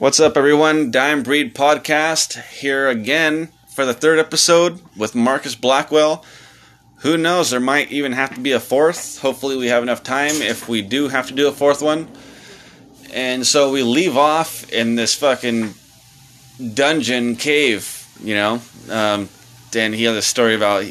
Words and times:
What's 0.00 0.18
up, 0.18 0.38
everyone? 0.38 0.90
Dime 0.90 1.22
Breed 1.22 1.54
Podcast 1.54 2.42
here 2.44 2.88
again 2.88 3.48
for 3.68 3.84
the 3.84 3.92
third 3.92 4.18
episode 4.18 4.80
with 4.96 5.14
Marcus 5.14 5.54
Blackwell. 5.54 6.24
Who 7.00 7.18
knows? 7.18 7.50
There 7.50 7.60
might 7.60 7.92
even 7.92 8.12
have 8.12 8.34
to 8.34 8.40
be 8.40 8.52
a 8.52 8.60
fourth. 8.60 9.18
Hopefully, 9.18 9.58
we 9.58 9.66
have 9.66 9.82
enough 9.82 10.02
time 10.02 10.36
if 10.40 10.70
we 10.70 10.80
do 10.80 11.08
have 11.08 11.26
to 11.28 11.34
do 11.34 11.48
a 11.48 11.52
fourth 11.52 11.82
one. 11.82 12.08
And 13.12 13.46
so 13.46 13.70
we 13.72 13.82
leave 13.82 14.16
off 14.16 14.70
in 14.72 14.94
this 14.94 15.14
fucking 15.16 15.74
dungeon 16.72 17.36
cave, 17.36 18.08
you 18.22 18.34
know. 18.34 18.62
Um, 18.88 19.28
then 19.72 19.92
he 19.92 20.04
has 20.04 20.16
a 20.16 20.22
story 20.22 20.54
about 20.54 20.86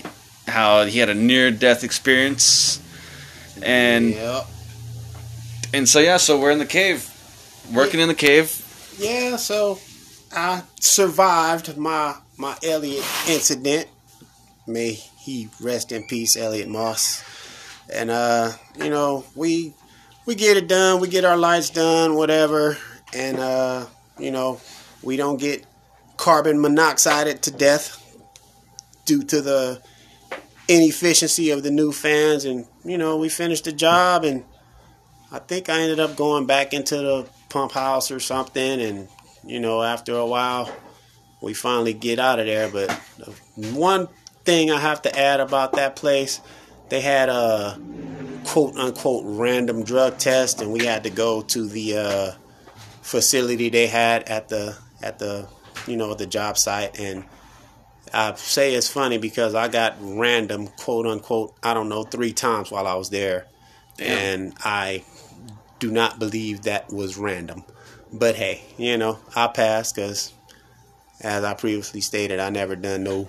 how 0.48 0.86
he 0.86 1.00
had 1.00 1.10
a 1.10 1.16
near 1.16 1.50
death 1.50 1.84
experience. 1.84 2.80
And 3.64 4.12
Yep. 4.12 4.46
and 5.73 5.89
so 5.89 6.00
yeah, 6.00 6.18
so 6.18 6.39
we're 6.39 6.52
in 6.52 6.60
the 6.60 6.66
cave. 6.68 7.10
Working 7.73 8.02
in 8.02 8.07
the 8.07 8.14
cave. 8.14 8.66
Yeah, 9.00 9.38
so 9.38 9.80
I 10.30 10.62
survived 10.82 11.78
my 11.78 12.16
my 12.38 12.58
Elliot 12.62 13.06
incident. 13.30 13.88
May 14.68 14.92
he 14.92 15.48
rest 15.62 15.94
in 15.94 16.06
peace, 16.06 16.36
Elliot 16.36 16.68
Moss. 16.68 17.24
And 17.94 18.12
uh, 18.12 18.52
you 18.78 18.89
know, 18.89 19.24
we 19.36 19.74
we 20.25 20.36
get 20.36 20.58
it 20.58 20.68
done, 20.68 21.00
we 21.00 21.08
get 21.08 21.24
our 21.24 21.38
lights 21.38 21.70
done, 21.70 22.16
whatever, 22.16 22.78
and 23.14 23.38
uh, 23.39 23.86
you 24.20 24.32
know, 24.32 24.60
we 25.02 25.16
don't 25.16 25.39
get 25.39 25.66
carbon 26.18 26.60
monoxided 26.60 27.42
to 27.44 27.52
death 27.52 27.96
due 29.06 29.24
to 29.24 29.42
the 29.42 29.82
inefficiency 30.68 31.52
of 31.52 31.64
the 31.64 31.72
new 31.72 31.94
fans 31.94 32.44
and 32.44 32.66
you 32.84 32.97
know, 32.97 33.16
we 33.16 33.30
finished 33.30 33.64
the 33.64 33.72
job 33.72 34.25
and 34.25 34.44
I 35.31 35.39
think 35.39 35.70
I 35.70 35.80
ended 35.80 36.02
up 36.02 36.17
going 36.17 36.45
back 36.45 36.73
into 36.73 36.97
the 36.97 37.30
pump 37.50 37.72
house 37.72 38.12
or 38.12 38.20
something 38.20 38.81
and 38.81 39.08
you 39.44 39.59
know 39.59 39.81
after 39.81 40.16
a 40.16 40.26
while 40.26 40.72
we 41.42 41.53
finally 41.53 41.94
get 41.94 42.19
out 42.19 42.39
of 42.39 42.45
there. 42.45 42.69
But 42.69 42.91
one 43.56 44.08
thing 44.44 44.72
I 44.72 44.80
have 44.80 45.02
to 45.03 45.19
add 45.19 45.39
about 45.39 45.73
that 45.73 45.95
place 45.95 46.41
they 46.89 47.02
had 47.02 47.30
a 47.30 47.80
quote 48.45 48.75
unquote 48.75 49.23
random 49.25 49.83
drug 49.83 50.17
test 50.17 50.61
and 50.61 50.72
we 50.72 50.86
had 50.86 51.03
to 51.03 51.09
go 51.09 51.41
to 51.41 51.67
the 51.67 51.97
uh, 51.97 52.31
facility 53.02 53.69
they 53.69 53.88
had 53.88 54.23
at 54.23 54.50
the 54.50 54.78
at 55.02 55.19
the 55.19 55.47
you 55.88 55.95
know 55.95 56.13
the 56.13 56.25
job 56.25 56.58
site. 56.58 57.00
And 57.00 57.25
I 58.13 58.34
say 58.36 58.73
it's 58.73 58.89
funny 58.89 59.17
because 59.17 59.56
I 59.56 59.67
got 59.67 59.97
random 60.02 60.67
quote 60.67 61.06
unquote 61.06 61.56
I 61.63 61.73
don't 61.73 61.89
know 61.89 62.03
three 62.03 62.34
times 62.34 62.72
while 62.72 62.88
I 62.88 62.95
was 62.95 63.09
there. 63.09 63.47
And 64.00 64.53
I 64.63 65.03
do 65.80 65.91
not 65.91 66.19
believe 66.19 66.63
that 66.63 66.91
was 66.91 67.17
random. 67.17 67.63
But 68.11 68.35
hey, 68.35 68.63
you 68.77 68.97
know, 68.97 69.19
I 69.35 69.47
passed 69.47 69.95
because, 69.95 70.33
as 71.22 71.44
I 71.44 71.53
previously 71.53 72.02
stated, 72.02 72.39
I 72.39 72.49
never 72.49 72.75
done 72.75 73.03
no 73.03 73.27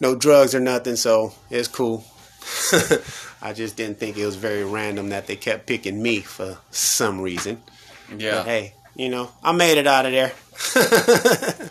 no 0.00 0.14
drugs 0.14 0.54
or 0.54 0.60
nothing, 0.60 0.96
so 0.96 1.32
it's 1.50 1.68
cool. 1.68 2.04
I 3.42 3.52
just 3.52 3.76
didn't 3.76 3.98
think 3.98 4.16
it 4.16 4.26
was 4.26 4.36
very 4.36 4.64
random 4.64 5.08
that 5.10 5.26
they 5.26 5.36
kept 5.36 5.66
picking 5.66 6.02
me 6.02 6.20
for 6.20 6.58
some 6.70 7.20
reason. 7.20 7.62
Yeah. 8.16 8.36
But 8.36 8.46
hey, 8.46 8.74
you 8.94 9.08
know, 9.08 9.30
I 9.42 9.52
made 9.52 9.78
it 9.78 9.86
out 9.86 10.06
of 10.06 10.12
there. 10.12 10.32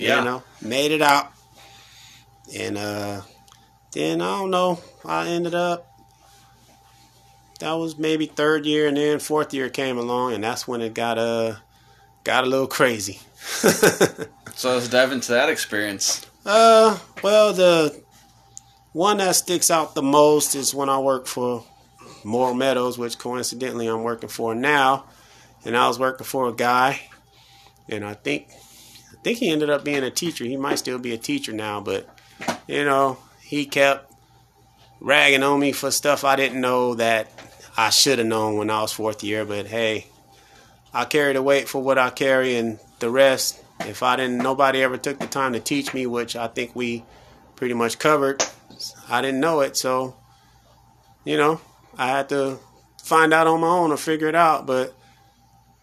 Yeah. 0.00 0.20
You 0.20 0.24
know, 0.24 0.42
made 0.62 0.92
it 0.92 1.02
out. 1.02 1.30
And 2.56 2.78
uh 2.78 3.20
then 3.92 4.22
I 4.22 4.38
don't 4.38 4.50
know, 4.50 4.80
I 5.04 5.28
ended 5.28 5.54
up 5.54 5.89
that 7.60 7.72
was 7.72 7.96
maybe 7.96 8.26
third 8.26 8.66
year 8.66 8.88
and 8.88 8.96
then 8.96 9.18
fourth 9.18 9.54
year 9.54 9.70
came 9.70 9.96
along 9.96 10.34
and 10.34 10.44
that's 10.44 10.66
when 10.68 10.80
it 10.80 10.92
got 10.92 11.16
uh 11.16 11.56
got 12.24 12.44
a 12.44 12.46
little 12.46 12.66
crazy. 12.66 13.20
So 14.60 14.74
let's 14.74 14.88
dive 14.88 15.10
into 15.10 15.32
that 15.32 15.48
experience. 15.48 16.26
Uh, 16.44 16.98
well, 17.22 17.54
the 17.54 17.98
one 18.92 19.16
that 19.16 19.34
sticks 19.34 19.70
out 19.70 19.94
the 19.94 20.02
most 20.02 20.54
is 20.54 20.74
when 20.74 20.90
I 20.90 20.98
worked 20.98 21.28
for 21.28 21.64
Morrow 22.24 22.52
Meadows, 22.52 22.98
which 22.98 23.16
coincidentally 23.16 23.86
I'm 23.86 24.02
working 24.02 24.28
for 24.28 24.54
now. 24.54 25.06
And 25.64 25.74
I 25.74 25.88
was 25.88 25.98
working 25.98 26.26
for 26.26 26.46
a 26.48 26.52
guy, 26.52 27.00
and 27.88 28.04
I 28.04 28.12
think 28.12 28.48
I 28.50 29.22
think 29.22 29.38
he 29.38 29.48
ended 29.48 29.70
up 29.70 29.82
being 29.82 30.04
a 30.04 30.10
teacher. 30.10 30.44
He 30.44 30.58
might 30.58 30.78
still 30.78 30.98
be 30.98 31.14
a 31.14 31.18
teacher 31.18 31.54
now, 31.54 31.80
but 31.80 32.06
you 32.66 32.84
know, 32.84 33.16
he 33.42 33.64
kept 33.64 34.12
ragging 35.00 35.42
on 35.42 35.58
me 35.58 35.72
for 35.72 35.90
stuff 35.90 36.22
I 36.22 36.36
didn't 36.36 36.60
know 36.60 36.96
that 36.96 37.30
I 37.80 37.88
should 37.88 38.18
have 38.18 38.26
known 38.26 38.58
when 38.58 38.68
I 38.68 38.82
was 38.82 38.92
fourth 38.92 39.24
year. 39.24 39.46
But 39.46 39.66
hey, 39.66 40.06
I 40.92 41.06
carry 41.06 41.32
the 41.32 41.42
weight 41.42 41.66
for 41.66 41.82
what 41.82 41.96
I 41.96 42.10
carry, 42.10 42.56
and 42.56 42.78
the 42.98 43.10
rest. 43.10 43.58
If 43.80 44.02
I 44.02 44.16
didn't, 44.16 44.36
nobody 44.38 44.82
ever 44.82 44.98
took 44.98 45.18
the 45.18 45.26
time 45.26 45.54
to 45.54 45.60
teach 45.60 45.94
me, 45.94 46.06
which 46.06 46.36
I 46.36 46.48
think 46.48 46.76
we 46.76 47.02
pretty 47.56 47.72
much 47.72 47.98
covered. 47.98 48.44
I 49.08 49.22
didn't 49.22 49.40
know 49.40 49.60
it, 49.60 49.78
so 49.78 50.14
you 51.24 51.38
know, 51.38 51.62
I 51.96 52.08
had 52.08 52.28
to 52.28 52.58
find 53.02 53.32
out 53.32 53.46
on 53.46 53.60
my 53.62 53.68
own 53.68 53.92
or 53.92 53.96
figure 53.96 54.28
it 54.28 54.34
out. 54.34 54.66
But 54.66 54.94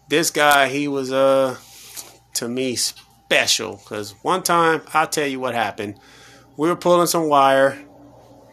this 0.08 0.30
guy, 0.30 0.68
he 0.68 0.86
was 0.86 1.12
uh 1.12 1.56
to 2.34 2.48
me 2.48 2.76
special 2.76 3.76
because 3.76 4.12
one 4.22 4.44
time 4.44 4.82
I'll 4.94 5.08
tell 5.08 5.26
you 5.26 5.40
what 5.40 5.56
happened. 5.56 5.98
We 6.56 6.68
were 6.68 6.76
pulling 6.76 7.08
some 7.08 7.28
wire. 7.28 7.76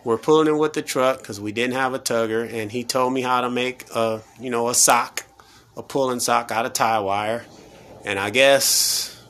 We're 0.05 0.17
pulling 0.19 0.47
it 0.47 0.57
with 0.57 0.73
the 0.73 0.83
truck 0.83 1.17
because 1.17 1.41
we 1.41 1.51
didn't 1.51 1.73
have 1.73 1.93
a 1.93 1.99
tugger, 1.99 2.47
and 2.51 2.71
he 2.71 2.83
told 2.83 3.11
me 3.11 3.21
how 3.21 3.41
to 3.41 3.49
make 3.49 3.85
a 3.93 4.21
you 4.39 4.49
know 4.51 4.69
a 4.69 4.75
sock, 4.75 5.25
a 5.75 5.83
pulling 5.83 6.19
sock 6.19 6.51
out 6.51 6.65
of 6.65 6.73
tie 6.73 6.99
wire, 6.99 7.43
and 8.05 8.17
I 8.19 8.29
guess 8.29 9.21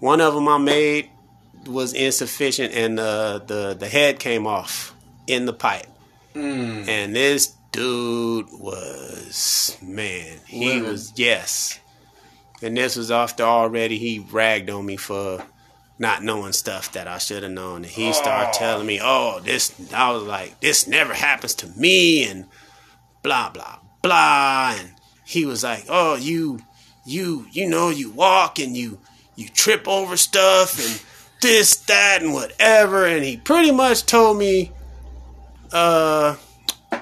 one 0.00 0.20
of 0.20 0.34
them 0.34 0.46
I 0.46 0.58
made 0.58 1.10
was 1.66 1.94
insufficient, 1.94 2.74
and 2.74 2.98
the 2.98 3.42
the 3.46 3.74
the 3.74 3.88
head 3.88 4.20
came 4.20 4.46
off 4.46 4.94
in 5.26 5.46
the 5.46 5.52
pipe. 5.54 5.86
Hmm. 6.34 6.84
And 6.86 7.16
this 7.16 7.54
dude 7.72 8.46
was 8.52 9.78
man, 9.82 10.40
he 10.46 10.74
Livid. 10.74 10.90
was 10.90 11.12
yes. 11.16 11.80
And 12.60 12.76
this 12.76 12.96
was 12.96 13.10
after 13.10 13.44
already 13.44 13.98
he 13.98 14.18
ragged 14.18 14.68
on 14.68 14.84
me 14.84 14.96
for 14.96 15.42
not 15.98 16.22
knowing 16.22 16.52
stuff 16.52 16.92
that 16.92 17.08
I 17.08 17.18
should 17.18 17.42
have 17.42 17.52
known. 17.52 17.76
And 17.76 17.86
he 17.86 18.12
started 18.12 18.52
telling 18.52 18.86
me, 18.86 19.00
"Oh, 19.02 19.40
this." 19.40 19.72
I 19.92 20.10
was 20.12 20.22
like, 20.22 20.60
"This 20.60 20.86
never 20.86 21.14
happens 21.14 21.54
to 21.56 21.66
me," 21.68 22.24
and 22.24 22.46
blah 23.22 23.50
blah 23.50 23.78
blah. 24.02 24.74
And 24.78 24.94
he 25.24 25.44
was 25.44 25.64
like, 25.64 25.84
"Oh, 25.88 26.14
you, 26.16 26.60
you, 27.04 27.46
you 27.50 27.68
know, 27.68 27.90
you 27.90 28.10
walk 28.10 28.58
and 28.58 28.76
you 28.76 29.00
you 29.36 29.48
trip 29.48 29.88
over 29.88 30.16
stuff 30.16 30.78
and 30.78 31.00
this, 31.42 31.76
that, 31.76 32.22
and 32.22 32.32
whatever." 32.32 33.06
And 33.06 33.24
he 33.24 33.36
pretty 33.36 33.72
much 33.72 34.06
told 34.06 34.38
me, 34.38 34.72
uh, 35.72 36.36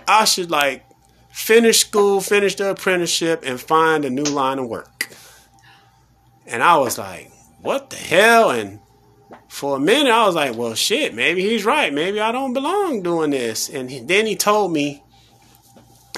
I 0.09 0.25
should 0.25 0.51
like 0.51 0.85
finish 1.31 1.81
school, 1.81 2.21
finish 2.21 2.55
the 2.55 2.71
apprenticeship, 2.71 3.43
and 3.45 3.61
find 3.61 4.05
a 4.05 4.11
new 4.11 4.25
line 4.25 4.59
of 4.59 4.69
work. 4.69 5.11
And 6.47 6.63
I 6.63 6.79
was 6.79 6.97
like, 6.97 7.31
what 7.61 7.91
the 7.91 7.97
hell? 7.97 8.51
And 8.51 8.79
for 9.49 9.77
a 9.77 9.81
minute, 9.81 10.11
I 10.11 10.27
was 10.27 10.35
like, 10.35 10.57
well, 10.57 10.75
shit, 10.75 11.15
maybe 11.15 11.43
he's 11.43 11.65
right. 11.65 11.93
Maybe 11.93 12.21
I 12.21 12.33
don't 12.33 12.53
belong 12.53 13.03
doing 13.03 13.31
this. 13.31 13.69
And 13.69 13.91
he, 13.91 14.01
then 14.01 14.27
he 14.27 14.37
told 14.37 14.73
me, 14.73 15.03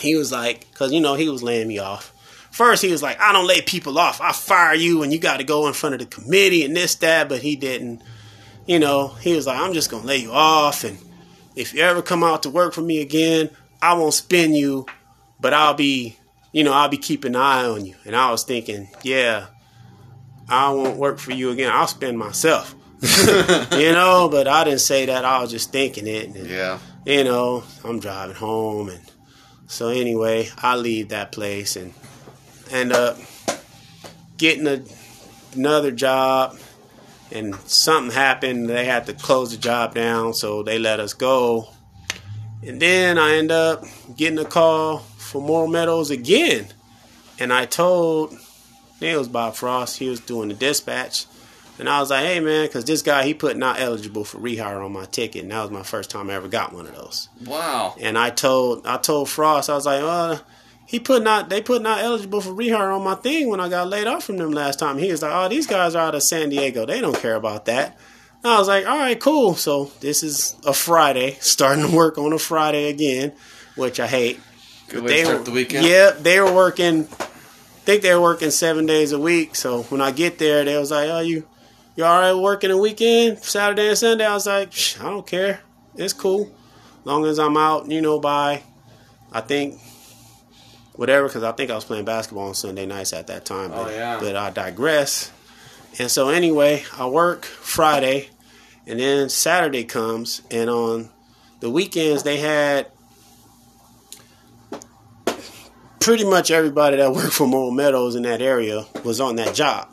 he 0.00 0.16
was 0.16 0.32
like, 0.32 0.68
because, 0.70 0.92
you 0.92 1.00
know, 1.00 1.14
he 1.14 1.28
was 1.28 1.42
laying 1.42 1.68
me 1.68 1.78
off. 1.78 2.12
First, 2.50 2.82
he 2.82 2.90
was 2.90 3.02
like, 3.02 3.20
I 3.20 3.32
don't 3.32 3.46
lay 3.46 3.60
people 3.60 3.98
off. 3.98 4.20
I 4.20 4.32
fire 4.32 4.74
you 4.74 5.02
and 5.02 5.12
you 5.12 5.18
got 5.18 5.36
to 5.38 5.44
go 5.44 5.66
in 5.68 5.74
front 5.74 5.94
of 5.94 6.00
the 6.00 6.06
committee 6.06 6.64
and 6.64 6.76
this, 6.76 6.96
that. 6.96 7.28
But 7.28 7.42
he 7.42 7.56
didn't, 7.56 8.02
you 8.66 8.78
know, 8.78 9.08
he 9.08 9.34
was 9.34 9.46
like, 9.46 9.58
I'm 9.58 9.74
just 9.74 9.90
going 9.90 10.02
to 10.02 10.08
lay 10.08 10.18
you 10.18 10.32
off. 10.32 10.84
And 10.84 10.98
if 11.54 11.74
you 11.74 11.82
ever 11.82 12.02
come 12.02 12.24
out 12.24 12.44
to 12.44 12.50
work 12.50 12.72
for 12.72 12.80
me 12.80 13.00
again, 13.00 13.50
I 13.80 13.94
won't 13.94 14.14
spin 14.14 14.54
you, 14.54 14.86
but 15.38 15.52
I'll 15.52 15.74
be, 15.74 16.16
you 16.52 16.64
know, 16.64 16.72
I'll 16.72 16.88
be 16.88 16.98
keeping 16.98 17.34
an 17.34 17.40
eye 17.40 17.64
on 17.64 17.84
you. 17.84 17.94
And 18.04 18.16
I 18.16 18.30
was 18.30 18.42
thinking, 18.42 18.88
yeah, 19.02 19.46
I 20.48 20.70
won't 20.70 20.96
work 20.96 21.18
for 21.18 21.32
you 21.32 21.50
again. 21.50 21.70
I'll 21.72 21.86
spin 21.86 22.16
myself. 22.16 22.74
you 23.72 23.92
know, 23.92 24.28
but 24.30 24.48
I 24.48 24.64
didn't 24.64 24.80
say 24.80 25.06
that. 25.06 25.24
I 25.24 25.40
was 25.40 25.50
just 25.50 25.70
thinking 25.72 26.06
it. 26.06 26.26
And, 26.34 26.46
Yeah. 26.48 26.78
you 27.04 27.24
know, 27.24 27.62
I'm 27.84 28.00
driving 28.00 28.36
home, 28.36 28.88
and 28.88 29.00
so 29.66 29.88
anyway, 29.88 30.48
I 30.58 30.76
leave 30.76 31.10
that 31.10 31.30
place 31.32 31.76
and 31.76 31.92
end 32.70 32.92
up 32.92 33.18
getting 34.36 34.66
a, 34.66 34.82
another 35.54 35.90
job. 35.90 36.58
And 37.30 37.54
something 37.66 38.10
happened. 38.14 38.70
They 38.70 38.86
had 38.86 39.04
to 39.06 39.12
close 39.12 39.50
the 39.50 39.58
job 39.58 39.94
down, 39.94 40.32
so 40.32 40.62
they 40.62 40.78
let 40.78 40.98
us 40.98 41.12
go. 41.12 41.68
And 42.66 42.80
then 42.80 43.18
I 43.18 43.36
end 43.36 43.50
up 43.50 43.84
getting 44.16 44.38
a 44.38 44.46
call 44.46 44.98
for 45.18 45.42
Morrow 45.42 45.66
Meadows 45.66 46.10
again. 46.10 46.68
And 47.38 47.52
I 47.52 47.66
told, 47.66 48.34
was 49.00 49.28
Bob 49.28 49.54
Frost, 49.54 49.98
he 49.98 50.08
was 50.08 50.20
doing 50.20 50.48
the 50.48 50.54
dispatch. 50.54 51.26
And 51.78 51.88
I 51.88 52.00
was 52.00 52.10
like, 52.10 52.24
hey 52.24 52.40
man, 52.40 52.66
because 52.66 52.84
this 52.84 53.02
guy, 53.02 53.24
he 53.24 53.34
put 53.34 53.56
not 53.56 53.80
eligible 53.80 54.24
for 54.24 54.38
rehire 54.38 54.84
on 54.84 54.92
my 54.92 55.04
ticket. 55.04 55.42
And 55.42 55.52
that 55.52 55.62
was 55.62 55.70
my 55.70 55.82
first 55.82 56.10
time 56.10 56.28
I 56.30 56.34
ever 56.34 56.48
got 56.48 56.72
one 56.72 56.86
of 56.86 56.94
those. 56.94 57.28
Wow. 57.44 57.94
And 58.00 58.18
I 58.18 58.30
told 58.30 58.86
I 58.86 58.96
told 58.96 59.28
Frost, 59.28 59.70
I 59.70 59.74
was 59.74 59.86
like, 59.86 60.02
well, 60.02 60.40
he 60.86 60.98
put 60.98 61.22
not 61.22 61.48
they 61.50 61.60
put 61.60 61.82
not 61.82 62.00
eligible 62.00 62.40
for 62.40 62.50
rehire 62.50 62.94
on 62.94 63.04
my 63.04 63.14
thing 63.14 63.48
when 63.48 63.60
I 63.60 63.68
got 63.68 63.88
laid 63.88 64.06
off 64.06 64.24
from 64.24 64.38
them 64.38 64.50
last 64.50 64.78
time. 64.78 64.98
He 64.98 65.10
was 65.10 65.22
like, 65.22 65.32
oh, 65.32 65.48
these 65.48 65.66
guys 65.66 65.94
are 65.94 66.06
out 66.06 66.14
of 66.14 66.22
San 66.22 66.48
Diego. 66.48 66.86
They 66.86 67.00
don't 67.00 67.18
care 67.18 67.36
about 67.36 67.66
that. 67.66 67.96
And 68.42 68.52
I 68.52 68.58
was 68.58 68.68
like, 68.68 68.86
all 68.86 68.96
right, 68.96 69.18
cool. 69.18 69.54
So 69.54 69.90
this 70.00 70.22
is 70.22 70.56
a 70.64 70.72
Friday, 70.72 71.32
starting 71.40 71.86
to 71.86 71.94
work 71.94 72.18
on 72.18 72.32
a 72.32 72.38
Friday 72.38 72.88
again, 72.88 73.32
which 73.76 74.00
I 74.00 74.06
hate. 74.06 74.40
Good 74.88 75.04
way 75.04 75.20
to 75.20 75.26
start 75.26 75.44
the 75.44 75.50
weekend. 75.50 75.86
Yeah, 75.86 76.10
they 76.10 76.40
were 76.40 76.52
working. 76.52 77.06
I 77.20 77.90
think 77.90 78.02
they 78.02 78.14
were 78.14 78.22
working 78.22 78.50
seven 78.50 78.86
days 78.86 79.12
a 79.12 79.18
week. 79.18 79.54
So 79.54 79.82
when 79.84 80.00
I 80.00 80.10
get 80.10 80.38
there, 80.38 80.64
they 80.64 80.78
was 80.78 80.90
like, 80.90 81.10
"Oh, 81.10 81.20
you, 81.20 81.46
you 81.98 82.04
all 82.04 82.20
right 82.20 82.32
working 82.32 82.70
a 82.70 82.76
weekend, 82.78 83.38
Saturday 83.40 83.88
and 83.88 83.98
Sunday?" 83.98 84.24
I 84.24 84.32
was 84.34 84.46
like, 84.46 84.72
"I 85.00 85.04
don't 85.10 85.26
care. 85.26 85.60
It's 85.96 86.12
cool, 86.12 86.50
long 87.04 87.26
as 87.26 87.38
I'm 87.40 87.56
out, 87.56 87.90
you 87.90 88.00
know, 88.00 88.20
by, 88.20 88.62
I 89.32 89.40
think, 89.40 89.80
whatever." 90.94 91.26
Because 91.26 91.42
I 91.42 91.52
think 91.52 91.70
I 91.70 91.74
was 91.74 91.84
playing 91.84 92.04
basketball 92.04 92.48
on 92.48 92.54
Sunday 92.54 92.86
nights 92.86 93.12
at 93.12 93.26
that 93.26 93.44
time. 93.44 93.72
Oh, 93.74 93.84
But, 93.84 93.92
yeah. 93.94 94.18
but 94.20 94.36
I 94.36 94.50
digress. 94.50 95.32
And 95.98 96.08
so 96.10 96.28
anyway, 96.28 96.84
I 96.96 97.06
work 97.06 97.44
Friday, 97.44 98.28
and 98.86 99.00
then 99.00 99.28
Saturday 99.28 99.82
comes, 99.84 100.42
and 100.50 100.70
on 100.70 101.10
the 101.60 101.68
weekends 101.70 102.22
they 102.22 102.36
had 102.36 102.86
pretty 105.98 106.24
much 106.24 106.50
everybody 106.52 106.96
that 106.96 107.12
worked 107.12 107.32
for 107.32 107.48
Morrow 107.48 107.70
Meadows 107.72 108.14
in 108.14 108.22
that 108.22 108.40
area 108.40 108.86
was 109.04 109.20
on 109.20 109.34
that 109.36 109.54
job. 109.54 109.88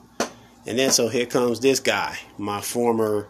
And 0.65 0.79
then 0.79 0.91
so 0.91 1.07
here 1.07 1.25
comes 1.25 1.59
this 1.59 1.79
guy, 1.79 2.17
my 2.37 2.61
former 2.61 3.27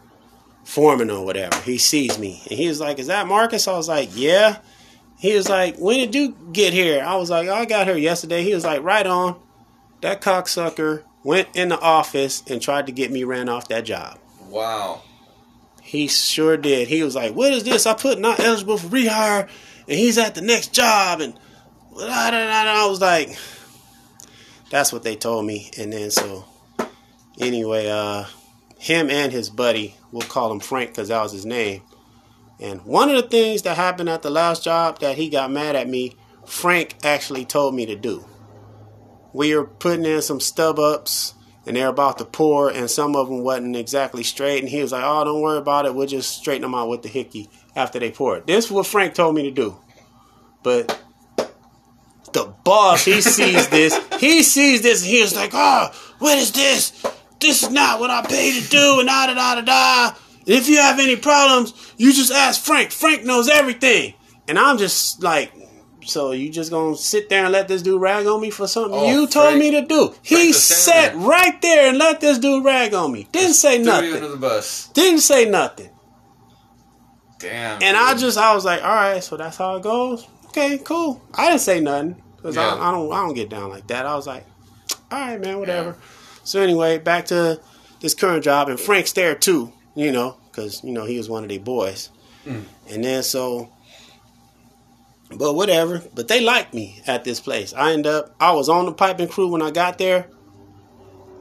foreman 0.63 1.11
or 1.11 1.25
whatever. 1.25 1.59
He 1.61 1.77
sees 1.77 2.17
me 2.17 2.41
and 2.49 2.57
he 2.57 2.67
was 2.67 2.79
like, 2.79 2.99
Is 2.99 3.07
that 3.07 3.27
Marcus? 3.27 3.67
I 3.67 3.73
was 3.73 3.87
like, 3.87 4.09
Yeah. 4.13 4.59
He 5.19 5.35
was 5.35 5.49
like, 5.49 5.77
When 5.77 5.97
did 5.97 6.15
you 6.15 6.35
get 6.51 6.73
here? 6.73 7.03
I 7.03 7.15
was 7.15 7.29
like, 7.29 7.47
oh, 7.47 7.53
I 7.53 7.65
got 7.65 7.87
here 7.87 7.97
yesterday. 7.97 8.43
He 8.43 8.53
was 8.53 8.63
like, 8.63 8.83
Right 8.83 9.05
on. 9.05 9.39
That 10.01 10.21
cocksucker 10.21 11.03
went 11.23 11.49
in 11.55 11.69
the 11.69 11.79
office 11.79 12.43
and 12.47 12.61
tried 12.61 12.85
to 12.85 12.91
get 12.91 13.11
me 13.11 13.23
ran 13.23 13.49
off 13.49 13.67
that 13.69 13.85
job. 13.85 14.19
Wow. 14.49 15.01
He 15.81 16.07
sure 16.07 16.57
did. 16.57 16.87
He 16.87 17.03
was 17.03 17.15
like, 17.15 17.35
"What 17.35 17.53
is 17.53 17.63
this? 17.63 17.85
I 17.85 17.93
put 17.93 18.19
not 18.19 18.39
eligible 18.39 18.77
for 18.77 18.87
rehire, 18.87 19.47
and 19.87 19.99
he's 19.99 20.17
at 20.17 20.33
the 20.33 20.41
next 20.41 20.73
job." 20.73 21.21
And. 21.21 21.39
I 21.97 22.87
was 22.89 22.99
like, 22.99 23.37
"That's 24.69 24.91
what 24.91 25.03
they 25.03 25.15
told 25.15 25.45
me." 25.45 25.71
And 25.77 25.93
then 25.93 26.11
so, 26.11 26.45
anyway, 27.39 27.89
uh, 27.89 28.25
him 28.77 29.09
and 29.09 29.31
his 29.31 29.49
buddy, 29.49 29.95
we'll 30.11 30.27
call 30.27 30.51
him 30.51 30.59
Frank 30.59 30.91
because 30.91 31.09
that 31.09 31.21
was 31.21 31.31
his 31.31 31.45
name. 31.45 31.81
And 32.59 32.81
one 32.85 33.09
of 33.09 33.15
the 33.15 33.29
things 33.29 33.63
that 33.63 33.75
happened 33.75 34.09
at 34.09 34.21
the 34.21 34.29
last 34.29 34.63
job 34.63 34.99
that 34.99 35.17
he 35.17 35.29
got 35.29 35.51
mad 35.51 35.75
at 35.75 35.89
me, 35.89 36.15
Frank 36.45 36.95
actually 37.03 37.45
told 37.45 37.75
me 37.75 37.85
to 37.85 37.95
do. 37.95 38.25
We 39.33 39.55
were 39.55 39.65
putting 39.65 40.05
in 40.05 40.21
some 40.21 40.39
stub 40.39 40.79
ups 40.79 41.33
and 41.65 41.75
they're 41.75 41.87
about 41.87 42.19
to 42.19 42.25
pour, 42.25 42.69
and 42.69 42.89
some 42.89 43.15
of 43.15 43.27
them 43.27 43.43
wasn't 43.43 43.75
exactly 43.75 44.23
straight. 44.23 44.59
And 44.59 44.69
he 44.69 44.81
was 44.81 44.91
like, 44.91 45.03
"Oh, 45.03 45.23
don't 45.23 45.41
worry 45.41 45.57
about 45.57 45.85
it. 45.85 45.95
We'll 45.95 46.07
just 46.07 46.37
straighten 46.37 46.61
them 46.61 46.75
out 46.75 46.89
with 46.89 47.01
the 47.01 47.09
hickey 47.09 47.49
after 47.75 47.99
they 47.99 48.11
pour 48.11 48.37
it." 48.37 48.47
This 48.47 48.65
is 48.65 48.71
what 48.71 48.85
Frank 48.85 49.15
told 49.15 49.35
me 49.35 49.43
to 49.43 49.51
do, 49.51 49.75
but 50.63 50.99
the 52.33 52.53
boss 52.63 53.05
he 53.05 53.21
sees 53.21 53.67
this, 53.69 53.99
he 54.19 54.43
sees 54.43 54.81
this, 54.81 55.01
and 55.01 55.11
he 55.11 55.21
was 55.21 55.35
like, 55.35 55.51
"Oh, 55.53 55.89
what 56.19 56.37
is 56.37 56.51
this? 56.51 56.93
This 57.39 57.63
is 57.63 57.69
not 57.71 57.99
what 57.99 58.09
I 58.09 58.21
paid 58.25 58.61
to 58.63 58.69
do." 58.69 58.99
And 58.99 59.07
da 59.07 59.27
da 59.27 59.55
da 59.55 59.61
da 59.61 60.15
if 60.45 60.69
you 60.69 60.77
have 60.77 60.99
any 60.99 61.15
problems, 61.15 61.73
you 61.97 62.13
just 62.13 62.31
ask 62.31 62.61
Frank. 62.61 62.91
Frank 62.91 63.23
knows 63.25 63.49
everything. 63.49 64.13
And 64.47 64.59
I'm 64.59 64.77
just 64.77 65.23
like, 65.23 65.51
so 66.05 66.33
you 66.33 66.51
just 66.51 66.69
gonna 66.69 66.95
sit 66.95 67.29
there 67.29 67.45
and 67.45 67.51
let 67.51 67.67
this 67.67 67.81
dude 67.81 67.99
rag 67.99 68.27
on 68.27 68.39
me 68.41 68.51
for 68.51 68.67
something 68.67 68.93
Oh, 68.93 69.09
you 69.11 69.25
told 69.25 69.57
me 69.57 69.71
to 69.71 69.81
do? 69.81 70.13
He 70.21 70.53
sat 70.53 71.15
right 71.15 71.59
there 71.63 71.89
and 71.89 71.97
let 71.97 72.21
this 72.21 72.37
dude 72.37 72.63
rag 72.63 72.93
on 72.93 73.11
me. 73.11 73.27
Didn't 73.31 73.55
say 73.55 73.77
Threw 73.77 73.85
you 73.85 73.91
under 73.91 74.11
nothing. 74.11 74.31
the 74.31 74.37
bus. 74.37 74.89
Didn't 74.93 75.21
say 75.21 75.45
nothing. 75.49 75.89
Damn. 77.39 77.81
And 77.81 77.97
I 77.97 78.15
just, 78.15 78.37
I 78.37 78.53
was 78.53 78.65
like, 78.65 78.81
all 78.83 78.95
right, 78.95 79.23
so 79.23 79.35
that's 79.37 79.57
how 79.57 79.75
it 79.77 79.81
goes. 79.83 80.27
Okay, 80.47 80.77
cool. 80.77 81.21
I 81.33 81.47
didn't 81.49 81.61
say 81.61 81.79
nothing 81.81 82.21
because 82.37 82.55
Yeah. 82.55 82.75
I, 82.75 82.89
I 82.89 82.91
don't, 82.91 83.11
I 83.11 83.25
don't 83.25 83.33
get 83.33 83.49
down 83.49 83.69
like 83.69 83.87
that. 83.87 84.05
I 84.05 84.15
was 84.15 84.27
like, 84.27 84.45
all 85.11 85.19
right, 85.19 85.39
man, 85.39 85.59
whatever. 85.59 85.97
So 86.45 86.61
anyway, 86.61 86.99
back 86.99 87.25
to 87.25 87.59
this 87.99 88.13
current 88.13 88.43
job, 88.43 88.69
and 88.69 88.79
Frank's 88.79 89.11
there 89.11 89.35
too, 89.35 89.73
you 89.95 90.11
know, 90.11 90.37
because 90.45 90.83
you 90.83 90.93
know 90.93 91.05
he 91.05 91.17
was 91.17 91.27
one 91.27 91.43
of 91.43 91.49
their 91.49 91.59
boys. 91.59 92.09
And 92.89 93.03
then 93.03 93.23
so, 93.23 93.69
but 95.35 95.53
whatever. 95.53 96.03
But 96.13 96.27
they 96.27 96.41
liked 96.41 96.73
me 96.73 97.01
at 97.07 97.23
this 97.23 97.39
place. 97.39 97.73
I 97.73 97.93
end 97.93 98.05
up, 98.05 98.35
I 98.39 98.51
was 98.51 98.69
on 98.69 98.85
the 98.85 98.93
piping 98.93 99.27
crew 99.27 99.47
when 99.47 99.61
I 99.61 99.71
got 99.71 99.97
there. 99.97 100.27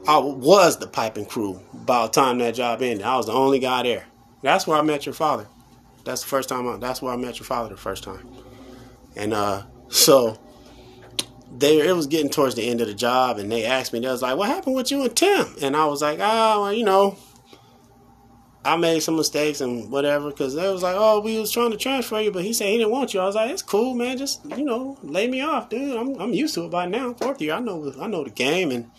I 0.07 0.17
was 0.17 0.77
the 0.77 0.87
piping 0.87 1.25
crew 1.25 1.61
by 1.73 2.03
the 2.03 2.11
time 2.11 2.39
that 2.39 2.55
job 2.55 2.81
ended. 2.81 3.05
I 3.05 3.17
was 3.17 3.27
the 3.27 3.33
only 3.33 3.59
guy 3.59 3.83
there. 3.83 4.05
That's 4.41 4.67
where 4.67 4.77
I 4.77 4.81
met 4.81 5.05
your 5.05 5.13
father. 5.13 5.47
That's 6.03 6.21
the 6.21 6.27
first 6.27 6.49
time. 6.49 6.67
I, 6.67 6.77
that's 6.77 7.01
where 7.01 7.13
I 7.13 7.15
met 7.15 7.39
your 7.39 7.45
father 7.45 7.69
the 7.69 7.77
first 7.77 8.03
time. 8.03 8.27
And 9.15 9.33
uh, 9.33 9.63
so 9.89 10.39
they 11.57 11.87
it 11.87 11.95
was 11.95 12.07
getting 12.07 12.29
towards 12.29 12.55
the 12.55 12.67
end 12.67 12.81
of 12.81 12.87
the 12.87 12.93
job, 12.93 13.37
and 13.37 13.51
they 13.51 13.65
asked 13.65 13.93
me. 13.93 13.99
They 13.99 14.07
was 14.07 14.21
like, 14.21 14.37
"What 14.37 14.49
happened 14.49 14.75
with 14.75 14.91
you 14.91 15.03
and 15.03 15.15
Tim?" 15.15 15.55
And 15.61 15.75
I 15.75 15.85
was 15.85 16.01
like, 16.01 16.19
"Ah, 16.21 16.61
well, 16.61 16.73
you 16.73 16.83
know." 16.83 17.17
I 18.63 18.77
made 18.77 19.01
some 19.01 19.15
mistakes 19.15 19.61
and 19.61 19.91
whatever 19.91 20.31
because 20.31 20.55
they 20.55 20.67
was 20.71 20.81
like, 20.81 20.95
"Oh, 20.97 21.19
we 21.19 21.39
was 21.39 21.51
trying 21.51 21.69
to 21.69 21.77
transfer 21.77 22.19
you, 22.19 22.31
but 22.31 22.43
he 22.43 22.51
said 22.51 22.69
he 22.69 22.77
didn't 22.77 22.91
want 22.91 23.13
you." 23.13 23.19
I 23.19 23.25
was 23.25 23.35
like, 23.35 23.51
"It's 23.51 23.61
cool, 23.61 23.93
man. 23.93 24.17
Just 24.17 24.43
you 24.57 24.63
know, 24.63 24.97
lay 25.03 25.27
me 25.27 25.41
off, 25.41 25.69
dude. 25.69 25.95
I'm 25.95 26.19
I'm 26.19 26.33
used 26.33 26.55
to 26.55 26.65
it 26.65 26.71
by 26.71 26.87
now. 26.87 27.13
Fourth 27.13 27.41
year, 27.41 27.53
I 27.53 27.59
know 27.59 27.93
I 28.01 28.07
know 28.07 28.23
the 28.23 28.31
game." 28.31 28.71
And 28.71 28.89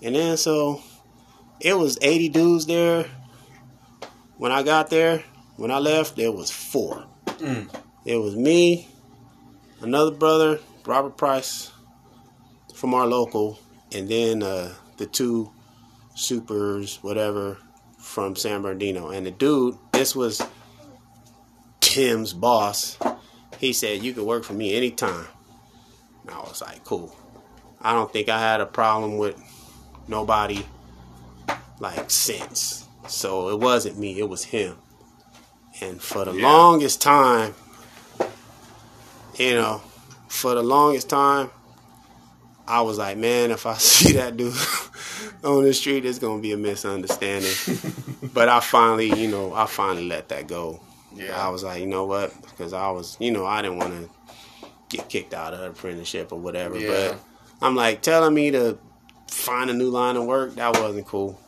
and 0.00 0.14
then 0.14 0.36
so 0.38 0.80
it 1.60 1.76
was 1.76 1.98
80 2.00 2.30
dudes 2.30 2.66
there. 2.66 3.06
When 4.36 4.50
I 4.50 4.62
got 4.62 4.90
there, 4.90 5.22
when 5.56 5.70
I 5.70 5.78
left, 5.78 6.16
there 6.16 6.32
was 6.32 6.50
four. 6.50 7.04
Mm. 7.26 7.72
It 8.04 8.16
was 8.16 8.34
me, 8.34 8.88
another 9.80 10.10
brother, 10.10 10.58
Robert 10.86 11.16
Price, 11.16 11.70
from 12.74 12.94
our 12.94 13.06
local, 13.06 13.58
and 13.92 14.08
then 14.08 14.42
uh, 14.42 14.72
the 14.96 15.06
two 15.06 15.52
supers, 16.14 16.98
whatever, 17.02 17.58
from 17.98 18.34
San 18.36 18.62
Bernardino. 18.62 19.10
And 19.10 19.26
the 19.26 19.30
dude, 19.30 19.78
this 19.92 20.16
was 20.16 20.42
Tim's 21.80 22.32
boss. 22.32 22.98
He 23.58 23.72
said, 23.72 24.02
You 24.02 24.12
can 24.12 24.24
work 24.24 24.44
for 24.44 24.54
me 24.54 24.76
anytime. 24.76 25.26
And 26.22 26.30
I 26.30 26.38
was 26.40 26.60
like, 26.60 26.84
Cool. 26.84 27.14
I 27.80 27.92
don't 27.92 28.12
think 28.12 28.28
I 28.28 28.40
had 28.40 28.60
a 28.60 28.66
problem 28.66 29.18
with 29.18 29.36
nobody 30.08 30.64
like 31.80 32.10
since. 32.10 32.86
So 33.08 33.48
it 33.50 33.58
wasn't 33.58 33.98
me, 33.98 34.18
it 34.18 34.28
was 34.28 34.44
him. 34.44 34.76
And 35.80 36.00
for 36.00 36.24
the 36.24 36.32
Yeah. 36.32 36.42
longest 36.46 37.00
time, 37.00 37.54
you 39.36 39.54
know, 39.54 39.80
for 40.32 40.54
the 40.54 40.62
longest 40.62 41.08
time, 41.08 41.50
I 42.66 42.82
was 42.82 42.98
like, 42.98 43.16
man, 43.16 43.50
if 43.50 43.66
I 43.66 43.74
see 43.78 44.14
that 44.14 44.36
dude 44.36 44.54
on 45.44 45.64
the 45.64 45.74
street, 45.74 46.04
it's 46.04 46.18
gonna 46.18 46.40
be 46.40 46.52
a 46.52 46.56
misunderstanding. 46.56 47.52
but 48.34 48.48
I 48.48 48.60
finally, 48.60 49.12
you 49.12 49.28
know, 49.28 49.54
I 49.54 49.66
finally 49.66 50.06
let 50.06 50.28
that 50.30 50.46
go. 50.46 50.80
Yeah. 51.14 51.38
I 51.38 51.50
was 51.50 51.62
like, 51.62 51.80
you 51.80 51.86
know 51.86 52.06
what? 52.06 52.32
Because 52.42 52.72
I 52.72 52.90
was, 52.90 53.16
you 53.20 53.30
know, 53.30 53.44
I 53.44 53.60
didn't 53.60 53.78
want 53.78 53.92
to 53.92 54.68
get 54.88 55.08
kicked 55.08 55.34
out 55.34 55.52
of 55.52 55.60
apprenticeship 55.60 56.32
or 56.32 56.38
whatever. 56.38 56.78
Yeah. 56.78 56.88
But 57.10 57.20
I'm 57.60 57.76
like, 57.76 58.00
telling 58.00 58.32
me 58.32 58.50
to 58.52 58.78
find 59.28 59.68
a 59.68 59.74
new 59.74 59.90
line 59.90 60.16
of 60.16 60.24
work, 60.24 60.54
that 60.54 60.78
wasn't 60.78 61.06
cool 61.06 61.38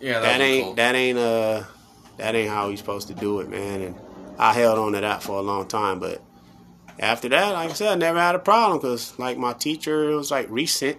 yeah, 0.00 0.20
that 0.20 0.38
that, 0.38 0.40
ain't 0.40 0.64
cool. 0.64 0.74
that 0.74 0.94
ain't 0.94 1.18
uh 1.18 1.62
that 2.16 2.34
ain't 2.34 2.50
how 2.50 2.68
we 2.68 2.76
supposed 2.76 3.08
to 3.08 3.14
do 3.14 3.40
it, 3.40 3.48
man. 3.48 3.80
And 3.82 3.94
I 4.38 4.52
held 4.52 4.78
on 4.78 4.92
to 4.92 5.00
that 5.00 5.22
for 5.22 5.38
a 5.38 5.42
long 5.42 5.66
time, 5.66 6.00
but 6.00 6.22
after 6.98 7.28
that, 7.28 7.52
like 7.52 7.70
I 7.70 7.72
said, 7.74 7.92
I 7.92 7.94
never 7.94 8.18
had 8.18 8.34
a 8.34 8.40
problem 8.40 8.78
because 8.78 9.18
like 9.18 9.38
my 9.38 9.52
teacher, 9.52 10.16
was 10.16 10.30
like 10.30 10.48
recent. 10.50 10.98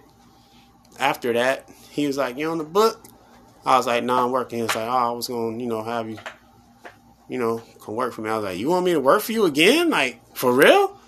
After 0.98 1.32
that, 1.32 1.68
he 1.90 2.06
was 2.06 2.16
like, 2.16 2.36
"You 2.36 2.50
on 2.50 2.58
the 2.58 2.64
book?" 2.64 3.04
I 3.64 3.76
was 3.76 3.86
like, 3.86 4.04
"No, 4.04 4.24
I'm 4.24 4.32
working." 4.32 4.58
He 4.58 4.62
was 4.62 4.74
like, 4.74 4.88
"Oh, 4.88 4.90
I 4.90 5.10
was 5.10 5.28
gonna, 5.28 5.58
you 5.58 5.66
know, 5.66 5.82
have 5.82 6.08
you, 6.08 6.18
you 7.28 7.38
know, 7.38 7.62
come 7.84 7.94
work 7.94 8.12
for 8.12 8.22
me." 8.22 8.30
I 8.30 8.36
was 8.36 8.44
like, 8.44 8.58
"You 8.58 8.68
want 8.68 8.84
me 8.84 8.92
to 8.92 9.00
work 9.00 9.22
for 9.22 9.32
you 9.32 9.44
again? 9.44 9.90
Like 9.90 10.20
for 10.36 10.52
real?" 10.52 10.98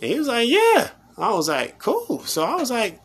And 0.00 0.10
he 0.10 0.18
was 0.18 0.28
like, 0.28 0.48
"Yeah." 0.48 0.90
I 1.18 1.32
was 1.32 1.48
like, 1.48 1.78
"Cool." 1.78 2.20
So 2.24 2.44
I 2.44 2.54
was 2.54 2.70
like, 2.70 3.00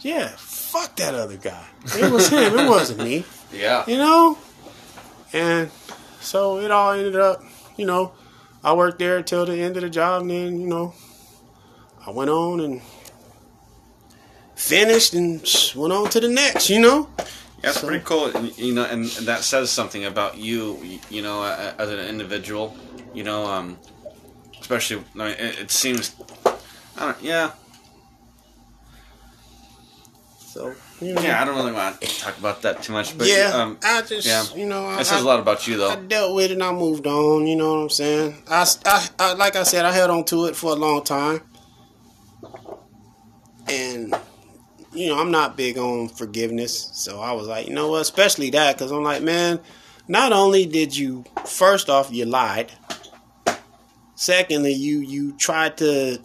"Yeah, 0.00 0.28
fuck 0.36 0.96
that 0.96 1.14
other 1.14 1.36
guy. 1.36 1.66
It 1.96 2.10
was 2.10 2.28
him. 2.28 2.58
It 2.58 2.68
wasn't 2.68 3.02
me." 3.02 3.24
yeah. 3.52 3.84
you 3.86 3.96
know? 3.96 4.38
And 5.32 5.70
so 6.20 6.58
it 6.60 6.70
all 6.70 6.92
ended 6.92 7.16
up, 7.16 7.42
you 7.76 7.86
know, 7.86 8.12
I 8.66 8.72
worked 8.72 8.98
there 8.98 9.18
until 9.18 9.46
the 9.46 9.54
end 9.62 9.76
of 9.76 9.82
the 9.84 9.88
job, 9.88 10.22
and 10.22 10.30
then, 10.32 10.60
you 10.60 10.66
know, 10.66 10.92
I 12.04 12.10
went 12.10 12.30
on 12.30 12.58
and 12.58 12.82
finished 14.56 15.14
and 15.14 15.40
went 15.76 15.92
on 15.92 16.10
to 16.10 16.18
the 16.18 16.28
next, 16.28 16.68
you 16.68 16.80
know? 16.80 17.08
That's 17.62 17.78
So- 17.80 17.86
pretty 17.86 18.02
cool, 18.04 18.28
you 18.56 18.74
know, 18.74 18.82
and 18.84 19.06
that 19.30 19.44
says 19.44 19.70
something 19.70 20.04
about 20.04 20.36
you, 20.36 20.98
you 21.08 21.22
know, 21.22 21.44
as 21.78 21.88
an 21.88 22.00
individual. 22.00 22.76
You 23.14 23.22
know, 23.22 23.46
um, 23.46 23.78
especially 24.60 25.02
I 25.14 25.18
mean, 25.18 25.28
it, 25.38 25.58
it 25.60 25.70
seems 25.70 26.10
I 26.44 27.06
don't, 27.06 27.22
yeah, 27.22 27.52
So 30.38 30.74
you 31.00 31.14
know, 31.14 31.20
yeah. 31.20 31.42
I 31.42 31.44
don't 31.44 31.56
really 31.56 31.72
want 31.72 32.00
to 32.00 32.06
talk 32.20 32.38
about 32.38 32.62
that 32.62 32.82
too 32.82 32.92
much, 32.92 33.16
but 33.16 33.26
yeah, 33.26 33.50
um, 33.54 33.78
I 33.82 34.02
just 34.02 34.26
yeah. 34.26 34.44
you 34.54 34.66
know 34.66 34.86
I, 34.86 34.96
that 34.96 35.06
says 35.06 35.18
I- 35.18 35.22
a 35.22 35.24
lot 35.24 35.40
about 35.40 35.66
you, 35.66 35.76
though. 35.76 35.90
I 35.90 35.96
dealt 35.96 36.34
with 36.34 36.46
it 36.46 36.52
and 36.52 36.62
I 36.62 36.72
moved 36.72 37.06
on. 37.06 37.46
You 37.46 37.56
know 37.56 37.74
what 37.74 37.80
I'm 37.82 37.90
saying? 37.90 38.42
I, 38.48 38.66
I, 38.86 39.08
I 39.18 39.32
like 39.34 39.56
I 39.56 39.62
said, 39.64 39.84
I 39.84 39.92
held 39.92 40.10
on 40.10 40.24
to 40.26 40.46
it 40.46 40.56
for 40.56 40.72
a 40.72 40.76
long 40.76 41.04
time, 41.04 41.42
and 43.68 44.14
you 44.92 45.08
know 45.08 45.18
I'm 45.20 45.30
not 45.30 45.56
big 45.56 45.76
on 45.76 46.08
forgiveness. 46.08 46.90
So 46.94 47.20
I 47.20 47.32
was 47.32 47.46
like, 47.46 47.66
you 47.68 47.74
know 47.74 47.88
what? 47.88 48.00
Especially 48.02 48.50
that 48.50 48.76
because 48.76 48.90
I'm 48.90 49.02
like, 49.02 49.22
man, 49.22 49.60
not 50.08 50.32
only 50.32 50.64
did 50.66 50.96
you 50.96 51.24
first 51.44 51.90
off 51.90 52.12
you 52.12 52.24
lied, 52.24 52.72
secondly 54.14 54.72
you 54.72 55.00
you 55.00 55.36
tried 55.36 55.76
to 55.78 56.20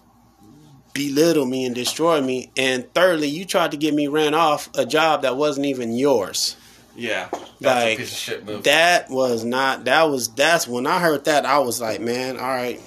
belittle 0.93 1.45
me 1.45 1.65
and 1.65 1.73
destroy 1.75 2.21
me, 2.21 2.51
and 2.57 2.91
thirdly 2.93 3.27
you 3.27 3.45
tried 3.45 3.71
to 3.71 3.77
get 3.77 3.93
me 3.93 4.07
ran 4.07 4.33
off 4.33 4.69
a 4.77 4.85
job 4.85 5.21
that 5.23 5.37
wasn't 5.37 5.65
even 5.65 5.93
yours. 5.93 6.55
Yeah, 6.95 7.29
that's 7.31 7.61
Like, 7.61 7.93
a 7.93 7.97
piece 8.01 8.11
of 8.11 8.17
shit 8.17 8.45
move. 8.45 8.63
That 8.63 9.09
was 9.09 9.43
not. 9.45 9.85
That 9.85 10.03
was. 10.03 10.27
That's 10.29 10.67
when 10.67 10.85
I 10.85 10.99
heard 10.99 11.25
that. 11.25 11.45
I 11.45 11.59
was 11.59 11.79
like, 11.79 12.01
man, 12.01 12.37
all 12.37 12.43
right, 12.47 12.81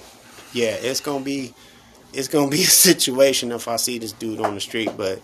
yeah, 0.53 0.75
it's 0.75 1.01
gonna 1.01 1.23
be, 1.23 1.53
it's 2.13 2.27
gonna 2.27 2.51
be 2.51 2.61
a 2.61 2.65
situation 2.67 3.51
if 3.51 3.67
I 3.67 3.77
see 3.77 3.97
this 3.97 4.11
dude 4.11 4.39
on 4.39 4.53
the 4.53 4.61
street. 4.61 4.91
But 4.95 5.21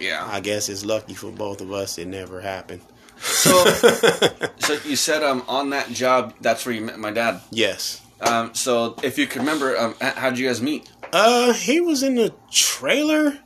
yeah. 0.00 0.26
I 0.28 0.40
guess 0.40 0.68
it's 0.68 0.84
lucky 0.84 1.14
for 1.14 1.30
both 1.30 1.60
of 1.60 1.70
us. 1.72 1.96
It 1.98 2.08
never 2.08 2.40
happened. 2.40 2.80
So, 3.18 3.64
so 4.58 4.76
you 4.84 4.96
said 4.96 5.22
um 5.22 5.44
on 5.46 5.70
that 5.70 5.88
job, 5.90 6.34
that's 6.40 6.66
where 6.66 6.74
you 6.74 6.80
met 6.80 6.98
my 6.98 7.12
dad. 7.12 7.40
yes. 7.50 8.00
Um, 8.20 8.54
so 8.54 8.96
if 9.02 9.18
you 9.18 9.26
can 9.26 9.40
remember, 9.40 9.76
um, 9.76 9.94
how'd 10.00 10.38
you 10.38 10.46
guys 10.46 10.62
meet? 10.62 10.90
Uh, 11.14 11.52
he 11.52 11.80
was 11.80 12.02
in 12.02 12.16
the 12.16 12.34
trailer 12.50 13.38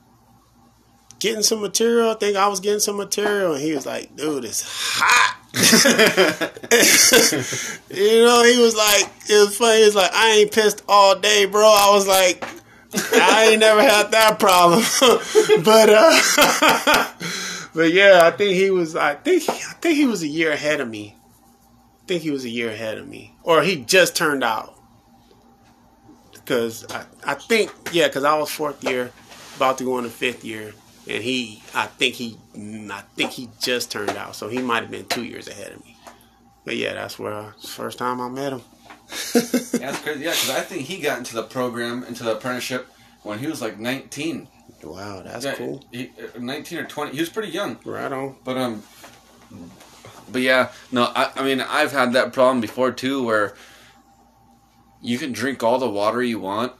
getting 1.19 1.43
some 1.43 1.61
material. 1.61 2.09
I 2.09 2.15
think 2.15 2.35
I 2.35 2.49
was 2.49 2.61
getting 2.61 2.81
some 2.81 2.97
material, 2.97 3.53
and 3.53 3.63
he 3.63 3.75
was 3.75 3.85
like, 3.85 4.17
"Dude, 4.17 4.47
it's 4.47 4.65
hot." 4.67 5.37
you 7.91 8.25
know, 8.25 8.43
he 8.43 8.59
was 8.59 8.75
like, 8.75 9.13
it 9.29 9.39
was 9.45 9.59
funny. 9.59 9.81
He 9.81 9.85
was 9.85 9.95
like, 9.95 10.11
"I 10.15 10.31
ain't 10.39 10.51
pissed 10.51 10.83
all 10.89 11.19
day, 11.19 11.45
bro." 11.45 11.67
I 11.67 11.91
was 11.93 12.09
like, 12.09 12.43
"I 13.13 13.49
ain't 13.51 13.61
never 13.61 13.83
had 13.83 14.13
that 14.13 14.39
problem," 14.39 14.83
but 15.63 15.91
uh, 15.91 17.13
but 17.75 17.93
yeah, 17.93 18.23
I 18.25 18.31
think 18.31 18.55
he 18.55 18.71
was. 18.71 18.97
I 18.97 19.15
think 19.15 19.47
I 19.47 19.75
think 19.83 19.97
he 19.97 20.07
was 20.07 20.23
a 20.23 20.27
year 20.27 20.53
ahead 20.53 20.81
of 20.81 20.89
me. 20.89 21.19
I 21.21 22.07
think 22.07 22.23
he 22.23 22.31
was 22.31 22.47
a 22.47 22.51
year 22.51 22.71
ahead 22.71 22.97
of 22.97 23.07
me, 23.07 23.37
or 23.43 23.63
he 23.63 23.77
just 23.77 24.17
turned 24.17 24.43
out 24.43 24.78
because 26.49 26.87
I, 26.91 27.05
I 27.25 27.35
think 27.35 27.71
yeah, 27.93 28.09
because 28.09 28.25
I 28.25 28.37
was 28.39 28.51
fourth 28.51 28.83
year, 28.83 29.13
about 29.57 29.77
to 29.79 29.85
go 29.85 29.99
into 29.99 30.09
fifth 30.09 30.45
year, 30.45 30.73
and 31.07 31.23
he 31.23 31.63
I 31.75 31.87
think 31.87 32.15
he 32.15 32.39
mm, 32.57 32.91
I 32.91 33.03
think 33.17 33.33
he 33.33 33.51
just 33.61 33.91
turned 33.93 34.17
out, 34.17 34.35
so 34.35 34.49
he 34.49 34.59
might 34.59 34.83
have 34.83 34.91
been 34.91 35.05
two 35.07 35.25
years 35.25 35.47
ahead 35.47 35.73
of 35.73 35.85
me. 35.85 35.97
But 36.65 36.77
yeah, 36.77 36.95
that's 36.95 37.19
where 37.19 37.35
I, 37.35 37.53
first 37.67 37.99
time 37.99 38.21
I 38.21 38.29
met 38.31 38.55
him. 38.55 38.63
Yeah, 39.35 39.41
that's 39.73 40.01
crazy. 40.01 40.25
Yeah, 40.25 40.31
because 40.31 40.51
I 40.51 40.61
think 40.61 40.83
he 40.83 41.01
got 41.01 41.19
into 41.19 41.35
the 41.35 41.43
program, 41.43 42.03
into 42.05 42.25
the 42.25 42.37
apprenticeship 42.37 42.89
when 43.23 43.39
he 43.39 43.47
was 43.47 43.61
like 43.61 43.79
19. 43.79 44.49
Wow, 44.85 45.23
that's 45.23 45.45
Yeah, 45.45 45.55
cool. 45.55 45.85
He, 45.93 46.13
uh, 46.35 46.39
19 46.39 46.79
or 46.79 46.85
20. 46.85 47.13
He 47.13 47.21
was 47.21 47.29
pretty 47.29 47.51
young. 47.53 47.79
Right 47.85 48.11
on. 48.11 48.37
But 48.45 48.57
um, 48.57 48.83
but 50.31 50.41
yeah, 50.41 50.71
no, 50.93 51.13
I, 51.15 51.31
I 51.37 51.45
mean 51.45 51.61
I've 51.61 51.93
had 51.93 52.15
that 52.15 52.33
problem 52.33 52.61
before 52.63 52.93
too, 52.93 53.23
where 53.23 53.55
you 55.01 55.19
can 55.19 55.33
drink 55.33 55.63
all 55.63 55.79
the 55.79 55.89
water 55.89 56.23
you 56.23 56.39
want, 56.41 56.73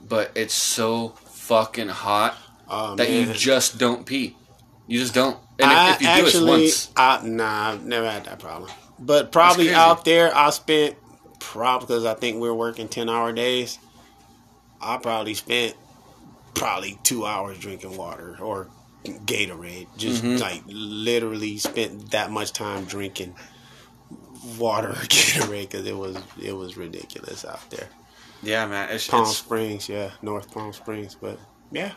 but 0.00 0.30
it's 0.34 0.54
so 0.54 1.10
fucking 1.26 1.88
hot 1.88 2.36
Oh 2.68 2.96
that 2.96 3.08
man. 3.08 3.28
you 3.28 3.34
just 3.34 3.78
don't 3.78 4.06
pee. 4.06 4.36
You 4.86 4.98
just 4.98 5.14
don't. 5.14 5.38
And 5.58 5.70
I 5.70 5.92
if 5.94 6.00
you 6.02 6.08
actually, 6.08 6.40
do 6.40 6.46
it 6.46 6.48
once, 6.48 6.90
I, 6.96 7.20
nah, 7.26 7.70
I've 7.72 7.84
never 7.84 8.10
had 8.10 8.24
that 8.24 8.38
problem. 8.38 8.70
But 8.98 9.30
probably 9.32 9.72
out 9.74 10.04
there, 10.04 10.34
I 10.34 10.50
spent 10.50 10.96
probably 11.38 11.86
because 11.86 12.04
I 12.04 12.14
think 12.14 12.40
we're 12.40 12.54
working 12.54 12.88
ten 12.88 13.08
hour 13.08 13.32
days. 13.32 13.78
I 14.80 14.96
probably 14.96 15.34
spent 15.34 15.76
probably 16.54 16.98
two 17.02 17.26
hours 17.26 17.58
drinking 17.58 17.96
water 17.96 18.36
or 18.40 18.68
Gatorade. 19.04 19.88
Just 19.96 20.22
Mhm. 20.22 20.40
like 20.40 20.62
literally 20.66 21.58
spent 21.58 22.12
that 22.12 22.30
much 22.30 22.52
time 22.52 22.84
drinking 22.84 23.34
water 24.58 24.88
or 24.90 24.94
Gatorade 24.94 25.70
because 25.70 25.86
it 25.86 25.96
was 25.96 26.16
it 26.40 26.52
was 26.52 26.76
ridiculous 26.76 27.44
out 27.44 27.68
there. 27.70 27.88
yeah, 28.42 28.66
man, 28.66 28.90
it's, 28.90 29.08
Palm 29.08 29.22
it's 29.22 29.36
Springs, 29.36 29.88
yeah, 29.88 30.10
North 30.22 30.52
Palm 30.52 30.72
Springs, 30.72 31.16
but 31.20 31.38
yeah. 31.70 31.92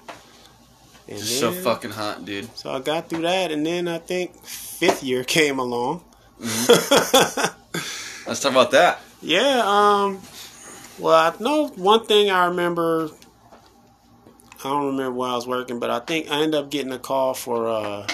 And 1.08 1.20
just 1.20 1.40
so 1.40 1.52
fucking 1.52 1.92
hot, 1.92 2.26
dude. 2.26 2.56
so 2.58 2.72
I 2.72 2.80
got 2.80 3.10
through 3.10 3.22
that, 3.22 3.52
and 3.52 3.64
then 3.64 3.88
I 3.88 4.00
think 4.00 4.44
fifth 4.44 5.04
year 5.04 5.24
came 5.24 5.60
along. 5.60 6.04
Let's 6.40 8.42
talk 8.42 8.52
about 8.52 8.72
that. 8.72 9.00
yeah. 9.22 9.62
Um. 9.64 10.20
Well, 10.98 11.14
I 11.14 11.44
know 11.44 11.68
one 11.76 12.06
thing 12.06 12.32
I 12.32 12.48
remember. 12.48 13.10
I 14.60 14.64
don't 14.70 14.88
remember 14.88 15.12
where 15.12 15.30
I 15.30 15.36
was 15.36 15.46
working, 15.46 15.80
but 15.80 15.92
I 15.92 16.00
think 16.00 16.32
I 16.32 16.42
ended 16.42 16.60
up 16.60 16.72
getting 16.72 16.92
a 16.92 16.98
call 16.98 17.36
for 17.36 17.68
uh, 17.68 18.08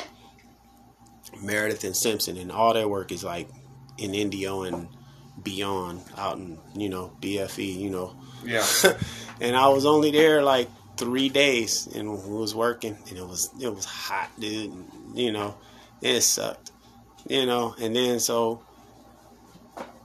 Meredith 1.41 1.85
and 1.85 1.95
Simpson, 1.95 2.35
and 2.35 2.51
all 2.51 2.73
their 2.73 2.89
work 2.89 3.13
is 3.13 3.23
like 3.23 3.47
in 4.01 4.15
Indio 4.15 4.63
and 4.63 4.88
beyond, 5.41 6.01
out 6.17 6.38
in 6.38 6.58
you 6.75 6.89
know 6.89 7.12
BFE, 7.22 7.79
you 7.79 7.89
know. 7.89 8.15
Yeah, 8.43 8.65
and 9.41 9.55
I 9.55 9.67
was 9.70 9.86
only 9.86 10.12
there 10.12 10.41
like 10.41 10.67
three 10.98 11.29
days 11.29 11.88
and 11.96 12.12
was 12.12 12.53
working 12.53 12.98
and 13.10 13.17
it 13.17 13.25
was 13.25 13.50
it 13.62 13.74
was 13.74 13.86
hot, 13.86 14.29
dude. 14.39 14.74
You 15.13 15.31
know, 15.31 15.55
it 16.01 16.22
sucked. 16.22 16.72
You 17.27 17.46
know, 17.46 17.75
and 17.79 17.96
then 17.96 18.20
so 18.20 18.63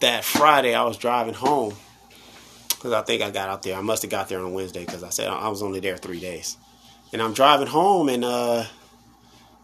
that 0.01 0.25
Friday 0.25 0.75
I 0.75 0.85
was 0.85 0.99
driving 0.99 1.35
home 1.35 1.75
because 2.69 2.93
I 2.93 3.03
think 3.03 3.23
I 3.23 3.31
got 3.31 3.49
out 3.49 3.63
there. 3.63 3.77
I 3.77 3.81
must 3.81 4.03
have 4.03 4.11
got 4.11 4.29
there 4.29 4.41
on 4.41 4.53
Wednesday 4.53 4.85
because 4.85 5.03
I 5.03 5.09
said 5.09 5.29
I 5.29 5.49
was 5.49 5.63
only 5.63 5.81
there 5.81 5.97
three 5.97 6.21
days, 6.21 6.59
and 7.13 7.23
I'm 7.23 7.33
driving 7.33 7.67
home 7.67 8.09
and 8.09 8.25
uh 8.25 8.65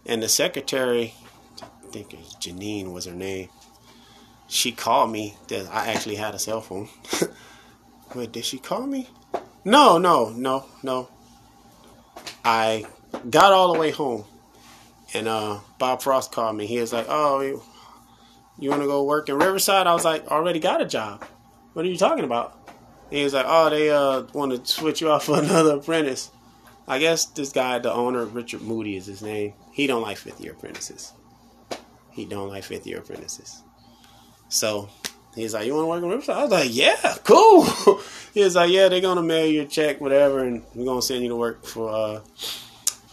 and 0.07 0.23
the 0.23 0.29
secretary, 0.29 1.15
I 1.63 1.91
think 1.91 2.11
Janine 2.41 2.93
was 2.93 3.05
her 3.05 3.15
name. 3.15 3.49
She 4.53 4.71
called 4.71 5.11
me. 5.11 5.35
That 5.49 5.67
I 5.73 5.87
actually 5.93 6.17
had 6.17 6.35
a 6.35 6.39
cell 6.39 6.61
phone. 6.61 6.91
Wait, 8.15 8.33
did 8.33 8.45
she 8.45 8.59
call 8.59 8.87
me? 8.87 9.09
No, 9.65 9.97
no, 9.97 10.29
no, 10.29 10.67
no. 10.83 11.09
I 12.45 12.85
got 13.31 13.55
all 13.55 13.73
the 13.73 13.81
way 13.81 13.91
home, 13.93 14.25
and 15.15 15.27
uh, 15.27 15.61
Bob 15.79 16.03
Frost 16.03 16.33
called 16.33 16.55
me. 16.55 16.67
He 16.67 16.79
was 16.79 16.93
like, 16.93 17.07
"Oh, 17.09 17.41
you, 17.41 17.63
you 18.59 18.69
want 18.69 18.83
to 18.83 18.87
go 18.87 19.03
work 19.05 19.31
in 19.31 19.39
Riverside?" 19.39 19.87
I 19.87 19.95
was 19.95 20.05
like, 20.05 20.27
"Already 20.27 20.61
got 20.61 20.83
a 20.83 20.87
job. 20.87 21.25
What 21.73 21.87
are 21.87 21.89
you 21.89 21.97
talking 21.97 22.25
about?" 22.25 22.59
And 23.09 23.19
he 23.19 23.25
was 23.25 23.33
like, 23.33 23.47
"Oh, 23.49 23.71
they 23.71 23.89
uh 23.89 24.25
want 24.35 24.53
to 24.53 24.71
switch 24.71 25.01
you 25.01 25.11
off 25.11 25.25
for 25.25 25.39
another 25.43 25.77
apprentice." 25.77 26.31
I 26.87 26.99
guess 26.99 27.25
this 27.25 27.53
guy, 27.53 27.79
the 27.79 27.91
owner, 27.91 28.27
Richard 28.27 28.61
Moody 28.61 28.97
is 28.97 29.07
his 29.07 29.23
name. 29.23 29.55
He 29.73 29.87
don't 29.87 30.03
like 30.03 30.19
fifth 30.19 30.43
year 30.43 30.53
apprentices. 30.53 31.15
He 32.11 32.27
don't 32.27 32.51
like 32.51 32.65
fifth 32.65 32.87
year 32.87 32.99
apprentices. 32.99 33.63
So 34.53 34.91
he's 35.35 35.55
like, 35.55 35.67
"You 35.67 35.75
want 35.75 35.85
to 35.85 35.89
work 35.89 36.03
in 36.03 36.09
Riverside?" 36.11 36.37
I 36.37 36.43
was 36.43 36.51
like, 36.51 36.69
"Yeah, 36.75 37.17
cool." 37.25 37.65
he 38.35 38.45
was 38.45 38.55
like, 38.55 38.71
"Yeah, 38.71 38.89
they're 38.89 39.01
gonna 39.01 39.23
mail 39.23 39.47
you 39.47 39.63
a 39.63 39.65
check, 39.67 40.01
whatever, 40.01 40.41
and 40.41 40.63
we're 40.75 40.85
gonna 40.85 41.01
send 41.03 41.23
you 41.23 41.31
to 41.31 41.37
work 41.37 41.65
for 41.65 41.89
uh, 41.91 42.21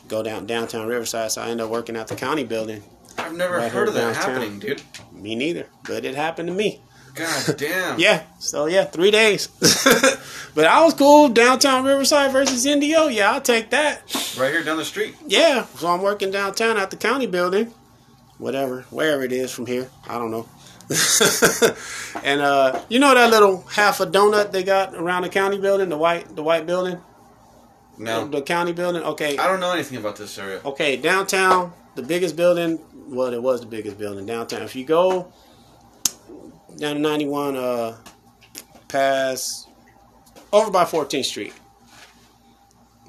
go 0.07 0.21
down 0.21 0.45
downtown 0.45 0.87
Riverside." 0.87 1.31
So 1.31 1.41
I 1.41 1.45
ended 1.49 1.65
up 1.65 1.71
working 1.71 1.95
at 1.95 2.07
the 2.07 2.15
county 2.15 2.43
building. 2.43 2.83
I've 3.17 3.35
never 3.35 3.55
Right 3.57 3.71
heard 3.71 3.87
of 3.87 3.93
that 3.93 4.13
downtown. 4.15 4.33
happening, 4.41 4.59
dude. 4.59 4.81
Me 5.13 5.35
neither, 5.35 5.67
but 5.85 6.03
it 6.05 6.15
happened 6.15 6.47
to 6.49 6.53
me. 6.53 6.81
God 7.15 7.55
damn. 7.57 7.99
Yeah, 7.99 8.23
so 8.39 8.65
yeah, 8.65 8.83
three 8.83 9.11
days. 9.11 9.47
but 10.55 10.65
I 10.65 10.83
was 10.83 10.93
cool. 10.93 11.29
Downtown 11.29 11.85
Riverside 11.85 12.31
versus 12.31 12.65
Indio. 12.65 13.07
Yeah, 13.07 13.31
I'll 13.31 13.41
take 13.41 13.69
that. 13.71 14.03
Right 14.37 14.51
here 14.51 14.63
down 14.63 14.77
the 14.77 14.85
street. 14.85 15.15
Yeah, 15.25 15.65
so 15.77 15.87
I'm 15.87 16.01
working 16.01 16.31
downtown 16.31 16.77
at 16.77 16.91
the 16.91 16.97
county 16.97 17.27
building, 17.27 17.73
whatever, 18.37 18.81
wherever 18.89 19.23
it 19.23 19.31
is 19.31 19.51
from 19.51 19.65
here. 19.67 19.89
I 20.07 20.17
don't 20.17 20.31
know. 20.31 20.47
and 22.23 22.41
uh, 22.41 22.81
you 22.89 22.99
know 22.99 23.13
that 23.13 23.29
little 23.29 23.61
half 23.67 23.99
a 23.99 24.05
donut 24.07 24.51
they 24.51 24.63
got 24.63 24.95
around 24.95 25.21
the 25.23 25.29
county 25.29 25.59
building, 25.59 25.89
the 25.89 25.97
white, 25.97 26.35
the 26.35 26.41
white 26.41 26.65
building, 26.65 26.99
No, 27.97 28.27
the 28.27 28.41
county 28.41 28.73
building. 28.73 29.03
Okay, 29.03 29.37
I 29.37 29.47
don't 29.47 29.59
know 29.59 29.71
anything 29.71 29.97
about 29.99 30.15
this 30.15 30.37
area. 30.39 30.61
okay, 30.65 30.97
downtown, 30.97 31.73
the 31.95 32.01
biggest 32.01 32.35
building. 32.35 32.79
Well, 33.07 33.33
it 33.33 33.41
was 33.41 33.61
the 33.61 33.67
biggest 33.67 33.97
building 33.99 34.25
downtown. 34.25 34.63
If 34.63 34.75
you 34.75 34.83
go 34.85 35.31
down 36.77 36.95
to 36.95 37.01
91, 37.01 37.55
uh, 37.55 37.97
past 38.87 39.67
over 40.51 40.71
by 40.71 40.85
14th 40.85 41.25
Street. 41.25 41.53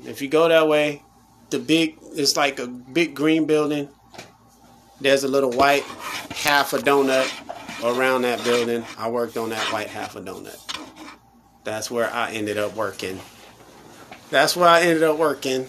If 0.05 0.21
you 0.21 0.29
go 0.29 0.49
that 0.49 0.69
way, 0.69 1.03
the 1.51 1.59
big 1.59 1.99
it's 2.13 2.37
like 2.37 2.59
a 2.59 2.67
big 2.67 3.15
green 3.15 3.47
building. 3.47 3.89
There's 5.01 5.25
a 5.25 5.29
little 5.29 5.51
white 5.51 5.85
half 6.31 6.73
a 6.75 6.79
donut 6.79 7.31
around 7.85 8.23
that 8.23 8.43
building. 8.45 8.85
I 8.99 9.09
worked 9.11 9.37
on 9.37 9.51
that 9.51 9.73
white 9.73 9.89
half 9.89 10.17
a 10.17 10.21
donut. 10.21 10.59
That's 11.65 11.91
where 11.91 12.13
I 12.13 12.33
ended 12.33 12.59
up 12.59 12.75
working 12.77 13.21
that's 14.31 14.55
where 14.57 14.69
I 14.69 14.83
ended 14.83 15.03
up 15.03 15.19
working 15.19 15.69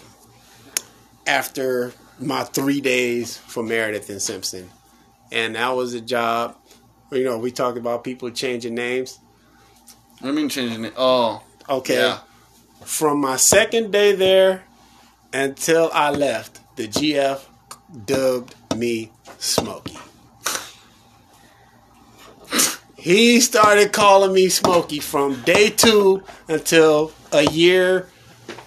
after 1.26 1.92
my 2.20 2.44
three 2.44 2.80
days 2.80 3.36
for 3.36 3.62
Meredith 3.62 4.08
and 4.08 4.22
Simpson, 4.22 4.70
and 5.32 5.56
that 5.56 5.70
was 5.70 5.94
a 5.94 6.00
job. 6.00 6.56
You 7.10 7.24
know, 7.24 7.38
we 7.38 7.50
talked 7.50 7.76
about 7.76 8.04
people 8.04 8.30
changing 8.30 8.74
names. 8.76 9.18
I 10.22 10.30
mean 10.30 10.48
changing 10.48 10.84
it? 10.84 10.94
Oh, 10.96 11.42
Okay, 11.68 11.96
yeah. 11.96 12.20
from 12.84 13.20
my 13.20 13.34
second 13.36 13.90
day 13.90 14.14
there 14.14 14.62
until 15.32 15.90
I 15.92 16.10
left, 16.10 16.60
the 16.76 16.86
GF 16.86 17.40
dubbed 18.06 18.54
me 18.76 19.10
Smokey. 19.38 19.98
He 23.02 23.40
started 23.40 23.92
calling 23.92 24.32
me 24.32 24.48
Smokey 24.48 25.00
from 25.00 25.42
day 25.42 25.70
two 25.70 26.22
until 26.46 27.10
a 27.32 27.42
year 27.50 28.08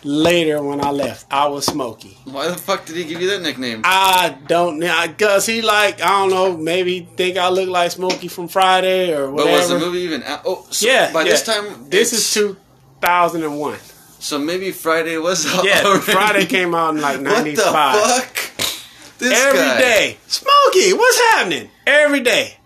later 0.04 0.62
when 0.62 0.84
I 0.84 0.92
left. 0.92 1.26
I 1.32 1.48
was 1.48 1.66
Smokey. 1.66 2.18
Why 2.26 2.50
the 2.50 2.56
fuck 2.58 2.86
did 2.86 2.98
he 2.98 3.06
give 3.06 3.22
you 3.22 3.30
that 3.30 3.42
nickname? 3.42 3.82
I 3.86 4.38
don't 4.48 4.80
know, 4.80 5.06
cause 5.18 5.46
he 5.46 5.62
like 5.62 6.02
I 6.02 6.10
don't 6.10 6.32
know, 6.32 6.58
maybe 6.58 7.08
think 7.16 7.38
I 7.38 7.48
look 7.50 7.70
like 7.70 7.92
Smokey 7.92 8.28
from 8.28 8.50
Friday 8.50 9.14
or 9.14 9.32
whatever. 9.32 9.52
but 9.52 9.58
was 9.60 9.70
the 9.70 9.80
movie 9.80 10.00
even 10.00 10.22
out? 10.24 10.42
Oh, 10.46 10.68
so 10.70 10.86
yeah, 10.86 11.14
By 11.14 11.22
yeah. 11.24 11.30
this 11.30 11.44
time, 11.46 11.90
this 11.90 12.12
is 12.12 12.34
two 12.34 12.58
thousand 13.00 13.44
and 13.44 13.58
one. 13.58 13.80
So 14.20 14.38
maybe 14.38 14.72
Friday 14.72 15.18
was 15.18 15.46
out. 15.48 15.64
Yeah, 15.64 15.82
already. 15.86 16.12
Friday 16.12 16.46
came 16.46 16.76
out 16.76 16.96
in 16.96 17.02
like 17.02 17.22
ninety 17.22 17.56
five. 17.56 17.96
What 17.96 18.10
the 18.20 18.20
'95. 18.20 18.24
fuck? 18.26 19.18
This 19.18 19.46
Every 19.46 19.82
day, 19.82 20.18
Smokey, 20.28 20.92
what's 20.92 21.20
happening? 21.32 21.70
Every 21.88 22.20
day, 22.20 22.58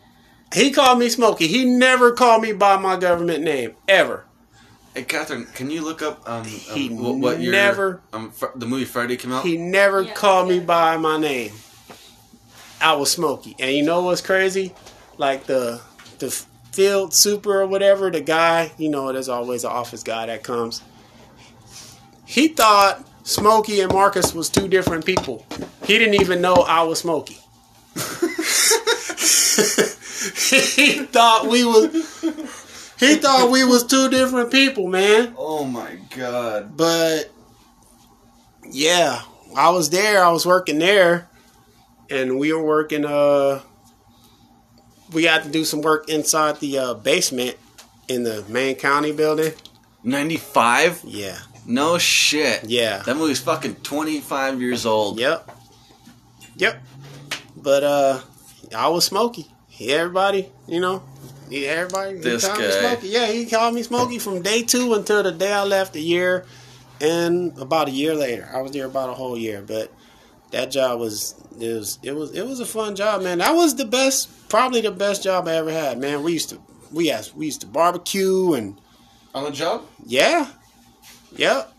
he 0.53 0.71
called 0.71 0.99
me 0.99 1.09
Smokey. 1.09 1.47
He 1.47 1.65
never 1.65 2.11
called 2.11 2.41
me 2.41 2.53
by 2.53 2.77
my 2.77 2.97
government 2.97 3.43
name 3.43 3.75
ever. 3.87 4.25
Hey, 4.95 5.03
Catherine, 5.03 5.45
can 5.53 5.69
you 5.69 5.83
look 5.83 6.01
up 6.01 6.27
um, 6.27 6.41
um 6.41 6.45
He 6.45 6.89
what, 6.89 7.15
what 7.17 7.39
year 7.39 7.51
never- 7.51 8.01
um 8.11 8.31
fr- 8.31 8.47
the 8.55 8.65
movie 8.65 8.85
Friday 8.85 9.17
came 9.17 9.31
out? 9.31 9.45
He 9.45 9.57
never 9.57 10.01
Yeah. 10.01 10.13
called 10.13 10.49
me 10.49 10.59
by 10.59 10.97
my 10.97 11.17
name. 11.17 11.53
I 12.81 12.93
was 12.93 13.11
Smokey, 13.11 13.55
and 13.59 13.71
you 13.75 13.83
know 13.83 14.01
what's 14.03 14.21
crazy? 14.21 14.73
Like 15.17 15.45
the 15.45 15.81
the 16.19 16.29
field 16.71 17.13
super 17.13 17.61
or 17.61 17.67
whatever, 17.67 18.09
the 18.09 18.21
guy, 18.21 18.71
you 18.77 18.89
know, 18.89 19.11
there's 19.11 19.29
always 19.29 19.63
an 19.63 19.71
office 19.71 20.03
guy 20.03 20.25
that 20.27 20.43
comes. 20.43 20.81
He 22.25 22.47
thought 22.47 23.05
Smokey 23.23 23.81
and 23.81 23.91
Marcus 23.91 24.33
was 24.33 24.49
two 24.49 24.67
different 24.67 25.05
people. 25.05 25.45
He 25.85 25.97
didn't 25.97 26.21
even 26.21 26.41
know 26.41 26.55
I 26.55 26.83
was 26.83 26.99
Smokey. 26.99 27.37
he 30.35 31.05
thought 31.05 31.47
we 31.47 31.63
was 31.63 31.93
he 32.99 33.15
thought 33.15 33.49
we 33.51 33.63
was 33.63 33.83
two 33.85 34.09
different 34.09 34.51
people, 34.51 34.87
man. 34.87 35.33
oh 35.37 35.63
my 35.65 35.97
god. 36.15 36.75
But 36.75 37.31
yeah, 38.69 39.21
I 39.55 39.69
was 39.69 39.89
there. 39.89 40.23
I 40.23 40.31
was 40.31 40.45
working 40.45 40.79
there, 40.79 41.29
and 42.09 42.37
we 42.39 42.53
were 42.53 42.63
working. 42.63 43.05
Uh, 43.05 43.61
we 45.11 45.23
had 45.23 45.43
to 45.43 45.49
do 45.49 45.65
some 45.65 45.81
work 45.81 46.07
inside 46.09 46.59
the 46.59 46.77
uh, 46.77 46.93
basement 46.93 47.57
in 48.07 48.23
the 48.23 48.43
main 48.47 48.75
county 48.75 49.11
building. 49.11 49.53
95? 50.03 51.01
Yeah, 51.03 51.37
No 51.65 51.97
shit. 51.97 52.63
yeah, 52.65 52.99
That 52.99 53.17
movie's 53.17 53.39
fucking 53.41 53.75
25 53.77 54.61
years 54.61 54.85
old. 54.85 55.19
yep, 55.19 55.49
yep. 56.55 56.81
But 57.57 57.83
uh, 57.83 58.21
I 58.75 58.87
was 58.89 59.11
Smokey. 59.79 59.93
Everybody, 59.93 60.51
you 60.67 60.79
know, 60.79 61.03
he- 61.49 61.65
everybody. 61.65 62.15
he 62.17 62.21
This 62.21 62.45
called 62.45 62.59
me 62.59 62.65
guy. 62.67 62.79
Smokey. 62.79 63.07
Yeah, 63.07 63.27
he 63.27 63.45
called 63.45 63.73
me 63.75 63.83
Smokey 63.83 64.19
from 64.19 64.41
day 64.41 64.63
two 64.63 64.93
until 64.93 65.23
the 65.23 65.31
day 65.31 65.51
I 65.53 65.63
left. 65.63 65.95
A 65.95 65.99
year, 66.01 66.45
and 67.01 67.57
about 67.57 67.87
a 67.87 67.91
year 67.91 68.13
later, 68.15 68.49
I 68.53 68.61
was 68.61 68.71
there 68.71 68.85
about 68.85 69.09
a 69.09 69.13
whole 69.13 69.37
year. 69.37 69.61
But 69.65 69.91
that 70.51 70.71
job 70.71 70.99
was 70.99 71.35
it 71.59 71.73
was 71.73 71.99
it 72.03 72.11
was 72.11 72.31
it 72.33 72.45
was 72.45 72.59
a 72.59 72.65
fun 72.65 72.95
job, 72.95 73.21
man. 73.23 73.39
That 73.39 73.55
was 73.55 73.75
the 73.75 73.85
best, 73.85 74.49
probably 74.49 74.81
the 74.81 74.91
best 74.91 75.23
job 75.23 75.47
I 75.47 75.55
ever 75.55 75.71
had, 75.71 75.97
man. 75.97 76.23
We 76.23 76.33
used 76.33 76.49
to 76.49 76.59
we 76.91 77.07
had 77.07 77.29
we 77.35 77.45
used 77.47 77.61
to 77.61 77.67
barbecue 77.67 78.53
and 78.53 78.79
On 79.33 79.43
the 79.43 79.51
job? 79.51 79.83
yeah, 80.05 80.47
yep. 81.35 81.71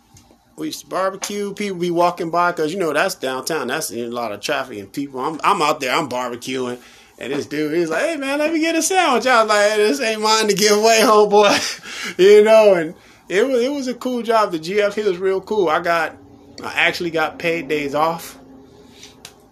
We 0.56 0.66
used 0.66 0.80
to 0.80 0.86
barbecue. 0.88 1.54
People 1.54 1.78
be 1.78 1.90
walking 1.90 2.30
by 2.30 2.52
because 2.52 2.72
you 2.72 2.78
know 2.78 2.92
that's 2.92 3.14
downtown. 3.14 3.68
That's 3.68 3.90
a 3.92 4.06
lot 4.08 4.30
of 4.32 4.40
traffic 4.40 4.78
and 4.78 4.92
people. 4.92 5.18
I'm 5.20 5.40
I'm 5.42 5.62
out 5.62 5.80
there. 5.80 5.94
I'm 5.94 6.08
barbecuing, 6.08 6.78
and 7.20 7.32
this 7.32 7.46
dude 7.46 7.74
he's 7.74 7.90
like, 7.90 8.02
"Hey 8.02 8.16
man, 8.16 8.38
let 8.38 8.52
me 8.52 8.60
get 8.60 8.74
a 8.74 8.82
sandwich." 8.82 9.26
I 9.26 9.42
was 9.42 9.48
like, 9.48 9.70
hey, 9.70 9.76
"This 9.76 10.00
ain't 10.00 10.22
mine 10.22 10.48
to 10.48 10.54
give 10.54 10.78
away, 10.78 10.98
homeboy," 11.02 12.18
you 12.18 12.42
know. 12.42 12.74
And 12.74 12.94
it 13.28 13.46
was 13.46 13.60
it 13.62 13.70
was 13.70 13.86
a 13.86 13.94
cool 13.94 14.22
job. 14.22 14.52
The 14.52 14.58
GF 14.58 14.94
he 14.94 15.02
was 15.02 15.18
real 15.18 15.40
cool. 15.40 15.68
I 15.68 15.80
got 15.80 16.16
I 16.64 16.72
actually 16.72 17.10
got 17.10 17.38
paid 17.38 17.68
days 17.68 17.94
off. 17.94 18.38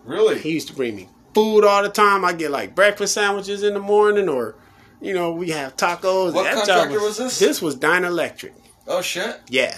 Really? 0.04 0.38
He 0.38 0.52
used 0.52 0.68
to 0.68 0.74
bring 0.74 0.96
me 0.96 1.08
food 1.34 1.64
all 1.64 1.82
the 1.82 1.90
time. 1.90 2.24
I 2.24 2.32
get 2.32 2.50
like 2.50 2.74
breakfast 2.74 3.14
sandwiches 3.14 3.62
in 3.62 3.74
the 3.74 3.80
morning, 3.80 4.28
or 4.28 4.56
you 5.00 5.12
know 5.12 5.32
we 5.32 5.50
have 5.50 5.76
tacos. 5.76 6.32
What 6.32 6.44
That 6.44 6.54
contractor 6.66 7.00
was 7.00 7.18
this? 7.18 7.38
This 7.38 7.60
was 7.60 7.76
Dynalectric. 7.76 8.52
Oh 8.86 9.02
shit. 9.02 9.40
Yeah. 9.48 9.76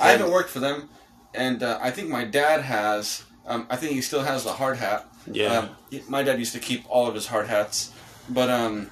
I 0.00 0.12
haven't 0.12 0.30
worked 0.30 0.50
for 0.50 0.60
them, 0.60 0.88
and 1.34 1.62
uh, 1.62 1.78
I 1.82 1.90
think 1.90 2.08
my 2.08 2.24
dad 2.24 2.62
has. 2.62 3.24
Um, 3.46 3.66
I 3.68 3.76
think 3.76 3.92
he 3.92 4.00
still 4.00 4.22
has 4.22 4.44
the 4.44 4.52
hard 4.52 4.76
hat. 4.76 5.06
Yeah. 5.26 5.68
He- 5.90 6.02
my 6.08 6.22
dad 6.22 6.38
used 6.38 6.52
to 6.54 6.58
keep 6.60 6.84
all 6.88 7.06
of 7.06 7.14
his 7.14 7.26
hard 7.26 7.46
hats, 7.48 7.90
but 8.28 8.48
um. 8.50 8.90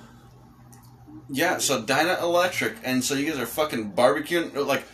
Yeah, 1.29 1.59
so 1.59 1.83
Dynalectric, 1.83 2.77
and 2.85 3.03
so 3.03 3.15
you 3.15 3.29
guys 3.29 3.39
are 3.41 3.47
fucking 3.47 3.93
barbecuing. 3.93 4.55
Like, 4.65 4.85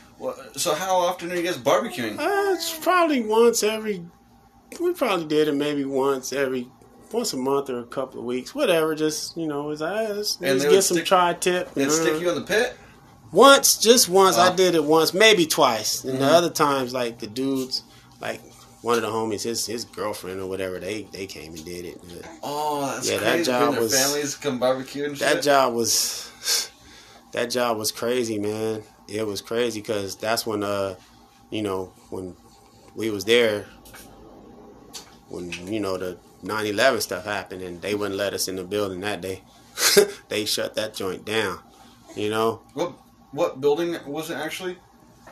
so 0.56 0.74
how 0.74 0.96
often 0.96 1.30
are 1.30 1.34
you 1.36 1.42
guys 1.42 1.58
barbecuing? 1.58 2.18
Uh, 2.18 2.54
it's 2.54 2.74
probably 2.78 3.22
once 3.22 3.62
every. 3.62 4.02
We 4.80 4.94
probably 4.94 5.26
did 5.26 5.48
it 5.48 5.54
maybe 5.54 5.84
once 5.84 6.32
every 6.32 6.68
once 7.12 7.34
a 7.34 7.36
month 7.36 7.68
or 7.68 7.80
a 7.80 7.84
couple 7.84 8.20
of 8.20 8.24
weeks, 8.24 8.54
whatever. 8.54 8.94
Just 8.94 9.36
you 9.36 9.46
know, 9.46 9.70
it's 9.70 9.82
uh, 9.82 10.14
let's, 10.16 10.36
And 10.36 10.58
let's 10.58 10.64
get 10.64 10.82
some 10.82 10.96
stick- 10.96 11.06
tri 11.06 11.34
tip. 11.34 11.74
They 11.74 11.86
stick 11.90 12.18
you 12.20 12.30
in 12.30 12.36
the 12.36 12.40
pit. 12.42 12.76
Once, 13.30 13.76
just 13.76 14.08
once. 14.08 14.38
I 14.38 14.52
Oh. 14.52 14.56
did 14.56 14.74
it 14.74 14.84
once, 14.84 15.12
maybe 15.12 15.44
twice. 15.46 16.02
And 16.04 16.18
the 16.18 16.24
Mhm. 16.26 16.32
other 16.32 16.50
times, 16.50 16.94
like 16.94 17.18
the 17.18 17.26
dudes, 17.26 17.82
like 18.20 18.40
one 18.82 18.96
of 18.96 19.02
the 19.02 19.08
homies, 19.08 19.42
his 19.44 19.64
his 19.66 19.84
girlfriend 19.84 20.40
or 20.40 20.46
whatever, 20.48 20.78
they 20.78 21.02
they 21.12 21.26
came 21.26 21.54
and 21.54 21.64
did 21.64 21.84
it. 21.84 22.00
Oh, 22.42 22.92
that's 22.94 23.08
Yeah, 23.10 23.18
that 23.18 23.44
job 23.44 23.76
was- 23.78 23.94
families 23.94 24.34
come 24.36 24.58
barbecue 24.58 25.04
and 25.04 25.16
shit. 25.16 25.26
that 25.28 25.42
job 25.42 25.74
was 25.74 26.70
that 27.32 27.46
job 27.46 27.78
was 27.78 27.90
crazy, 27.92 28.38
man. 28.38 28.82
It 29.08 29.26
was 29.26 29.40
crazy 29.40 29.80
because 29.80 30.16
that's 30.16 30.46
when 30.46 30.62
uh, 30.62 30.96
you 31.50 31.62
know, 31.62 31.92
when 32.10 32.36
we 32.94 33.10
was 33.10 33.24
there, 33.24 33.66
when 35.28 35.50
you 35.66 35.80
know 35.80 35.96
the 35.96 36.18
9/11 36.44 37.00
stuff 37.02 37.24
happened, 37.24 37.62
and 37.62 37.80
they 37.80 37.94
wouldn't 37.94 38.16
let 38.16 38.34
us 38.34 38.48
in 38.48 38.56
the 38.56 38.64
building 38.64 39.00
that 39.00 39.20
day. 39.20 39.42
they 40.28 40.44
shut 40.44 40.74
that 40.74 40.94
joint 40.94 41.24
down. 41.24 41.58
You 42.16 42.30
know, 42.30 42.62
What 42.74 42.92
what 43.32 43.60
building 43.60 43.96
was 44.06 44.30
it 44.30 44.34
actually? 44.36 44.76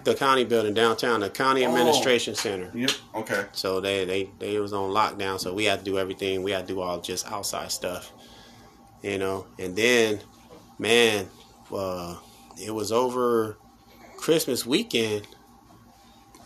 The 0.04 0.14
county 0.14 0.44
building 0.44 0.74
downtown, 0.74 1.20
the 1.20 1.30
county 1.30 1.64
Oh. 1.64 1.68
administration 1.68 2.34
center. 2.34 2.70
Yep. 2.74 2.90
Okay. 3.16 3.44
So 3.52 3.80
they 3.80 4.04
they 4.04 4.30
they 4.38 4.58
was 4.58 4.72
on 4.72 4.90
lockdown. 4.90 5.38
So 5.40 5.52
we 5.54 5.64
had 5.64 5.80
to 5.80 5.84
do 5.84 5.98
everything. 5.98 6.42
We 6.42 6.50
had 6.52 6.66
to 6.68 6.74
do 6.74 6.80
all 6.80 7.00
just 7.00 7.30
outside 7.30 7.70
stuff, 7.72 8.12
you 9.02 9.18
know. 9.18 9.46
And 9.58 9.76
then, 9.76 10.20
man, 10.78 11.28
uh, 11.74 12.16
it 12.62 12.72
was 12.72 12.92
over 12.92 13.56
Christmas 14.16 14.66
weekend, 14.66 15.26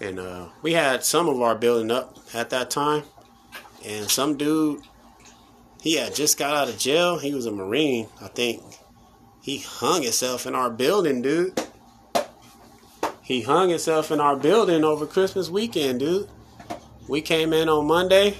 and 0.00 0.18
uh, 0.18 0.48
we 0.62 0.72
had 0.72 1.04
some 1.04 1.28
of 1.28 1.40
our 1.40 1.54
building 1.54 1.90
up 1.90 2.18
at 2.34 2.50
that 2.50 2.70
time. 2.70 3.02
And 3.86 4.10
some 4.10 4.36
dude, 4.38 4.80
he 5.82 5.96
had 5.96 6.14
just 6.14 6.38
got 6.38 6.54
out 6.56 6.68
of 6.70 6.78
jail. 6.78 7.18
He 7.18 7.34
was 7.34 7.44
a 7.46 7.50
marine, 7.52 8.08
I 8.20 8.28
think. 8.28 8.62
He 9.42 9.58
hung 9.58 10.02
himself 10.02 10.46
in 10.46 10.54
our 10.54 10.70
building, 10.70 11.20
dude. 11.20 11.60
He 13.24 13.42
hung 13.42 13.70
himself 13.70 14.10
in 14.10 14.20
our 14.20 14.36
building 14.36 14.84
over 14.84 15.06
Christmas 15.06 15.48
weekend, 15.48 16.00
dude 16.00 16.28
we 17.08 17.20
came 17.20 17.52
in 17.52 17.68
on 17.68 17.86
Monday 17.86 18.36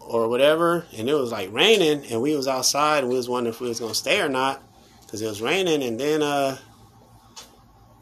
or 0.00 0.28
whatever, 0.28 0.86
and 0.96 1.08
it 1.08 1.14
was 1.14 1.32
like 1.32 1.52
raining, 1.52 2.04
and 2.06 2.20
we 2.20 2.36
was 2.36 2.48
outside, 2.48 2.98
and 2.98 3.08
we 3.08 3.16
was 3.16 3.28
wondering 3.28 3.54
if 3.54 3.60
we 3.60 3.68
was 3.68 3.80
gonna 3.80 3.94
stay 3.94 4.20
or 4.20 4.28
not, 4.28 4.62
because 5.02 5.22
it 5.22 5.26
was 5.26 5.42
raining, 5.42 5.82
and 5.82 5.98
then 5.98 6.22
uh, 6.22 6.56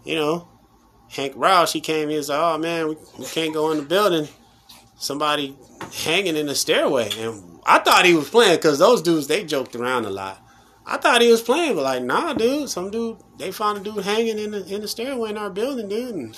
you 0.04 0.14
know, 0.14 0.48
Hank 1.10 1.34
Roush, 1.34 1.72
he 1.72 1.80
came, 1.80 2.08
he 2.08 2.16
was 2.16 2.28
like, 2.28 2.38
oh 2.38 2.58
man, 2.58 2.88
we, 2.88 2.96
we 3.18 3.24
can't 3.26 3.52
go 3.52 3.70
in 3.70 3.78
the 3.78 3.84
building, 3.84 4.28
somebody 4.96 5.56
hanging 6.04 6.36
in 6.36 6.46
the 6.46 6.54
stairway, 6.54 7.10
and 7.18 7.60
I 7.64 7.78
thought 7.78 8.06
he 8.06 8.14
was 8.14 8.30
playing, 8.30 8.56
because 8.56 8.78
those 8.78 9.02
dudes 9.02 9.26
they 9.26 9.44
joked 9.44 9.76
around 9.76 10.06
a 10.06 10.10
lot. 10.10 10.42
I 10.90 10.96
thought 10.96 11.20
he 11.20 11.30
was 11.30 11.42
playing, 11.42 11.74
but 11.74 11.84
like, 11.84 12.02
nah, 12.02 12.32
dude, 12.32 12.70
some 12.70 12.90
dude, 12.90 13.18
they 13.36 13.52
found 13.52 13.78
a 13.78 13.80
dude 13.82 14.04
hanging 14.04 14.38
in 14.38 14.52
the 14.52 14.74
in 14.74 14.80
the 14.80 14.88
stairway 14.88 15.30
in 15.30 15.38
our 15.38 15.50
building, 15.50 15.88
dude, 15.88 16.14
and 16.14 16.34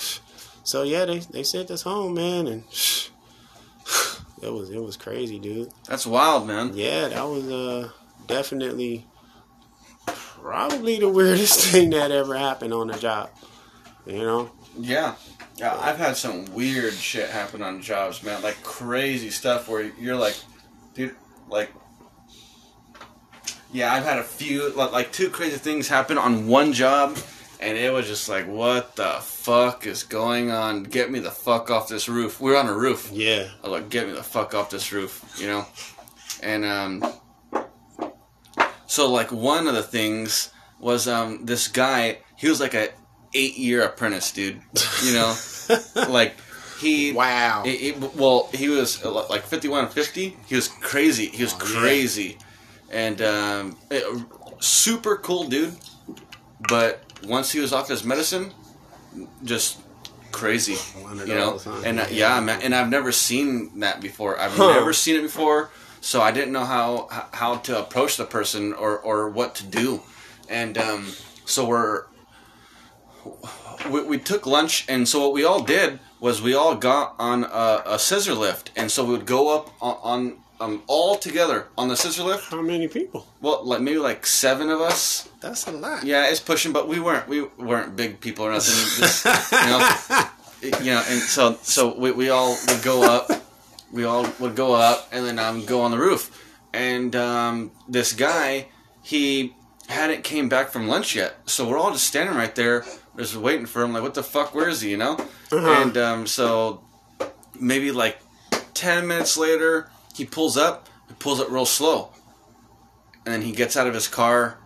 so 0.65 0.83
yeah, 0.83 1.05
they 1.05 1.19
they 1.21 1.45
sent 1.45 1.71
us 1.71 1.83
home, 1.83 2.15
man, 2.15 2.47
and 2.49 2.65
it 4.43 4.53
was 4.53 4.71
it 4.71 4.83
was 4.83 4.97
crazy, 4.97 5.39
dude. 5.39 5.71
That's 5.87 6.07
wild, 6.07 6.47
man. 6.49 6.73
Yeah, 6.75 7.09
that 7.09 7.23
was 7.23 7.49
uh 7.49 7.91
definitely 8.27 9.07
probably 10.07 10.99
the 10.99 11.09
weirdest 11.09 11.61
thing 11.71 11.91
that 11.91 12.11
ever 12.11 12.37
happened 12.37 12.75
on 12.75 12.89
the 12.89 12.99
job. 12.99 13.31
You 14.07 14.19
know, 14.19 14.51
Yeah. 14.79 15.15
Yeah, 15.57 15.77
I've 15.79 15.99
had 15.99 16.17
some 16.17 16.47
weird 16.55 16.95
shit 16.95 17.29
happen 17.29 17.63
on 17.63 17.83
jobs, 17.83 18.23
man. 18.23 18.41
Like 18.41 18.63
crazy 18.63 19.29
stuff 19.29 19.69
where 19.69 19.83
you're 20.01 20.17
like, 20.17 20.35
dude, 20.95 21.15
like, 21.51 21.71
yeah, 23.73 23.93
I've 23.93 24.05
had 24.05 24.19
a 24.19 24.23
few, 24.25 24.71
like, 24.75 24.93
like 24.93 25.13
two 25.13 25.31
crazy 25.31 25.57
things 25.57 25.89
happen 25.89 26.19
on 26.19 26.47
one 26.49 26.73
job, 26.73 27.17
and 27.61 27.77
it 27.79 27.93
was 27.93 28.07
just 28.07 28.29
like, 28.29 28.47
what 28.47 28.97
the 28.97 29.19
fuck 29.23 29.87
is 29.87 30.03
going 30.03 30.51
on? 30.51 30.83
Get 30.85 31.11
me 31.11 31.19
the 31.21 31.31
fuck 31.31 31.71
off 31.71 31.89
this 31.89 32.09
roof. 32.09 32.41
We 32.41 32.53
are 32.53 32.57
on 32.57 32.67
a 32.67 32.75
roof. 32.75 33.11
Yeah. 33.13 33.49
I 33.63 33.69
was 33.69 33.81
like, 33.81 33.89
get 33.91 34.07
me 34.07 34.13
the 34.15 34.23
fuck 34.23 34.55
off 34.55 34.71
this 34.71 34.93
roof, 34.93 35.37
you 35.39 35.47
know? 35.47 35.67
And, 36.43 36.65
um, 36.65 37.05
so 38.87 39.11
like 39.11 39.31
one 39.31 39.67
of 39.69 39.75
the 39.75 39.83
things 39.83 40.51
was, 40.79 41.07
um, 41.07 41.45
this 41.45 41.69
guy, 41.69 42.19
he 42.37 42.49
was 42.49 42.61
like 42.61 42.75
a 42.75 42.89
eight 43.35 43.57
year 43.57 43.83
apprentice, 43.83 44.33
dude, 44.33 44.61
you 45.05 45.13
know? 45.13 45.37
like, 46.09 46.35
he, 46.81 47.13
Wow. 47.13 47.63
he, 47.65 47.77
he- 47.77 47.93
well, 47.93 48.49
he 48.55 48.69
was 48.69 49.05
uh, 49.05 49.27
like 49.29 49.43
51 49.43 49.85
and 49.85 49.93
50. 49.93 50.37
He 50.47 50.55
was 50.57 50.69
crazy. 50.69 51.27
He 51.27 51.43
was 51.43 51.53
Oh, 51.55 51.59
yeah. 51.75 52.37
Crazy. 52.91 53.05
And, 53.07 53.23
um, 53.23 53.77
eh, 53.91 54.01
super 54.61 55.17
cool 55.17 55.45
dude. 55.45 55.77
But 56.69 57.05
once 57.25 57.53
he 57.53 57.61
was 57.61 57.73
off 57.73 57.89
his 57.89 58.05
medicine, 58.05 58.53
just 59.43 59.79
crazy. 60.33 60.77
You 61.27 61.35
know? 61.35 61.53
And 61.85 62.01
uh, 62.01 62.07
yeah, 62.11 62.41
man, 62.41 62.61
and 62.63 62.75
I've 62.75 62.89
never 62.91 63.13
seen 63.13 63.81
that 63.81 64.01
before. 64.01 64.39
I've 64.39 64.53
Huh. 64.53 64.69
never 64.75 64.93
seen 64.93 65.17
it 65.17 65.23
before. 65.23 65.71
So 66.03 66.23
I 66.23 66.31
didn't 66.33 66.53
know 66.53 66.65
how 66.65 67.09
how 67.33 67.57
to 67.57 67.79
approach 67.79 68.17
the 68.17 68.25
person 68.25 68.73
or, 68.73 68.99
or 68.99 69.29
what 69.29 69.55
to 69.57 69.67
do. 69.67 70.03
And 70.49 70.79
um, 70.79 71.13
so 71.45 71.67
we're 71.67 72.05
we, 73.91 74.03
we 74.03 74.19
took 74.19 74.47
lunch, 74.47 74.87
and 74.89 75.09
so 75.09 75.21
what 75.21 75.33
we 75.33 75.45
all 75.45 75.63
did 75.63 76.01
was 76.21 76.41
we 76.43 76.55
all 76.55 76.75
got 76.75 77.15
on 77.19 77.45
a, 77.45 77.83
a 77.87 77.99
scissor 77.99 78.35
lift, 78.35 78.71
and 78.77 78.91
so 78.91 79.05
we 79.05 79.13
would 79.13 79.27
go 79.27 79.55
up 79.55 79.71
on, 79.81 79.97
on 80.03 80.37
um, 80.61 80.83
all 80.87 81.17
together 81.17 81.69
on 81.77 81.89
the 81.89 81.97
scissor 81.97 82.23
lift. 82.23 82.51
How 82.51 82.61
many 82.61 82.87
people? 82.87 83.27
Well, 83.41 83.65
like 83.65 83.81
maybe 83.81 83.99
like 83.99 84.27
seven 84.27 84.71
of 84.71 84.81
us. 84.81 85.29
That's 85.41 85.67
a 85.67 85.73
lot. 85.73 86.05
Yeah, 86.05 86.29
it's 86.29 86.41
pushing, 86.41 86.73
but 86.73 86.87
we 86.87 87.01
weren't 87.01 87.27
we 87.29 87.43
weren't 87.43 87.97
big 87.97 88.21
people 88.21 88.45
or 88.45 88.53
nothing. 88.53 88.75
Just, 88.99 89.25
you 89.53 90.71
know, 90.73 90.79
you 90.85 90.91
know, 90.93 91.03
and 91.09 91.21
so 91.21 91.59
so 91.63 91.97
we, 91.99 92.13
we 92.13 92.29
all 92.29 92.57
would 92.69 92.83
go 92.83 93.03
up, 93.03 93.31
we 93.91 94.05
all 94.05 94.29
would 94.39 94.55
go 94.55 94.75
up, 94.75 95.09
and 95.13 95.25
then 95.27 95.39
um 95.39 95.65
go 95.65 95.81
on 95.81 95.91
the 95.91 95.99
roof, 95.99 96.31
and 96.73 97.17
um 97.17 97.73
this 97.89 98.13
guy 98.13 98.67
he 99.03 99.55
hadn't 99.89 100.23
came 100.23 100.49
back 100.49 100.69
from 100.69 100.87
lunch 100.87 101.17
yet, 101.17 101.37
so 101.47 101.67
we're 101.67 101.79
all 101.79 101.91
just 101.91 102.07
standing 102.07 102.37
right 102.37 102.55
there, 102.55 102.85
just 103.17 103.35
waiting 103.35 103.67
for 103.67 103.83
him. 103.83 103.93
Like, 103.95 104.03
what 104.03 104.15
the 104.15 104.23
fuck? 104.23 104.55
Where 104.55 104.69
is 104.69 104.83
he? 104.83 104.91
You 104.91 104.99
know? 104.99 105.15
Uh-huh. 105.51 105.83
And 105.83 105.97
um 105.97 106.27
so 106.27 106.85
maybe 107.59 107.93
like 107.93 108.19
ten 108.75 109.07
minutes 109.07 109.39
later, 109.39 109.91
he 110.15 110.25
pulls 110.25 110.57
up. 110.57 110.89
He 111.09 111.15
pulls 111.15 111.41
up 111.41 111.51
real 111.51 111.67
slow, 111.67 112.13
and 113.25 113.35
then 113.35 113.43
he 113.43 113.53
gets 113.53 113.77
out 113.77 113.87
of 113.87 113.95
his 113.95 114.09
car, 114.09 114.59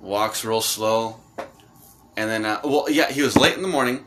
walks 0.00 0.44
real 0.44 0.60
slow, 0.60 1.16
and 2.16 2.28
then 2.28 2.44
uh, 2.44 2.60
well, 2.64 2.90
yeah, 2.90 3.10
he 3.10 3.22
was 3.22 3.36
late 3.36 3.56
in 3.56 3.62
the 3.62 3.68
morning, 3.68 4.04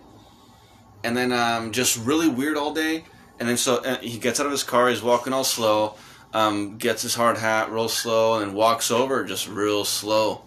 and 1.03 1.17
then 1.17 1.31
um, 1.31 1.71
just 1.71 1.97
really 1.97 2.27
weird 2.27 2.55
all 2.57 2.73
day, 2.73 3.03
and 3.39 3.49
then 3.49 3.57
so 3.57 3.77
uh, 3.77 3.97
he 3.97 4.19
gets 4.19 4.39
out 4.39 4.45
of 4.45 4.51
his 4.51 4.63
car, 4.63 4.89
he's 4.89 5.01
walking 5.01 5.33
all 5.33 5.43
slow, 5.43 5.95
um, 6.33 6.77
gets 6.77 7.01
his 7.01 7.15
hard 7.15 7.37
hat 7.37 7.71
real 7.71 7.89
slow, 7.89 8.35
and 8.35 8.47
then 8.49 8.55
walks 8.55 8.91
over 8.91 9.23
just 9.23 9.47
real 9.47 9.83
slow, 9.85 10.43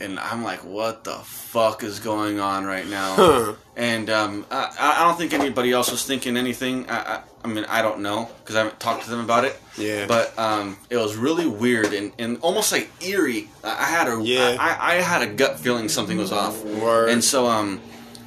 and 0.00 0.18
I'm 0.18 0.42
like, 0.44 0.64
what 0.64 1.04
the 1.04 1.14
fuck 1.14 1.82
is 1.82 1.98
going 1.98 2.40
on 2.40 2.64
right 2.66 2.86
now? 2.86 3.56
And 3.76 4.10
um, 4.10 4.46
I, 4.50 4.74
I 4.78 5.04
don't 5.04 5.16
think 5.16 5.32
anybody 5.32 5.72
else 5.72 5.90
was 5.90 6.04
thinking 6.04 6.36
anything. 6.36 6.90
I, 6.90 7.14
I, 7.16 7.22
I 7.44 7.48
mean, 7.48 7.64
I 7.68 7.82
don't 7.82 8.00
know 8.00 8.30
because 8.40 8.54
I 8.56 8.60
haven't 8.60 8.78
talked 8.78 9.04
to 9.04 9.10
them 9.10 9.20
about 9.20 9.44
it. 9.44 9.60
Yeah. 9.76 10.06
But 10.06 10.38
um, 10.38 10.76
it 10.90 10.96
was 10.96 11.16
really 11.16 11.46
weird 11.46 11.92
and, 11.92 12.12
and 12.18 12.38
almost 12.40 12.70
like 12.72 12.90
eerie. 13.02 13.48
I 13.64 13.84
had 13.84 14.06
a 14.08 14.20
Yeah. 14.22 14.56
I, 14.58 14.92
I 14.92 15.00
had 15.00 15.22
a 15.22 15.32
gut 15.32 15.58
feeling 15.58 15.88
something 15.88 16.18
was 16.18 16.32
off. 16.32 16.64
Word. 16.64 17.08
And 17.10 17.22
so 17.22 17.46
um, 17.46 17.80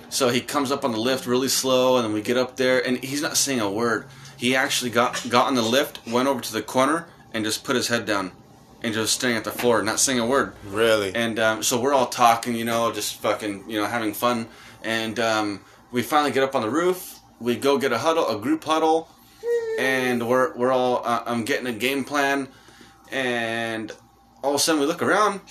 so 0.10 0.30
he 0.30 0.42
comes 0.42 0.72
up 0.72 0.84
on 0.86 0.92
the 0.92 1.00
lift 1.00 1.26
really 1.28 1.48
slow, 1.48 1.98
and 1.98 2.06
then 2.06 2.14
we 2.14 2.22
get 2.22 2.38
up 2.38 2.56
there, 2.58 2.86
and 2.86 3.04
he's 3.04 3.22
not 3.22 3.38
saying 3.38 3.60
a 3.60 3.70
word. 3.70 4.06
He 4.38 4.56
actually 4.56 4.92
got 4.92 5.26
got 5.30 5.48
on 5.48 5.56
the 5.56 5.62
lift, 5.62 6.06
went 6.08 6.28
over 6.28 6.42
to 6.42 6.54
the 6.54 6.62
corner, 6.62 7.08
and 7.34 7.44
just 7.46 7.64
put 7.64 7.76
his 7.76 7.88
head 7.88 8.06
down, 8.06 8.32
and 8.82 8.94
just 8.94 9.14
staring 9.14 9.38
at 9.38 9.44
the 9.44 9.52
floor, 9.52 9.82
not 9.82 10.00
saying 10.00 10.20
a 10.20 10.26
word. 10.26 10.54
Really? 10.66 11.14
And 11.16 11.40
um, 11.40 11.64
so 11.64 11.80
we're 11.80 11.94
all 11.94 12.08
talking, 12.08 12.56
you 12.56 12.66
know, 12.66 12.92
just 12.92 13.16
fucking, 13.22 13.70
you 13.70 13.80
know, 13.80 13.88
having 13.88 14.14
fun. 14.14 14.48
And 14.84 15.20
um, 15.20 15.62
we 15.92 16.02
finally 16.02 16.32
get 16.32 16.44
up 16.44 16.56
on 16.56 16.62
the 16.62 16.70
roof. 16.70 17.15
We 17.40 17.56
go 17.56 17.78
get 17.78 17.92
a 17.92 17.98
huddle, 17.98 18.28
a 18.28 18.40
group 18.40 18.64
huddle, 18.64 19.10
and 19.80 20.28
we're 20.28 20.56
we're 20.56 20.72
all 20.72 21.02
uh, 21.06 21.24
I'm 21.26 21.44
getting 21.44 21.68
a 21.68 21.74
game 21.74 22.04
plan. 22.04 22.48
And 23.12 23.92
all 24.44 24.52
of 24.52 24.56
a 24.56 24.60
sudden 24.60 24.82
we 24.82 24.88
look 24.88 25.02
around. 25.02 25.42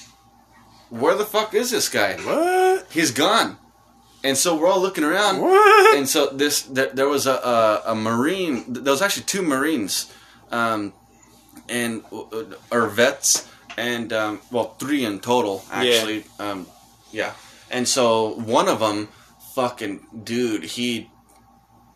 Where 0.90 1.16
the 1.16 1.24
fuck 1.24 1.54
is 1.54 1.70
this 1.70 1.88
guy? 1.88 2.14
what? 2.14 2.86
He's 2.90 3.10
gone. 3.10 3.58
And 4.22 4.36
so 4.38 4.56
we're 4.56 4.68
all 4.68 4.80
looking 4.80 5.04
around. 5.04 5.40
What? 5.40 5.96
And 5.96 6.08
so 6.08 6.26
this 6.28 6.62
there, 6.62 6.86
there 6.86 7.08
was 7.08 7.26
a, 7.26 7.34
a 7.34 7.82
a 7.92 7.94
marine. 7.94 8.64
There 8.68 8.92
was 8.92 9.02
actually 9.02 9.24
two 9.24 9.42
marines, 9.42 10.12
um, 10.50 10.94
and 11.68 12.02
uh, 12.10 12.44
or 12.70 12.88
vets, 12.88 13.46
and 13.76 14.12
um, 14.12 14.40
well, 14.50 14.74
three 14.78 15.04
in 15.04 15.20
total 15.20 15.64
actually. 15.70 16.24
Um, 16.38 16.66
yeah. 17.12 17.34
And 17.70 17.88
so 17.88 18.34
one 18.40 18.68
of 18.68 18.80
them, 18.80 19.08
fucking 19.54 20.06
dude, 20.24 20.64
he 20.64 21.10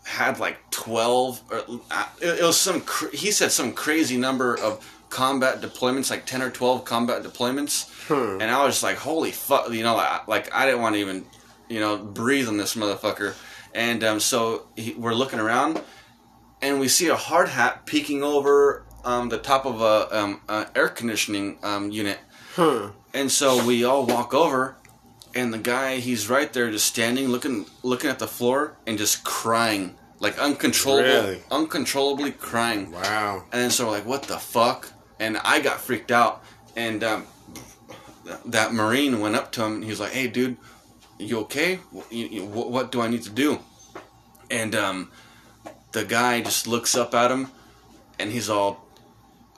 had 0.08 0.40
like 0.40 0.58
twelve. 0.70 1.40
Or, 1.50 1.58
uh, 1.90 2.08
it, 2.20 2.40
it 2.40 2.42
was 2.42 2.58
some. 2.60 2.82
He 3.12 3.30
said 3.30 3.52
some 3.52 3.72
crazy 3.72 4.16
number 4.16 4.58
of 4.58 4.84
combat 5.10 5.60
deployments, 5.60 6.10
like 6.10 6.26
ten 6.26 6.42
or 6.42 6.50
twelve 6.50 6.84
combat 6.84 7.22
deployments. 7.22 7.88
Hmm. 8.08 8.40
And 8.40 8.50
I 8.50 8.64
was 8.64 8.74
just 8.74 8.82
like, 8.82 8.96
holy 8.96 9.32
fuck, 9.32 9.70
you 9.70 9.82
know, 9.82 9.96
like, 9.96 10.28
like 10.28 10.54
I 10.54 10.66
didn't 10.66 10.80
want 10.80 10.94
to 10.94 11.00
even, 11.00 11.26
you 11.68 11.80
know, 11.80 11.96
breathe 11.98 12.48
on 12.48 12.56
this 12.56 12.74
motherfucker. 12.74 13.34
And 13.74 14.02
um, 14.02 14.18
so 14.18 14.66
he, 14.76 14.94
we're 14.94 15.14
looking 15.14 15.38
around, 15.38 15.82
and 16.62 16.80
we 16.80 16.88
see 16.88 17.08
a 17.08 17.16
hard 17.16 17.48
hat 17.48 17.84
peeking 17.84 18.22
over 18.22 18.84
um, 19.04 19.28
the 19.28 19.38
top 19.38 19.66
of 19.66 19.80
a, 19.80 20.18
um, 20.18 20.40
a 20.48 20.66
air 20.74 20.88
conditioning 20.88 21.58
um, 21.62 21.90
unit. 21.90 22.18
Huh. 22.54 22.90
And 23.14 23.30
so 23.30 23.64
we 23.64 23.84
all 23.84 24.06
walk 24.06 24.34
over, 24.34 24.76
and 25.34 25.52
the 25.52 25.58
guy 25.58 25.96
he's 25.96 26.28
right 26.28 26.52
there, 26.52 26.70
just 26.70 26.86
standing, 26.86 27.28
looking 27.28 27.66
looking 27.82 28.10
at 28.10 28.18
the 28.18 28.26
floor, 28.28 28.76
and 28.86 28.98
just 28.98 29.24
crying, 29.24 29.96
like 30.20 30.38
uncontrollable, 30.38 31.04
Really? 31.08 31.42
uncontrollably 31.50 32.32
crying. 32.32 32.90
Wow. 32.92 33.44
And 33.52 33.60
then 33.62 33.70
so 33.70 33.86
we're 33.86 33.92
like, 33.92 34.06
what 34.06 34.24
the 34.24 34.38
fuck? 34.38 34.92
And 35.20 35.36
I 35.38 35.60
got 35.60 35.80
freaked 35.80 36.10
out. 36.12 36.42
And 36.76 37.02
um, 37.02 37.26
that 38.46 38.72
Marine 38.72 39.20
went 39.20 39.34
up 39.36 39.52
to 39.52 39.64
him 39.64 39.74
and 39.76 39.84
he 39.84 39.90
was 39.90 40.00
like, 40.00 40.12
hey, 40.12 40.28
dude, 40.28 40.56
you 41.18 41.40
okay? 41.40 41.76
Wh- 41.94 42.12
you- 42.12 42.26
you- 42.28 42.44
What 42.46 42.92
do 42.92 43.00
I 43.00 43.08
need 43.08 43.22
to 43.24 43.30
do? 43.30 43.58
And 44.50 44.74
um, 44.74 45.10
the 45.92 46.04
guy 46.04 46.40
just 46.40 46.66
looks 46.66 46.94
up 46.96 47.14
at 47.14 47.30
him 47.30 47.50
and 48.18 48.30
he's 48.30 48.48
all, 48.48 48.86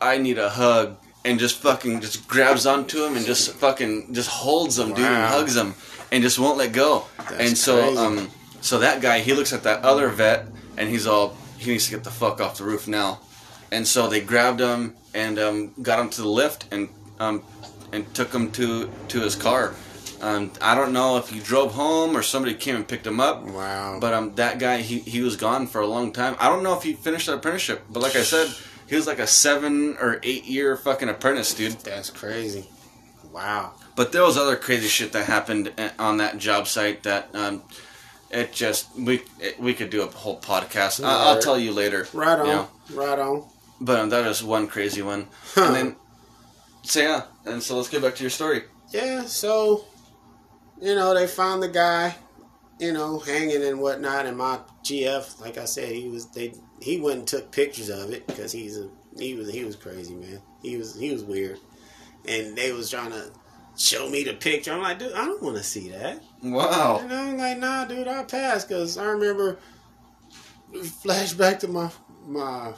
I 0.00 0.18
need 0.18 0.38
a 0.38 0.48
hug. 0.50 0.96
And 1.24 1.38
just 1.38 1.56
fucking 1.58 2.00
just 2.00 2.26
grabs 2.26 2.64
onto 2.64 3.04
him 3.04 3.16
and 3.16 3.26
just 3.26 3.52
fucking 3.54 4.14
just 4.14 4.30
holds 4.30 4.78
him, 4.78 4.88
dude, 4.94 5.04
and 5.04 5.26
hugs 5.26 5.54
him 5.54 5.74
and 6.10 6.22
just 6.22 6.38
won't 6.38 6.58
let 6.58 6.72
go. 6.72 7.04
That's 7.18 7.32
and 7.32 7.58
so, 7.58 7.82
crazy. 7.82 7.98
um, 7.98 8.30
so 8.60 8.78
that 8.78 9.00
guy, 9.00 9.20
he 9.20 9.32
looks 9.32 9.52
at 9.52 9.62
that 9.64 9.84
other 9.84 10.08
vet 10.08 10.46
and 10.76 10.88
he's 10.88 11.06
all, 11.06 11.36
he 11.58 11.72
needs 11.72 11.86
to 11.86 11.90
get 11.90 12.04
the 12.04 12.10
fuck 12.10 12.40
off 12.40 12.58
the 12.58 12.64
roof 12.64 12.88
now. 12.88 13.20
And 13.70 13.86
so 13.86 14.08
they 14.08 14.20
grabbed 14.20 14.60
him 14.60 14.96
and 15.14 15.38
um, 15.38 15.74
got 15.82 16.00
him 16.00 16.08
to 16.10 16.22
the 16.22 16.28
lift 16.28 16.66
and 16.72 16.88
um, 17.18 17.42
and 17.92 18.12
took 18.14 18.32
him 18.32 18.50
to 18.52 18.90
to 19.08 19.20
his 19.20 19.36
car. 19.36 19.74
Um, 20.20 20.50
I 20.60 20.74
don't 20.74 20.92
know 20.92 21.16
if 21.16 21.30
he 21.30 21.40
drove 21.40 21.72
home 21.72 22.16
or 22.16 22.22
somebody 22.22 22.54
came 22.54 22.76
and 22.76 22.86
picked 22.86 23.06
him 23.06 23.20
up. 23.20 23.42
Wow. 23.42 23.98
But 24.00 24.12
um, 24.12 24.34
that 24.34 24.58
guy 24.58 24.78
he, 24.78 24.98
he 24.98 25.22
was 25.22 25.36
gone 25.36 25.66
for 25.66 25.80
a 25.80 25.86
long 25.86 26.12
time. 26.12 26.36
I 26.38 26.48
don't 26.48 26.62
know 26.62 26.76
if 26.76 26.82
he 26.82 26.92
finished 26.94 27.26
that 27.26 27.36
apprenticeship. 27.36 27.84
But 27.88 28.00
like 28.02 28.16
I 28.16 28.22
said, 28.22 28.52
he 28.90 28.96
was 28.96 29.06
like 29.06 29.20
a 29.20 29.26
seven 29.26 29.96
or 30.00 30.18
eight 30.24 30.46
year 30.46 30.76
fucking 30.76 31.08
apprentice, 31.08 31.54
dude. 31.54 31.74
That's 31.84 32.10
crazy. 32.10 32.68
Wow. 33.32 33.74
But 33.94 34.10
there 34.10 34.24
was 34.24 34.36
other 34.36 34.56
crazy 34.56 34.88
shit 34.88 35.12
that 35.12 35.26
happened 35.26 35.72
uh, 35.78 35.90
on 35.96 36.16
that 36.16 36.38
job 36.38 36.66
site 36.66 37.04
that 37.04 37.32
um, 37.32 37.62
it 38.32 38.52
just 38.52 38.88
we 38.98 39.22
it, 39.38 39.60
we 39.60 39.74
could 39.74 39.90
do 39.90 40.02
a 40.02 40.06
whole 40.06 40.40
podcast. 40.40 41.04
I, 41.04 41.28
I'll 41.28 41.40
tell 41.40 41.56
you 41.56 41.70
later. 41.70 42.08
Right 42.12 42.36
on. 42.36 42.46
you 42.46 42.52
know. 42.52 42.68
Right 42.92 43.18
on. 43.18 43.48
But 43.80 44.00
um, 44.00 44.08
that 44.08 44.26
was 44.26 44.42
one 44.42 44.66
crazy 44.66 45.02
one. 45.02 45.28
Huh. 45.54 45.66
And 45.66 45.76
then, 45.76 45.96
so 46.82 47.00
yeah, 47.00 47.22
and 47.44 47.62
so 47.62 47.76
let's 47.76 47.88
get 47.88 48.02
back 48.02 48.16
to 48.16 48.24
your 48.24 48.30
story. 48.30 48.64
Yeah, 48.90 49.22
so 49.22 49.84
you 50.82 50.96
know, 50.96 51.14
they 51.14 51.28
found 51.28 51.62
the 51.62 51.68
guy, 51.68 52.16
you 52.80 52.92
know, 52.92 53.18
hanging 53.18 53.62
and 53.62 53.78
whatnot, 53.78 54.24
and 54.24 54.38
my 54.38 54.58
GF, 54.82 55.38
like 55.40 55.58
I 55.58 55.66
said, 55.66 55.94
he 55.94 56.08
was 56.08 56.30
they 56.30 56.54
he 56.80 56.98
went 56.98 57.18
and 57.18 57.28
took 57.28 57.52
pictures 57.52 57.90
of 57.90 58.10
it 58.10 58.26
because 58.26 58.50
he's 58.50 58.78
a 58.78 58.88
he 59.18 59.34
was 59.34 59.52
he 59.52 59.64
was 59.64 59.76
crazy, 59.76 60.14
man. 60.14 60.40
He 60.62 60.78
was 60.78 60.98
he 60.98 61.12
was 61.12 61.22
weird, 61.22 61.58
and 62.26 62.56
they 62.56 62.72
was 62.72 62.90
trying 62.90 63.10
to 63.10 63.30
show 63.76 64.08
me 64.08 64.24
the 64.24 64.32
picture. 64.32 64.72
I'm 64.72 64.80
like, 64.80 64.98
dude, 64.98 65.12
I 65.12 65.26
don't 65.26 65.42
want 65.42 65.58
to 65.58 65.62
see 65.62 65.90
that. 65.90 66.22
Wow. 66.42 67.00
And 67.02 67.12
I'm 67.12 67.36
like, 67.36 67.58
nah, 67.58 67.84
dude, 67.84 68.08
I'll 68.08 68.24
pass 68.24 68.64
because 68.64 68.96
I 68.96 69.04
remember 69.04 69.58
flashback 70.72 71.58
to 71.60 71.68
my 71.68 71.90
my 72.26 72.72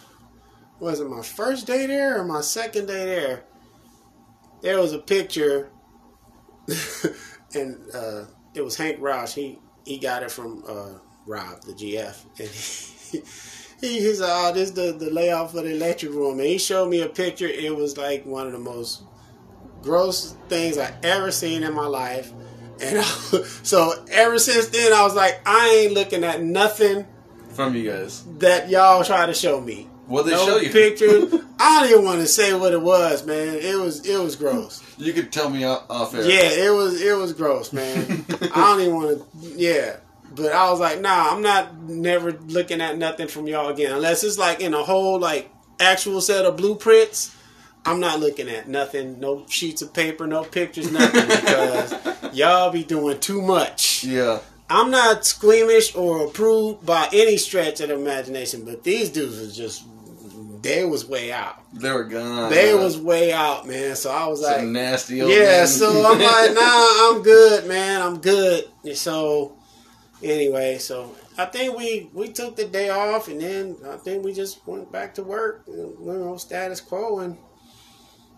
was 0.81 0.99
it 0.99 1.09
my 1.09 1.23
first 1.23 1.69
day 1.69 1.87
there 1.87 2.21
or 2.21 2.25
my 2.25 2.41
second 2.41 2.87
day 2.87 3.05
there? 3.05 3.45
There 4.63 4.81
was 4.81 4.93
a 4.93 4.99
picture, 4.99 5.71
and 7.55 7.79
uh, 7.95 8.25
it 8.55 8.63
was 8.63 8.77
Hank 8.77 8.99
Roush. 8.99 9.35
He 9.35 9.61
he 9.85 9.99
got 9.99 10.23
it 10.23 10.31
from 10.31 10.65
uh, 10.69 10.99
Rob, 11.27 11.63
the 11.63 11.73
GF, 11.73 12.17
and 12.39 12.49
he. 12.49 13.23
He, 13.81 13.99
he 13.99 14.15
said, 14.15 14.29
"Oh, 14.29 14.53
this 14.55 14.69
is 14.69 14.75
the 14.75 14.93
the 14.93 15.11
layout 15.11 15.51
for 15.51 15.61
the 15.63 15.75
electric 15.75 16.13
room," 16.13 16.39
and 16.39 16.49
he 16.49 16.57
showed 16.57 16.89
me 16.89 17.01
a 17.01 17.09
picture. 17.09 17.49
It 17.49 17.75
was 17.75 17.99
like 17.99 18.25
one 18.25 18.47
of 18.47 18.53
the 18.53 18.61
most 18.61 19.03
gross 19.83 20.37
things 20.49 20.79
I 20.79 20.95
ever 21.03 21.33
seen 21.33 21.65
in 21.65 21.75
my 21.75 21.87
life. 21.87 22.33
And 22.81 22.99
I, 22.99 23.03
so 23.65 24.05
ever 24.09 24.39
since 24.39 24.69
then, 24.69 24.93
I 24.93 25.03
was 25.03 25.17
like, 25.17 25.41
I 25.45 25.83
ain't 25.83 25.95
looking 25.95 26.23
at 26.23 26.41
nothing 26.43 27.07
From 27.51 27.75
you 27.75 27.91
guys. 27.91 28.25
that 28.39 28.71
y'all 28.71 29.03
try 29.03 29.27
to 29.27 29.35
show 29.35 29.61
me. 29.61 29.89
What 30.07 30.27
they 30.27 30.33
no 30.33 30.47
show 30.47 30.57
you? 30.59 30.71
pictures. 30.71 31.35
I 31.59 31.81
don't 31.81 31.91
even 31.91 32.05
want 32.05 32.21
to 32.21 32.27
say 32.27 32.53
what 32.55 32.73
it 32.73 32.83
was, 32.83 33.25
man. 33.25 33.55
It 33.55 33.79
was 33.79 34.05
it 34.07 34.19
was 34.19 34.37
gross. 34.37 34.83
You 34.99 35.13
could 35.13 35.33
tell 35.33 35.49
me 35.49 35.65
off, 35.65 35.85
off 35.89 36.15
air. 36.15 36.23
Yeah, 36.23 36.67
it 36.67 36.71
was 36.71 37.01
it 37.01 37.17
was 37.17 37.33
gross, 37.33 37.73
man. 37.73 38.25
I 38.55 38.77
don't 38.77 38.81
even 38.81 38.95
want 38.95 39.19
to. 39.19 39.49
Yeah, 39.57 39.97
but 40.35 40.53
I 40.53 40.71
was 40.71 40.81
like, 40.81 41.01
nah, 41.01 41.33
I'm 41.33 41.43
not 41.43 41.77
never 41.83 42.33
looking 42.33 42.81
at 42.81 42.99
nothing 42.99 43.29
from 43.29 43.47
y'all 43.47 43.69
again 43.69 43.93
unless 43.93 44.25
it's 44.25 44.39
like 44.39 44.61
in 44.61 44.75
a 44.75 44.83
whole 44.83 45.19
like 45.19 45.51
actual 45.81 46.21
set 46.21 46.45
of 46.45 46.57
blueprints. 46.57 47.37
I'm 47.85 47.99
not 47.99 48.21
looking 48.21 48.49
at 48.49 48.69
nothing, 48.69 49.19
no 49.19 49.45
sheets 49.49 49.83
of 49.83 49.93
paper, 49.93 50.27
no 50.27 50.45
pictures, 50.45 50.93
nothing 50.93 51.27
because 51.27 52.33
y'all 52.33 52.71
be 52.71 52.85
doing 52.85 53.19
too 53.19 53.43
much. 53.43 54.05
Yeah. 54.05 54.39
I'm 54.73 54.91
not 54.91 55.27
squeamish 55.27 55.95
or 55.95 56.27
approved 56.27 56.87
by 56.87 57.09
any 57.13 57.37
stretch 57.37 57.81
of 57.81 57.89
the 57.89 57.95
imagination, 57.95 58.65
but 58.65 58.83
these 58.83 59.11
dudes 59.11 59.39
was 59.39 59.55
just 59.55 59.85
they 60.63 60.85
was 60.85 61.05
way 61.07 61.31
out. 61.31 61.61
They 61.75 61.91
were 61.91 62.05
gone. 62.05 62.51
They 62.51 62.73
was 62.75 62.99
way 62.99 63.33
out, 63.33 63.67
man. 63.67 63.97
So 63.97 64.11
I 64.11 64.27
was 64.29 64.41
like, 64.41 64.61
Some 64.61 64.73
nasty 64.73 65.21
old 65.21 65.31
yeah. 65.31 65.39
men. 65.39 65.67
So 65.67 65.89
I'm 65.91 66.19
like, 66.21 66.55
nah, 66.55 67.11
I'm 67.11 67.23
good, 67.23 67.67
man. 67.67 68.01
I'm 68.01 68.19
good. 68.19 68.65
And 68.85 68.97
so 68.97 69.57
anyway, 70.23 70.79
so 70.79 71.15
I 71.37 71.47
think 71.47 71.77
we 71.77 72.09
we 72.15 72.29
took 72.33 72.57
the 72.57 72.65
day 72.65 72.89
off, 72.89 73.29
and 73.29 73.41
then 73.41 73.77
I 73.87 73.97
think 73.97 74.25
we 74.25 74.33
just 74.33 74.67
went 74.67 74.91
back 74.91 75.15
to 75.17 75.23
work, 75.23 75.65
you 75.67 75.97
know, 76.01 76.37
status 76.39 76.81
quo, 76.81 77.19
and 77.19 77.37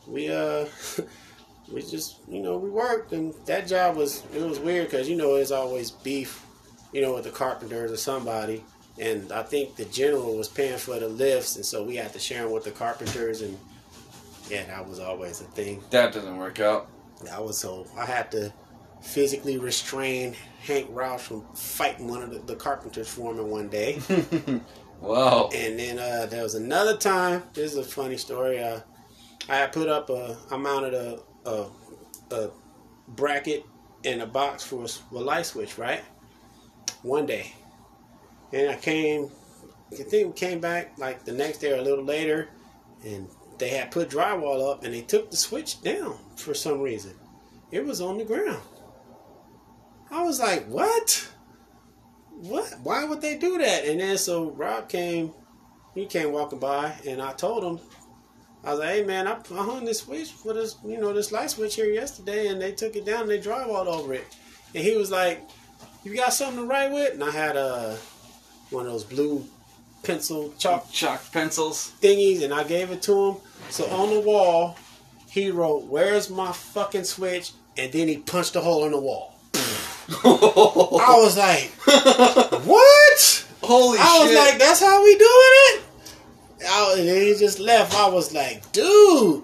we 0.09 0.31
uh. 0.31 0.67
We 1.73 1.81
just, 1.83 2.17
you 2.29 2.41
know, 2.43 2.57
we 2.59 2.69
worked, 2.69 3.13
and 3.13 3.35
that 3.47 3.67
job 3.67 3.97
was 3.97 4.23
it 4.35 4.43
was 4.43 4.59
weird 4.59 4.91
because 4.91 5.09
you 5.09 5.17
know 5.17 5.35
there's 5.35 5.53
always 5.53 5.91
beef, 5.91 6.45
you 6.93 7.01
know, 7.01 7.15
with 7.15 7.25
the 7.25 7.31
carpenters 7.31 7.91
or 7.91 7.97
somebody, 7.97 8.63
and 8.99 9.33
I 9.33 9.43
think 9.43 9.77
the 9.77 9.87
general 9.87 10.37
was 10.37 10.49
paying 10.49 10.79
for 10.79 10.99
the 10.99 11.09
lifts, 11.09 11.57
and 11.57 11.65
so 11.65 11.83
we 11.83 11.97
had 11.97 12.13
to 12.13 12.19
share 12.19 12.43
them 12.43 12.53
with 12.53 12.65
the 12.65 12.71
carpenters, 12.71 13.41
and 13.41 13.59
yeah, 14.51 14.65
that 14.67 14.87
was 14.87 14.99
always 15.01 15.41
a 15.41 15.45
thing. 15.45 15.83
That 15.91 16.13
doesn't 16.13 16.37
work 16.37 16.61
out. 16.61 16.89
That 17.25 17.43
was 17.43 17.59
so 17.59 17.87
I 17.97 18.05
had 18.05 18.31
to 18.33 18.53
physically 19.01 19.59
restrain 19.59 20.35
Hank 20.63 20.91
Roush 20.91 21.21
from 21.21 21.45
fighting 21.55 22.09
one 22.09 22.23
of 22.23 22.31
the, 22.31 22.39
the 22.41 22.57
carpenters 22.57 23.09
foreman 23.09 23.49
one 23.51 23.69
day. 23.69 23.99
Wow. 25.01 25.51
and 25.55 25.79
then 25.79 25.99
uh, 25.99 26.27
there 26.31 26.43
was 26.43 26.55
another 26.55 26.97
time. 26.97 27.43
This 27.53 27.73
is 27.73 27.79
a 27.79 27.85
funny 27.85 28.17
story. 28.17 28.63
Uh, 28.63 28.81
I 29.51 29.57
had 29.57 29.73
put 29.73 29.89
up 29.89 30.09
a, 30.09 30.37
I 30.51 30.57
mounted 30.57 30.95
a, 30.95 31.21
a, 31.45 31.67
a 32.31 32.51
bracket 33.09 33.65
and 34.05 34.23
a 34.23 34.27
box 34.27 34.63
for 34.63 34.85
a, 34.85 35.17
a 35.17 35.21
light 35.21 35.47
switch, 35.47 35.79
right? 35.79 36.03
One 37.03 37.27
day, 37.27 37.53
and 38.53 38.71
I 38.71 38.77
came. 38.77 39.31
I 39.93 39.97
think 39.97 40.29
we 40.29 40.33
came 40.33 40.61
back 40.61 40.99
like 40.99 41.25
the 41.25 41.33
next 41.33 41.59
day 41.59 41.73
or 41.73 41.77
a 41.77 41.83
little 41.83 42.05
later, 42.05 42.49
and 43.05 43.29
they 43.59 43.69
had 43.69 43.91
put 43.91 44.11
drywall 44.11 44.71
up, 44.71 44.85
and 44.85 44.93
they 44.95 45.03
took 45.03 45.31
the 45.31 45.37
switch 45.37 45.83
down 45.83 46.19
for 46.37 46.55
some 46.55 46.81
reason. 46.81 47.15
It 47.71 47.85
was 47.85 48.01
on 48.01 48.19
the 48.19 48.25
ground. 48.25 48.63
I 50.11 50.23
was 50.23 50.41
like, 50.41 50.67
what? 50.67 51.29
What? 52.31 52.75
Why 52.83 53.05
would 53.05 53.21
they 53.21 53.37
do 53.37 53.59
that? 53.59 53.85
And 53.85 54.01
then 54.01 54.19
so 54.19 54.51
Rob 54.51 54.89
came, 54.89 55.33
he 55.95 56.07
came 56.07 56.33
walking 56.33 56.59
by, 56.59 56.95
and 57.07 57.21
I 57.21 57.33
told 57.33 57.65
him, 57.65 57.87
I 58.65 58.71
was 58.71 58.79
like, 58.81 58.89
hey 58.91 59.05
man, 59.05 59.27
I, 59.29 59.33
I 59.33 59.65
hung 59.65 59.85
this 59.85 60.01
switch 60.01 60.31
for 60.33 60.55
this, 60.55 60.77
you 60.85 60.99
know, 60.99 61.13
this 61.13 61.31
light 61.33 61.51
switch 61.51 61.75
here 61.75 61.87
yesterday, 61.87 62.49
and 62.49 62.61
they 62.61 62.73
took 62.73 62.97
it 62.97 63.05
down 63.05 63.23
and 63.23 63.31
they 63.31 63.39
drywalled 63.39 63.87
over 63.87 64.15
it. 64.15 64.25
And 64.75 64.83
he 64.83 64.97
was 64.97 65.11
like, 65.11 65.43
you 66.03 66.15
got 66.17 66.33
something 66.33 66.63
to 66.63 66.67
write 66.69 66.91
with? 66.93 67.13
And 67.15 67.23
I 67.25 67.31
had 67.31 67.57
uh, 67.57 67.97
one 68.71 68.87
of 68.87 68.93
those 68.93 69.05
blue 69.05 69.45
pencil 70.03 70.53
chalk 70.59 70.91
Chalk 70.93 71.21
pencils. 71.33 71.93
thingies, 72.01 72.43
and 72.43 72.53
I 72.53 72.65
gave 72.65 72.91
it 72.91 73.03
to 73.03 73.13
him. 73.31 73.37
So 73.71 73.87
on 73.87 74.11
the 74.15 74.21
wall, 74.21 74.77
he 75.31 75.51
wrote, 75.51 75.85
"Where's 75.85 76.29
my 76.31 76.53
fucking 76.53 77.05
switch?" 77.05 77.53
And 77.77 77.91
then 77.93 78.09
he 78.09 78.19
punched 78.19 78.55
a 78.57 78.61
hole 78.61 78.85
in 78.85 78.93
the 78.93 79.01
wall. 79.01 79.35
I 80.25 81.17
was 81.23 81.37
like, 81.37 81.71
"What?" 82.65 83.47
Holy 83.63 83.97
shit. 83.97 84.07
I 84.07 84.25
was 84.25 84.35
like, 84.37 84.59
"That's 84.59 84.81
how 84.81 85.03
we 85.03 85.13
doing 85.17 85.29
it?" 85.31 85.84
I, 86.67 86.95
and 86.99 87.09
then 87.09 87.23
he 87.23 87.35
just 87.39 87.59
left. 87.59 87.95
I 87.95 88.09
was 88.09 88.33
like, 88.35 88.71
"Dude." 88.73 89.43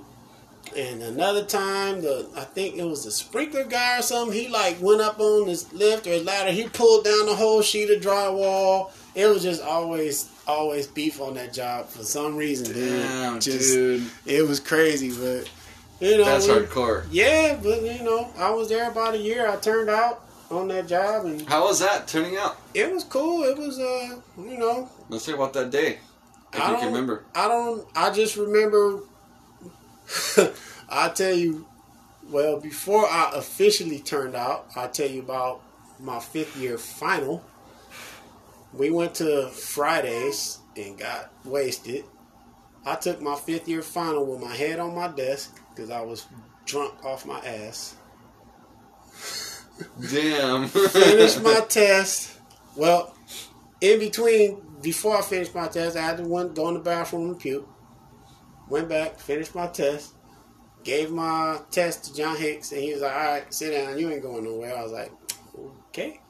And 0.77 1.03
another 1.03 1.45
time, 1.45 2.01
the 2.01 2.29
I 2.37 2.43
think 2.45 2.77
it 2.77 2.85
was 2.85 3.05
the 3.05 3.11
sprinkler 3.11 3.65
guy 3.65 3.99
or 3.99 4.03
something. 4.03 4.37
He 4.39 4.49
like 4.49 4.81
went 4.81 5.01
up 5.01 5.19
on 5.19 5.49
his 5.49 5.73
lift 5.73 6.07
or 6.07 6.11
his 6.11 6.25
ladder. 6.25 6.53
He 6.53 6.69
pulled 6.69 7.05
down 7.05 7.27
the 7.27 7.35
whole 7.35 7.61
sheet 7.63 7.91
of 7.91 8.01
drywall. 8.03 8.91
It 9.17 9.27
was 9.27 9.43
just 9.43 9.63
always, 9.63 10.31
always 10.47 10.87
beef 10.87 11.21
on 11.21 11.35
that 11.35 11.53
job 11.53 11.89
for 11.89 12.05
some 12.05 12.37
reason, 12.37 12.73
dude. 12.73 13.03
Damn, 13.03 13.41
just 13.41 13.69
dude. 13.73 14.09
it 14.25 14.47
was 14.47 14.61
crazy, 14.61 15.11
but 15.11 15.51
you 15.99 16.19
know, 16.19 16.25
That's 16.25 16.47
we- 16.47 16.55
hardcore. 16.55 17.05
yeah, 17.11 17.59
but 17.61 17.83
you 17.83 18.05
know, 18.05 18.33
I 18.39 18.51
was 18.51 18.69
there 18.69 18.89
about 18.89 19.15
a 19.15 19.19
year. 19.19 19.51
I 19.51 19.57
turned 19.57 19.91
out 19.91 20.23
on 20.53 20.69
that 20.69 20.87
job, 20.87 21.27
and 21.27 21.43
How 21.49 21.65
was 21.67 21.81
that 21.81 22.07
turning 22.07 22.37
out? 22.37 22.57
it 22.75 22.93
was 22.93 23.03
cool. 23.03 23.43
It 23.43 23.59
was, 23.59 23.77
uh, 23.81 24.21
you 24.39 24.57
know, 24.57 24.89
Let's 25.09 25.27
hear 25.27 25.35
about 25.35 25.53
that 25.55 25.73
day. 25.73 25.99
If 26.53 26.61
I 26.61 26.73
don't 26.73 26.87
remember. 26.87 27.25
I 27.35 27.49
don't. 27.49 27.87
I 27.95 28.11
just 28.11 28.37
remember. 28.37 29.01
I 30.89 31.09
tell 31.11 31.33
you, 31.33 31.67
well, 32.29 32.59
before 32.59 33.07
I 33.07 33.33
officially 33.35 34.01
turned 34.01 34.35
out, 34.35 34.67
I'll 34.75 34.91
tell 34.91 35.09
you 35.09 35.21
about 35.21 35.63
my 36.01 36.19
fifth 36.19 36.57
year 36.57 36.79
final. 36.79 37.45
We 38.73 38.91
went 38.91 39.15
to 39.17 39.49
Fridays 39.49 40.59
and 40.77 40.99
got 40.99 41.33
wasted. 41.45 42.05
I 42.85 42.95
took 42.97 43.21
my 43.21 43.37
fifth 43.37 43.69
year 43.69 43.83
final 43.83 44.25
with 44.25 44.41
my 44.41 44.55
head 44.55 44.79
on 44.79 44.95
my 44.95 45.09
desk 45.09 45.61
because 45.71 45.91
I 45.91 46.01
was 46.01 46.27
drunk 46.65 47.05
off 47.05 47.27
my 47.27 47.39
ass. 47.41 47.97
Damn. 50.11 50.69
finished 50.69 51.43
my 51.43 51.61
test. 51.69 52.39
Well, 52.77 53.15
in 53.81 53.99
between, 53.99 54.63
before 54.81 55.17
I 55.17 55.23
finished 55.23 55.55
my 55.55 55.69
test, 55.69 55.97
I 55.97 56.03
had 56.03 56.17
to 56.19 56.25
one, 56.25 56.55
go 56.55 56.69
in 56.69 56.75
the 56.75 56.81
bathroom 56.81 57.31
and 57.31 57.39
puke. 57.39 57.69
Went 58.69 58.89
back, 58.89 59.19
finished 59.19 59.55
my 59.55 59.67
test, 59.67 60.15
gave 60.85 61.11
my 61.11 61.59
test 61.71 62.05
to 62.05 62.15
John 62.15 62.37
Hicks, 62.37 62.73
and 62.73 62.81
he 62.81 62.93
was 62.93 63.03
like, 63.03 63.13
"All 63.13 63.25
right, 63.25 63.53
sit 63.53 63.73
down. 63.73 63.99
You 63.99 64.11
ain't 64.11 64.23
going 64.23 64.45
nowhere." 64.45 64.77
I 64.77 64.83
was 64.83 64.93
like, 64.93 65.11
"Okay, 65.89 66.21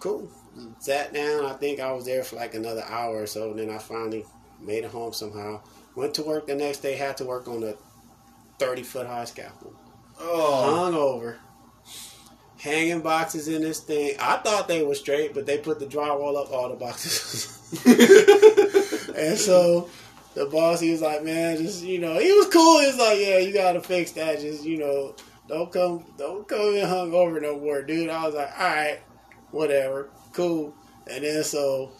cool." 0.00 0.28
Sat 0.78 1.14
down. 1.14 1.46
I 1.46 1.54
think 1.54 1.80
I 1.80 1.92
was 1.92 2.04
there 2.04 2.22
for 2.22 2.36
like 2.36 2.54
another 2.54 2.84
hour 2.84 3.22
or 3.22 3.26
so. 3.26 3.50
And 3.50 3.58
then 3.58 3.70
I 3.70 3.78
finally 3.78 4.24
made 4.60 4.84
it 4.84 4.90
home 4.90 5.12
somehow. 5.12 5.62
Went 5.96 6.14
to 6.14 6.22
work 6.22 6.46
the 6.46 6.54
next 6.54 6.78
day. 6.78 6.94
Had 6.94 7.16
to 7.16 7.24
work 7.24 7.48
on 7.48 7.62
a 7.64 7.74
thirty 8.58 8.82
foot 8.82 9.06
high 9.06 9.24
scaffold 9.24 9.74
oh. 10.20 10.76
hung 10.76 10.94
over, 10.94 11.38
hanging 12.64 13.02
boxes 13.02 13.46
in 13.46 13.60
this 13.60 13.80
thing. 13.80 14.16
I 14.18 14.38
thought 14.38 14.68
they 14.68 14.82
were 14.82 14.94
straight, 14.94 15.34
but 15.34 15.44
they 15.44 15.58
put 15.58 15.78
the 15.78 15.86
drywall 15.86 16.40
up 16.40 16.50
all 16.50 16.70
the 16.70 16.76
boxes. 16.76 17.60
and 19.14 19.38
so 19.38 19.90
the 20.32 20.46
boss, 20.46 20.80
he 20.80 20.90
was 20.90 21.02
like, 21.02 21.22
"Man, 21.22 21.58
just 21.58 21.84
you 21.84 21.98
know," 21.98 22.18
he 22.18 22.32
was 22.32 22.48
cool. 22.48 22.80
He 22.80 22.86
was 22.86 22.96
like, 22.96 23.18
"Yeah, 23.20 23.38
you 23.38 23.52
gotta 23.52 23.82
fix 23.82 24.12
that. 24.12 24.40
Just 24.40 24.64
you 24.64 24.78
know, 24.78 25.14
don't 25.46 25.70
come, 25.70 26.06
don't 26.16 26.48
come 26.48 26.74
in 26.74 26.88
hung 26.88 27.12
over 27.12 27.38
no 27.38 27.60
more, 27.60 27.82
dude." 27.82 28.08
I 28.08 28.24
was 28.24 28.34
like, 28.34 28.58
"All 28.58 28.66
right, 28.66 28.98
whatever, 29.50 30.08
cool." 30.32 30.74
And 31.06 31.22
then 31.22 31.44
so 31.44 31.92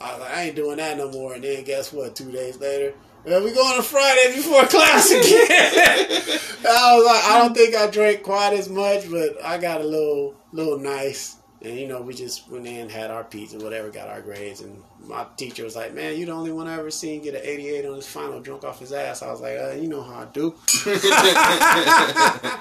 I 0.00 0.12
was 0.12 0.20
like, 0.20 0.30
"I 0.30 0.42
ain't 0.44 0.56
doing 0.56 0.76
that 0.76 0.96
no 0.96 1.10
more." 1.10 1.34
And 1.34 1.42
then 1.42 1.64
guess 1.64 1.92
what? 1.92 2.14
Two 2.14 2.30
days 2.30 2.60
later. 2.60 2.94
We 3.24 3.30
going 3.52 3.76
to 3.76 3.82
Friday 3.82 4.34
before 4.36 4.66
class 4.66 5.10
again. 5.10 5.22
I 6.68 6.96
was 6.96 7.04
like, 7.06 7.24
I 7.24 7.38
don't 7.38 7.54
think 7.54 7.74
I 7.74 7.86
drank 7.90 8.22
quite 8.22 8.52
as 8.52 8.68
much, 8.68 9.10
but 9.10 9.42
I 9.42 9.56
got 9.58 9.80
a 9.80 9.84
little, 9.84 10.34
little 10.52 10.78
nice. 10.78 11.36
And 11.62 11.78
you 11.78 11.88
know, 11.88 12.02
we 12.02 12.12
just 12.12 12.50
went 12.50 12.66
in, 12.66 12.90
had 12.90 13.10
our 13.10 13.24
pizza, 13.24 13.56
whatever, 13.58 13.88
got 13.90 14.08
our 14.08 14.20
grades, 14.20 14.60
and 14.60 14.82
my 15.00 15.24
teacher 15.38 15.64
was 15.64 15.74
like, 15.74 15.94
"Man, 15.94 16.14
you're 16.18 16.26
the 16.26 16.32
only 16.32 16.52
one 16.52 16.66
I 16.66 16.78
ever 16.78 16.90
seen 16.90 17.22
get 17.22 17.34
an 17.34 17.40
88 17.42 17.86
on 17.86 17.94
his 17.96 18.06
final, 18.06 18.40
drunk 18.40 18.64
off 18.64 18.80
his 18.80 18.92
ass." 18.92 19.22
I 19.22 19.30
was 19.30 19.40
like, 19.40 19.58
uh, 19.58 19.70
"You 19.70 19.88
know 19.88 20.02
how 20.02 20.20
I 20.20 20.24
do." 20.26 20.54
Uh, 20.86 20.98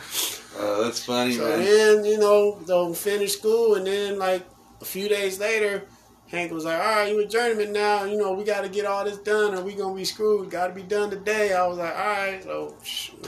that's 0.83 1.03
funny, 1.03 1.33
So 1.33 1.41
man. 1.49 1.59
then, 1.65 2.05
you 2.05 2.17
know, 2.17 2.59
they'll 2.65 2.93
finish 2.93 3.33
school, 3.33 3.75
and 3.75 3.85
then 3.85 4.17
like 4.17 4.45
a 4.81 4.85
few 4.85 5.09
days 5.09 5.37
later, 5.37 5.83
Hank 6.33 6.51
was 6.51 6.65
like, 6.65 6.79
"All 6.79 6.95
right, 6.95 7.11
you 7.11 7.19
a 7.19 7.27
journeyman 7.27 7.71
now. 7.73 8.05
You 8.05 8.17
know, 8.17 8.33
we 8.33 8.43
got 8.43 8.61
to 8.63 8.69
get 8.69 8.87
all 8.87 9.05
this 9.05 9.19
done, 9.19 9.53
or 9.53 9.61
we 9.61 9.75
gonna 9.75 9.93
be 9.93 10.03
screwed. 10.03 10.49
Got 10.49 10.67
to 10.69 10.73
be 10.73 10.81
done 10.81 11.11
today." 11.11 11.53
I 11.53 11.67
was 11.67 11.77
like, 11.77 11.95
"All 11.95 12.05
right." 12.05 12.43
So 12.43 12.75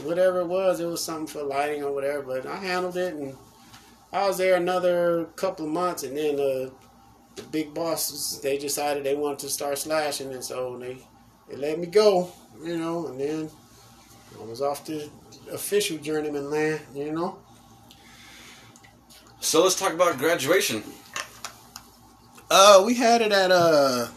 whatever 0.02 0.40
it 0.40 0.48
was, 0.48 0.80
it 0.80 0.86
was 0.86 1.04
something 1.04 1.28
for 1.28 1.44
lighting 1.44 1.84
or 1.84 1.92
whatever. 1.92 2.22
But 2.22 2.46
I 2.46 2.56
handled 2.56 2.96
it, 2.96 3.14
and 3.14 3.36
I 4.12 4.26
was 4.26 4.38
there 4.38 4.56
another 4.56 5.26
couple 5.36 5.66
of 5.66 5.70
months, 5.70 6.02
and 6.02 6.16
then 6.16 6.34
uh, 6.34 6.70
the 7.36 7.42
big 7.52 7.72
bosses 7.72 8.40
they 8.40 8.58
decided 8.58 9.04
they 9.04 9.14
wanted 9.14 9.38
to 9.38 9.50
start 9.50 9.78
slashing, 9.78 10.32
and 10.32 10.42
so 10.42 10.76
they 10.76 10.98
they 11.48 11.54
let 11.54 11.78
me 11.78 11.86
go. 11.86 12.32
You 12.60 12.76
know, 12.76 13.06
and 13.06 13.20
then 13.20 13.50
I 14.36 14.44
was 14.44 14.60
off 14.60 14.84
to 14.86 15.08
official 15.52 15.98
journeyman 15.98 16.50
land. 16.50 16.80
You 16.92 17.12
know. 17.12 17.38
So 19.38 19.62
let's 19.62 19.78
talk 19.78 19.92
about 19.92 20.18
graduation. 20.18 20.82
Uh, 22.50 22.82
we 22.86 22.94
had 22.94 23.22
it 23.22 23.32
at 23.32 23.50
uh 23.50 24.08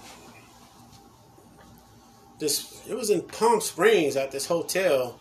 this. 2.40 2.88
It 2.88 2.96
was 2.96 3.10
in 3.10 3.22
Palm 3.22 3.62
Springs 3.62 4.16
at 4.16 4.32
this 4.32 4.46
hotel. 4.46 5.20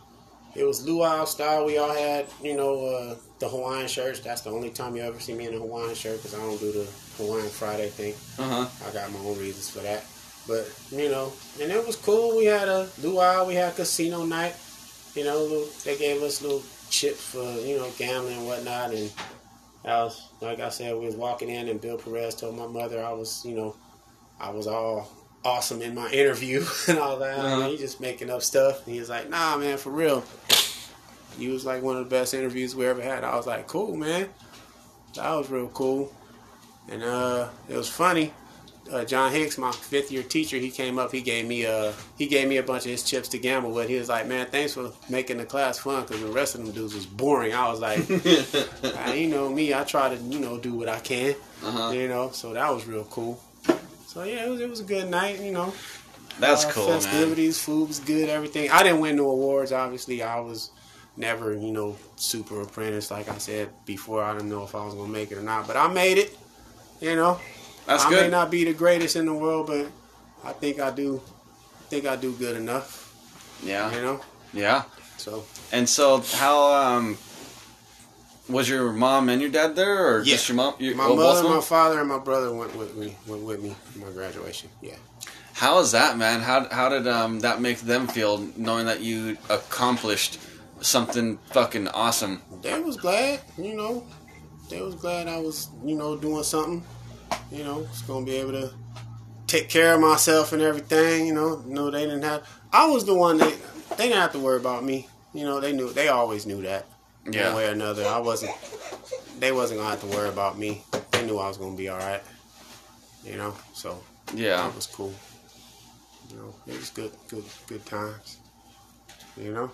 It 0.54 0.64
was 0.64 0.86
luau 0.86 1.24
style. 1.24 1.66
We 1.66 1.78
all 1.78 1.92
had, 1.92 2.26
you 2.42 2.56
know, 2.56 2.86
uh, 2.86 3.16
the 3.38 3.48
Hawaiian 3.48 3.86
shirts. 3.86 4.20
That's 4.20 4.40
the 4.40 4.50
only 4.50 4.70
time 4.70 4.96
you 4.96 5.02
ever 5.02 5.20
see 5.20 5.34
me 5.34 5.46
in 5.46 5.54
a 5.54 5.58
Hawaiian 5.58 5.94
shirt 5.94 6.16
because 6.16 6.34
I 6.34 6.38
don't 6.38 6.58
do 6.58 6.72
the 6.72 6.86
Hawaiian 7.16 7.48
Friday 7.48 7.88
thing. 7.88 8.14
Uh 8.38 8.64
huh. 8.64 8.88
I 8.88 8.92
got 8.92 9.12
my 9.12 9.18
own 9.20 9.38
reasons 9.38 9.68
for 9.68 9.80
that. 9.80 10.04
But 10.46 10.70
you 10.90 11.10
know, 11.10 11.32
and 11.60 11.70
it 11.70 11.86
was 11.86 11.96
cool. 11.96 12.36
We 12.36 12.46
had 12.46 12.68
a 12.68 12.88
luau. 13.02 13.46
We 13.46 13.54
had 13.54 13.76
casino 13.76 14.24
night. 14.24 14.54
You 15.14 15.24
know, 15.24 15.64
they 15.84 15.96
gave 15.96 16.22
us 16.22 16.42
little 16.42 16.62
chips 16.90 17.22
for 17.22 17.42
you 17.60 17.76
know 17.76 17.88
gambling 17.98 18.38
and 18.38 18.46
whatnot. 18.46 18.92
And 18.92 19.12
I 19.90 20.02
was 20.02 20.32
like 20.40 20.60
I 20.60 20.68
said, 20.68 20.94
we 20.94 21.06
was 21.06 21.16
walking 21.16 21.48
in, 21.48 21.68
and 21.68 21.80
Bill 21.80 21.98
Perez 21.98 22.34
told 22.34 22.56
my 22.56 22.66
mother 22.66 23.04
I 23.04 23.12
was, 23.12 23.44
you 23.44 23.54
know, 23.54 23.76
I 24.40 24.50
was 24.50 24.66
all 24.66 25.08
awesome 25.44 25.82
in 25.82 25.94
my 25.94 26.10
interview 26.10 26.64
and 26.88 26.98
all 26.98 27.18
that. 27.18 27.38
Uh-huh. 27.38 27.68
He 27.68 27.76
just 27.76 28.00
making 28.00 28.30
up 28.30 28.42
stuff. 28.42 28.84
And 28.84 28.94
he 28.94 29.00
was 29.00 29.08
like, 29.08 29.28
Nah, 29.30 29.56
man, 29.56 29.78
for 29.78 29.90
real. 29.90 30.24
You 31.38 31.52
was 31.52 31.64
like 31.64 31.82
one 31.82 31.96
of 31.96 32.04
the 32.04 32.10
best 32.10 32.34
interviews 32.34 32.74
we 32.74 32.86
ever 32.86 33.00
had. 33.00 33.24
I 33.24 33.36
was 33.36 33.46
like, 33.46 33.66
Cool, 33.66 33.96
man. 33.96 34.28
That 35.14 35.34
was 35.34 35.50
real 35.50 35.68
cool. 35.68 36.12
And 36.90 37.02
uh, 37.02 37.48
it 37.68 37.76
was 37.76 37.88
funny 37.88 38.32
uh, 38.90 39.04
John 39.04 39.30
Hicks, 39.32 39.58
my 39.58 39.70
fifth 39.72 40.10
year 40.10 40.22
teacher, 40.22 40.56
he 40.56 40.70
came 40.70 40.98
up. 40.98 41.12
He 41.12 41.20
gave 41.20 41.46
me 41.46 41.66
uh 41.66 41.92
he 42.16 42.26
gave 42.26 42.48
me 42.48 42.56
a 42.58 42.62
bunch 42.62 42.84
of 42.84 42.90
his 42.90 43.02
chips 43.02 43.28
to 43.30 43.38
gamble 43.38 43.70
with. 43.72 43.88
He 43.88 43.96
was 43.96 44.08
like, 44.08 44.26
"Man, 44.26 44.46
thanks 44.50 44.74
for 44.74 44.92
making 45.08 45.38
the 45.38 45.44
class 45.44 45.78
fun 45.78 46.02
because 46.02 46.20
the 46.20 46.28
rest 46.32 46.54
of 46.54 46.62
them 46.64 46.72
dudes 46.72 46.94
was 46.94 47.06
boring." 47.06 47.52
I 47.54 47.68
was 47.70 47.80
like, 47.80 48.00
I, 48.96 49.14
"You 49.14 49.28
know 49.28 49.48
me, 49.48 49.74
I 49.74 49.84
try 49.84 50.08
to 50.14 50.16
you 50.16 50.40
know 50.40 50.58
do 50.58 50.74
what 50.74 50.88
I 50.88 51.00
can, 51.00 51.34
Uh-huh. 51.62 51.90
you 51.92 52.08
know." 52.08 52.30
So 52.30 52.52
that 52.54 52.72
was 52.72 52.86
real 52.86 53.04
cool. 53.04 53.40
So 54.06 54.22
yeah, 54.24 54.44
it 54.46 54.48
was 54.48 54.60
it 54.60 54.68
was 54.70 54.80
a 54.80 54.84
good 54.84 55.08
night, 55.08 55.40
you 55.40 55.52
know. 55.52 55.72
That's 56.40 56.64
Uh, 56.64 56.70
cool, 56.72 56.88
man. 56.88 57.00
Festivities, 57.00 57.58
food 57.60 57.88
was 57.88 57.98
good, 57.98 58.28
everything. 58.28 58.70
I 58.70 58.82
didn't 58.84 59.00
win 59.00 59.16
no 59.16 59.28
awards, 59.30 59.72
obviously. 59.72 60.22
I 60.22 60.38
was 60.40 60.70
never, 61.16 61.52
you 61.52 61.72
know, 61.72 61.96
super 62.16 62.60
apprentice. 62.62 63.10
Like 63.10 63.28
I 63.28 63.38
said 63.38 63.70
before, 63.84 64.22
I 64.22 64.34
didn't 64.34 64.48
know 64.48 64.62
if 64.62 64.74
I 64.76 64.84
was 64.84 64.94
gonna 64.94 65.12
make 65.12 65.32
it 65.32 65.38
or 65.38 65.42
not, 65.42 65.66
but 65.66 65.76
I 65.76 65.88
made 65.88 66.16
it. 66.16 66.36
You 67.00 67.16
know, 67.16 67.38
That's 67.88 68.04
I 68.04 68.10
may 68.10 68.28
not 68.28 68.50
be 68.50 68.64
the 68.64 68.74
greatest 68.74 69.16
in 69.16 69.24
the 69.26 69.32
world, 69.34 69.66
but 69.66 69.86
I 70.44 70.52
think 70.52 70.78
I 70.78 70.90
do. 70.90 71.20
I 71.80 71.84
think 71.88 72.06
I 72.06 72.16
do 72.16 72.32
good 72.32 72.56
enough. 72.56 73.12
Yeah. 73.64 73.90
You 73.94 74.02
know. 74.02 74.20
Yeah. 74.52 74.82
So 75.16 75.44
And 75.72 75.88
so, 75.88 76.20
how 76.20 76.72
um, 76.72 77.16
was 78.48 78.68
your 78.68 78.92
mom 78.92 79.28
and 79.30 79.40
your 79.40 79.50
dad 79.50 79.74
there, 79.74 80.16
or 80.16 80.18
Yeah. 80.20 80.34
just 80.34 80.48
your 80.48 80.56
mom? 80.56 80.74
Your, 80.78 80.94
my 80.96 81.08
mother, 81.08 81.48
my 81.48 81.60
father, 81.60 81.98
and 82.00 82.08
my 82.08 82.18
brother 82.18 82.54
went 82.54 82.76
with 82.76 82.94
me. 82.96 83.16
Went 83.26 83.42
with 83.42 83.62
me 83.62 83.74
for 83.84 83.98
my 84.00 84.10
graduation. 84.12 84.68
Yeah. 84.82 84.96
How 85.54 85.80
is 85.80 85.90
that, 85.92 86.16
man? 86.18 86.40
How 86.40 86.68
how 86.70 86.88
did 86.90 87.08
um 87.08 87.40
that 87.40 87.60
make 87.60 87.78
them 87.80 88.06
feel, 88.06 88.38
knowing 88.56 88.86
that 88.86 89.00
you 89.00 89.38
accomplished 89.50 90.38
something 90.80 91.38
fucking 91.52 91.88
awesome? 91.88 92.42
They 92.62 92.78
was 92.80 92.96
glad. 92.96 93.40
You 93.56 93.74
know. 93.74 94.06
They 94.68 94.82
was 94.82 94.94
glad 94.96 95.28
I 95.28 95.38
was, 95.38 95.68
you 95.82 95.96
know, 95.96 96.14
doing 96.16 96.44
something. 96.44 96.84
You 97.50 97.64
know, 97.64 97.78
was 97.78 98.02
gonna 98.02 98.26
be 98.26 98.36
able 98.36 98.52
to 98.52 98.70
take 99.46 99.68
care 99.68 99.94
of 99.94 100.00
myself 100.00 100.52
and 100.52 100.60
everything. 100.62 101.26
You 101.26 101.34
know, 101.34 101.62
no, 101.66 101.90
they 101.90 102.02
didn't 102.04 102.22
have. 102.22 102.46
I 102.72 102.86
was 102.88 103.04
the 103.04 103.14
one 103.14 103.38
that 103.38 103.56
they 103.96 104.08
didn't 104.08 104.20
have 104.20 104.32
to 104.32 104.38
worry 104.38 104.58
about 104.58 104.84
me. 104.84 105.08
You 105.32 105.44
know, 105.44 105.60
they 105.60 105.72
knew. 105.72 105.92
They 105.92 106.08
always 106.08 106.46
knew 106.46 106.62
that. 106.62 106.86
Yeah. 107.30 107.48
one 107.48 107.56
way 107.56 107.68
or 107.68 107.72
another. 107.72 108.06
I 108.06 108.18
wasn't. 108.18 108.52
They 109.38 109.52
wasn't 109.52 109.80
gonna 109.80 109.90
have 109.90 110.00
to 110.00 110.06
worry 110.06 110.28
about 110.28 110.58
me. 110.58 110.82
They 111.12 111.24
knew 111.26 111.38
I 111.38 111.48
was 111.48 111.56
gonna 111.58 111.76
be 111.76 111.88
all 111.88 111.98
right. 111.98 112.22
You 113.24 113.36
know, 113.36 113.54
so 113.74 114.02
Yeah. 114.34 114.62
that 114.66 114.74
was 114.74 114.86
cool. 114.86 115.14
You 116.30 116.36
know, 116.36 116.54
it 116.66 116.76
was 116.78 116.90
good, 116.90 117.12
good, 117.28 117.44
good 117.66 117.84
times. 117.86 118.38
You 119.36 119.52
know. 119.52 119.70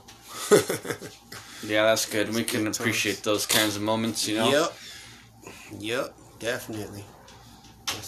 Yeah, 1.66 1.84
that's 1.84 2.04
good. 2.04 2.34
We 2.34 2.44
can 2.44 2.66
appreciate 2.66 3.14
times. 3.14 3.22
those 3.22 3.46
kinds 3.46 3.74
of 3.76 3.80
moments, 3.80 4.28
you 4.28 4.36
know. 4.36 4.50
Yep. 4.50 4.72
Yep. 5.78 6.14
Definitely. 6.38 7.04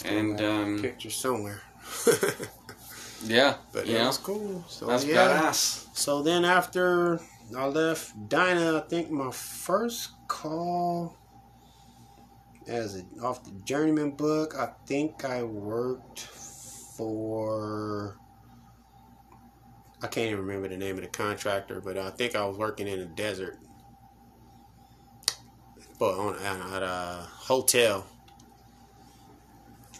And, 0.04 0.40
um, 0.40 0.82
picture 0.82 1.10
somewhere. 1.10 1.60
Yeah. 3.24 3.56
but 3.72 3.86
know, 3.88 4.06
was 4.06 4.18
cool. 4.18 4.64
So 4.68 4.86
that's 4.86 5.04
yeah. 5.04 5.16
badass. 5.16 5.86
So 5.96 6.22
then 6.22 6.44
after 6.44 7.20
I 7.56 7.66
left 7.66 8.28
Dyna, 8.28 8.78
I 8.78 8.80
think 8.88 9.10
my 9.10 9.30
first 9.30 10.10
call 10.28 11.16
as 12.66 12.96
a, 12.96 13.24
off 13.24 13.44
the 13.44 13.52
journeyman 13.64 14.12
book, 14.12 14.54
I 14.56 14.70
think 14.86 15.24
I 15.24 15.42
worked 15.42 16.20
for 16.96 18.18
I 20.02 20.08
can't 20.08 20.26
even 20.26 20.44
remember 20.44 20.68
the 20.68 20.76
name 20.76 20.96
of 20.96 21.02
the 21.02 21.08
contractor, 21.08 21.80
but 21.80 21.96
I 21.96 22.10
think 22.10 22.36
I 22.36 22.44
was 22.44 22.58
working 22.58 22.86
in 22.86 22.98
the 22.98 23.06
desert. 23.06 23.58
But 25.98 26.18
on 26.18 26.36
at 26.36 26.82
a 26.82 27.26
hotel, 27.32 28.06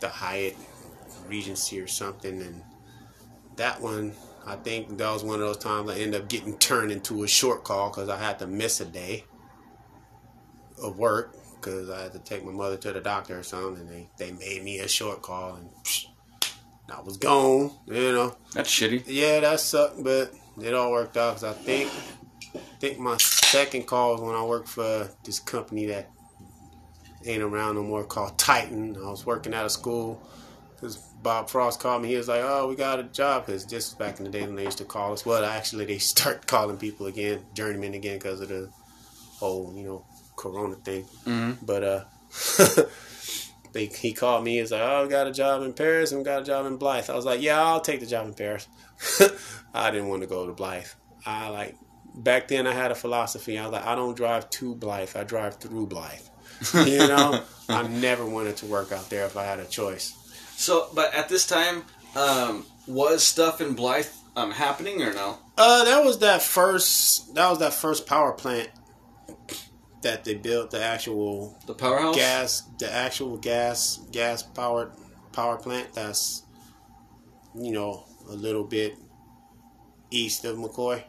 the 0.01 0.09
Hyatt 0.09 0.57
Regency 1.29 1.81
or 1.81 1.87
something, 1.87 2.41
and 2.41 2.63
that 3.57 3.81
one 3.81 4.13
I 4.47 4.55
think 4.57 4.97
that 4.99 5.13
was 5.13 5.25
one 5.25 5.41
of 5.41 5.47
those 5.47 5.57
times 5.59 5.91
I 5.91 5.95
ended 5.97 6.21
up 6.23 6.29
getting 6.29 6.57
turned 6.59 6.93
into 6.93 7.25
a 7.25 7.29
short 7.29 7.65
call 7.65 7.91
because 7.91 8.09
I 8.09 8.17
had 8.17 8.39
to 8.39 8.47
miss 8.47 8.81
a 8.81 8.85
day 8.85 9.25
of 10.81 10.99
work 10.99 11.35
because 11.57 11.91
I 11.91 12.03
had 12.03 12.13
to 12.13 12.21
take 12.21 12.45
my 12.45 12.53
mother 12.53 12.77
to 12.77 12.93
the 12.93 13.01
doctor 13.01 13.39
or 13.39 13.43
something, 13.43 13.81
and 13.81 13.89
they, 13.91 14.09
they 14.19 14.31
made 14.33 14.63
me 14.63 14.79
a 14.79 14.87
short 14.89 15.21
call, 15.23 15.57
and 15.57 15.69
psh, 15.83 16.07
I 16.89 17.01
was 17.01 17.17
gone. 17.17 17.73
You 17.87 18.13
know, 18.13 18.37
That's 18.55 18.71
shitty. 18.71 19.05
yeah, 19.07 19.41
that 19.41 19.59
sucked, 19.59 20.05
but 20.05 20.33
it 20.63 20.75
all 20.75 20.93
worked 20.93 21.17
out 21.17 21.41
because 21.41 21.45
I 21.45 21.53
think 21.53 21.91
I 22.55 22.79
think 22.79 22.99
my 23.01 23.17
second 23.17 23.87
call 23.87 24.13
was 24.13 24.21
when 24.21 24.37
I 24.37 24.45
worked 24.45 24.69
for 24.69 25.11
this 25.25 25.41
company 25.41 25.87
that 25.87 26.09
ain't 27.27 27.43
around 27.43 27.75
no 27.75 27.83
more 27.83 28.05
called 28.05 28.39
Titan. 28.39 28.97
I 28.97 29.11
was 29.11 29.27
working 29.27 29.55
out 29.55 29.65
of 29.65 29.73
school. 29.73 30.23
Because 30.75 30.97
Bob 31.23 31.49
Frost 31.49 31.81
called 31.81 32.03
me, 32.03 32.09
he 32.09 32.17
was 32.17 32.29
like, 32.29 32.43
"Oh, 32.45 32.69
we 32.69 32.77
got 32.77 32.99
a 32.99 33.05
job." 33.05 33.47
Because 33.47 33.65
just 33.65 33.99
back 33.99 34.19
in 34.19 34.25
the 34.25 34.31
day 34.31 34.43
when 34.43 34.57
they 34.57 34.65
used 34.65 34.79
to 34.79 34.85
call 34.85 35.13
us, 35.13 35.25
well, 35.25 35.45
actually 35.45 35.87
they 35.87 35.99
start 36.15 36.47
calling 36.47 36.77
people 36.77 37.07
again, 37.07 37.41
journeymen 37.55 37.95
again, 37.95 38.19
because 38.19 38.41
of 38.41 38.49
the 38.49 38.69
whole, 39.39 39.73
you 39.75 39.85
know, 39.85 40.05
Corona 40.37 40.77
thing. 40.77 41.03
hmm 41.25 41.53
But 41.63 41.83
uh, 41.83 42.05
they, 43.73 43.87
he 43.87 44.13
called 44.13 44.45
me. 44.45 44.59
He's 44.59 44.71
like, 44.71 44.83
"Oh, 44.83 45.05
we 45.05 45.09
got 45.09 45.27
a 45.27 45.33
job 45.33 45.63
in 45.63 45.73
Paris 45.73 46.13
and 46.13 46.21
we 46.21 46.25
got 46.25 46.43
a 46.43 46.45
job 46.45 46.67
in 46.67 46.77
Blythe." 46.77 47.09
I 47.11 47.15
was 47.15 47.25
like, 47.25 47.41
"Yeah, 47.41 47.63
I'll 47.63 47.81
take 47.81 48.01
the 48.01 48.07
job 48.07 48.27
in 48.27 48.35
Paris." 48.35 48.69
I 49.75 49.91
didn't 49.91 50.09
want 50.09 50.23
to 50.23 50.29
go 50.29 50.47
to 50.47 50.53
Blythe. 50.53 50.87
I 51.25 51.49
like 51.49 51.77
back 52.15 52.49
then. 52.49 52.67
I 52.67 52.73
had 52.73 52.91
a 52.91 52.95
philosophy. 52.95 53.59
I 53.59 53.65
was 53.65 53.73
like, 53.73 53.87
"I 53.87 53.95
don't 53.95 54.17
drive 54.17 54.51
to 54.51 54.75
Blythe. 54.75 55.17
I 55.17 55.25
drive 55.25 55.57
through 55.57 55.87
Blythe." 55.87 56.29
You 56.75 56.99
know, 56.99 57.43
I 57.69 57.87
never 57.89 58.25
wanted 58.25 58.57
to 58.59 58.67
work 58.67 58.93
out 58.93 59.09
there 59.11 59.25
if 59.27 59.37
I 59.37 59.45
had 59.45 59.61
a 59.61 59.65
choice. 59.67 60.15
So, 60.57 60.89
but 60.95 61.13
at 61.15 61.29
this 61.29 61.47
time, 61.47 61.83
um, 62.15 62.65
was 62.87 63.23
stuff 63.23 63.61
in 63.61 63.75
Blythe 63.75 64.07
um, 64.37 64.51
happening 64.53 65.03
or 65.03 65.13
no? 65.13 65.39
Uh, 65.59 65.85
that 65.85 66.05
was 66.05 66.19
that 66.21 66.43
first. 66.43 67.35
That 67.35 67.49
was 67.51 67.59
that 67.59 67.75
first 67.75 68.07
power 68.07 68.33
plant 68.33 68.69
that 70.03 70.25
they 70.25 70.35
built. 70.35 70.71
The 70.71 70.83
actual 70.83 71.59
The 71.67 71.75
powerhouse. 71.75 72.15
gas, 72.17 72.63
the 72.79 72.93
actual 72.93 73.37
gas, 73.39 73.99
gas 74.13 74.43
powered 74.43 74.93
power 75.33 75.57
plant. 75.57 75.93
That's 75.95 76.43
you 77.55 77.73
know 77.73 78.05
a 78.29 78.33
little 78.35 78.65
bit 78.65 78.95
east 80.11 80.45
of 80.45 80.57
McCoy. 80.57 81.03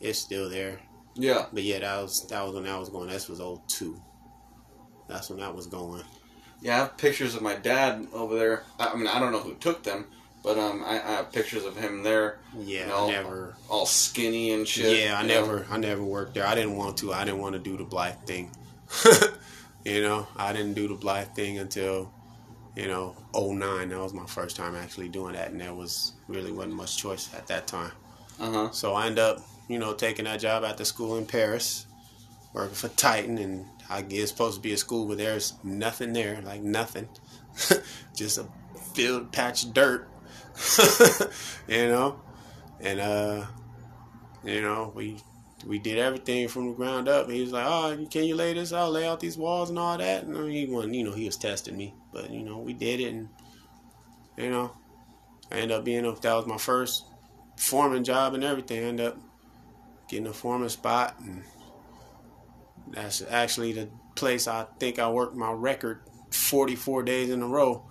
It's 0.00 0.18
still 0.18 0.48
there, 0.50 0.80
Yeah. 1.14 1.46
but 1.52 1.62
yeah, 1.62 1.78
that 1.80 2.02
was 2.02 2.26
that 2.28 2.44
was 2.44 2.54
when 2.54 2.66
I 2.66 2.78
was 2.78 2.88
going. 2.88 3.08
This 3.08 3.28
was 3.28 3.40
02. 3.68 4.00
That's 5.08 5.30
when 5.30 5.40
that 5.40 5.54
was 5.54 5.66
going. 5.66 6.02
Yeah, 6.60 6.74
I 6.74 6.78
have 6.78 6.96
pictures 6.96 7.34
of 7.34 7.42
my 7.42 7.54
dad 7.56 8.06
over 8.12 8.38
there. 8.38 8.62
I 8.78 8.94
mean, 8.94 9.06
I 9.08 9.18
don't 9.18 9.32
know 9.32 9.40
who 9.40 9.54
took 9.54 9.82
them, 9.82 10.06
But 10.44 10.58
um, 10.58 10.82
I, 10.84 10.94
I 10.94 11.12
have 11.16 11.32
pictures 11.32 11.64
of 11.64 11.76
him 11.76 12.02
there. 12.02 12.38
Yeah, 12.58 12.80
you 12.80 12.86
know, 12.86 13.08
I 13.08 13.10
never. 13.10 13.54
all 13.68 13.86
skinny 13.86 14.52
and 14.52 14.66
shit. 14.66 14.98
Yeah, 15.04 15.18
I 15.18 15.22
you 15.22 15.28
know? 15.28 15.40
never, 15.40 15.66
I 15.70 15.76
never 15.76 16.02
worked 16.02 16.34
there. 16.34 16.46
I 16.46 16.54
didn't 16.54 16.76
want 16.76 16.96
to. 16.98 17.12
I 17.12 17.24
didn't 17.24 17.40
want 17.40 17.54
to 17.54 17.58
do 17.58 17.76
the 17.76 17.84
black 17.84 18.26
thing. 18.26 18.50
you 19.84 20.02
know, 20.02 20.26
I 20.36 20.52
didn't 20.52 20.74
do 20.74 20.86
the 20.88 20.94
black 20.94 21.34
thing 21.34 21.58
until, 21.58 22.12
you 22.76 22.86
know, 22.86 23.16
09. 23.34 23.88
That 23.88 23.98
was 23.98 24.12
my 24.14 24.26
first 24.26 24.56
time 24.56 24.74
actually 24.74 25.08
doing 25.08 25.34
that, 25.34 25.50
and 25.50 25.60
there 25.60 25.74
was 25.74 26.12
really 26.28 26.52
wasn't 26.52 26.74
much 26.74 26.96
choice 26.96 27.32
at 27.34 27.46
that 27.48 27.66
time. 27.66 27.92
Uh 28.40 28.50
huh. 28.50 28.70
So 28.72 28.94
I 28.94 29.06
ended 29.06 29.20
up, 29.20 29.38
you 29.68 29.78
know, 29.78 29.94
taking 29.94 30.24
that 30.26 30.40
job 30.40 30.64
at 30.64 30.76
the 30.76 30.84
school 30.84 31.16
in 31.18 31.26
Paris, 31.26 31.86
working 32.52 32.74
for 32.74 32.88
Titan, 32.88 33.38
and 33.38 33.66
I 33.88 34.02
guess 34.02 34.28
supposed 34.28 34.56
to 34.56 34.62
be 34.62 34.72
a 34.72 34.76
school, 34.76 35.06
but 35.06 35.18
there's 35.18 35.54
nothing 35.62 36.12
there, 36.12 36.40
like 36.42 36.62
nothing, 36.62 37.08
just 38.14 38.38
a 38.38 38.46
field 38.94 39.32
patch 39.32 39.64
of 39.64 39.74
dirt, 39.74 40.08
you 41.68 41.88
know, 41.88 42.20
and 42.80 43.00
uh, 43.00 43.46
you 44.44 44.60
know, 44.60 44.92
we 44.94 45.18
we 45.66 45.78
did 45.78 45.98
everything 45.98 46.48
from 46.48 46.68
the 46.68 46.74
ground 46.74 47.08
up. 47.08 47.30
He 47.30 47.40
was 47.40 47.52
like, 47.52 47.66
"Oh, 47.66 48.06
can 48.10 48.24
you 48.24 48.34
lay 48.34 48.52
this 48.52 48.72
out, 48.72 48.92
lay 48.92 49.06
out 49.06 49.20
these 49.20 49.38
walls 49.38 49.70
and 49.70 49.78
all 49.78 49.96
that?" 49.98 50.24
And 50.24 50.50
he 50.50 50.66
wasn't, 50.66 50.94
you 50.94 51.04
know, 51.04 51.12
he 51.12 51.26
was 51.26 51.36
testing 51.36 51.76
me, 51.76 51.94
but 52.12 52.30
you 52.30 52.42
know, 52.42 52.58
we 52.58 52.72
did 52.72 53.00
it, 53.00 53.12
and 53.12 53.28
you 54.36 54.50
know, 54.50 54.72
I 55.50 55.56
ended 55.56 55.72
up 55.72 55.84
being, 55.84 56.02
that 56.02 56.34
was 56.34 56.46
my 56.46 56.58
first 56.58 57.04
foreman 57.56 58.04
job 58.04 58.34
and 58.34 58.42
everything. 58.42 58.84
I 58.84 58.88
ended 58.88 59.06
up 59.06 59.18
getting 60.08 60.26
a 60.26 60.32
foreman 60.32 60.68
spot, 60.68 61.16
and 61.20 61.44
that's 62.92 63.22
actually 63.28 63.72
the 63.72 63.88
place 64.14 64.46
I 64.46 64.66
think 64.78 64.98
I 64.98 65.10
worked 65.10 65.34
my 65.36 65.52
record 65.52 66.00
44 66.30 67.02
days 67.02 67.30
in 67.30 67.42
a 67.42 67.46
row 67.46 67.84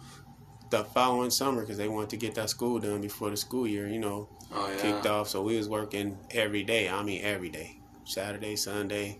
the 0.69 0.83
following 0.85 1.29
summer 1.29 1.61
because 1.61 1.77
they 1.77 1.87
wanted 1.89 2.09
to 2.11 2.17
get 2.17 2.35
that 2.35 2.49
school 2.49 2.79
done 2.79 3.01
before 3.01 3.29
the 3.29 3.37
school 3.37 3.67
year, 3.67 3.87
you 3.87 3.99
know, 3.99 4.29
Oh 4.53 4.69
yeah. 4.69 4.81
kicked 4.81 5.05
off. 5.05 5.27
So 5.27 5.43
we 5.43 5.57
was 5.57 5.67
working 5.67 6.17
every 6.31 6.63
day. 6.63 6.89
I 6.89 7.03
mean, 7.03 7.21
every 7.23 7.49
day, 7.49 7.79
Saturday, 8.05 8.55
Sunday, 8.55 9.19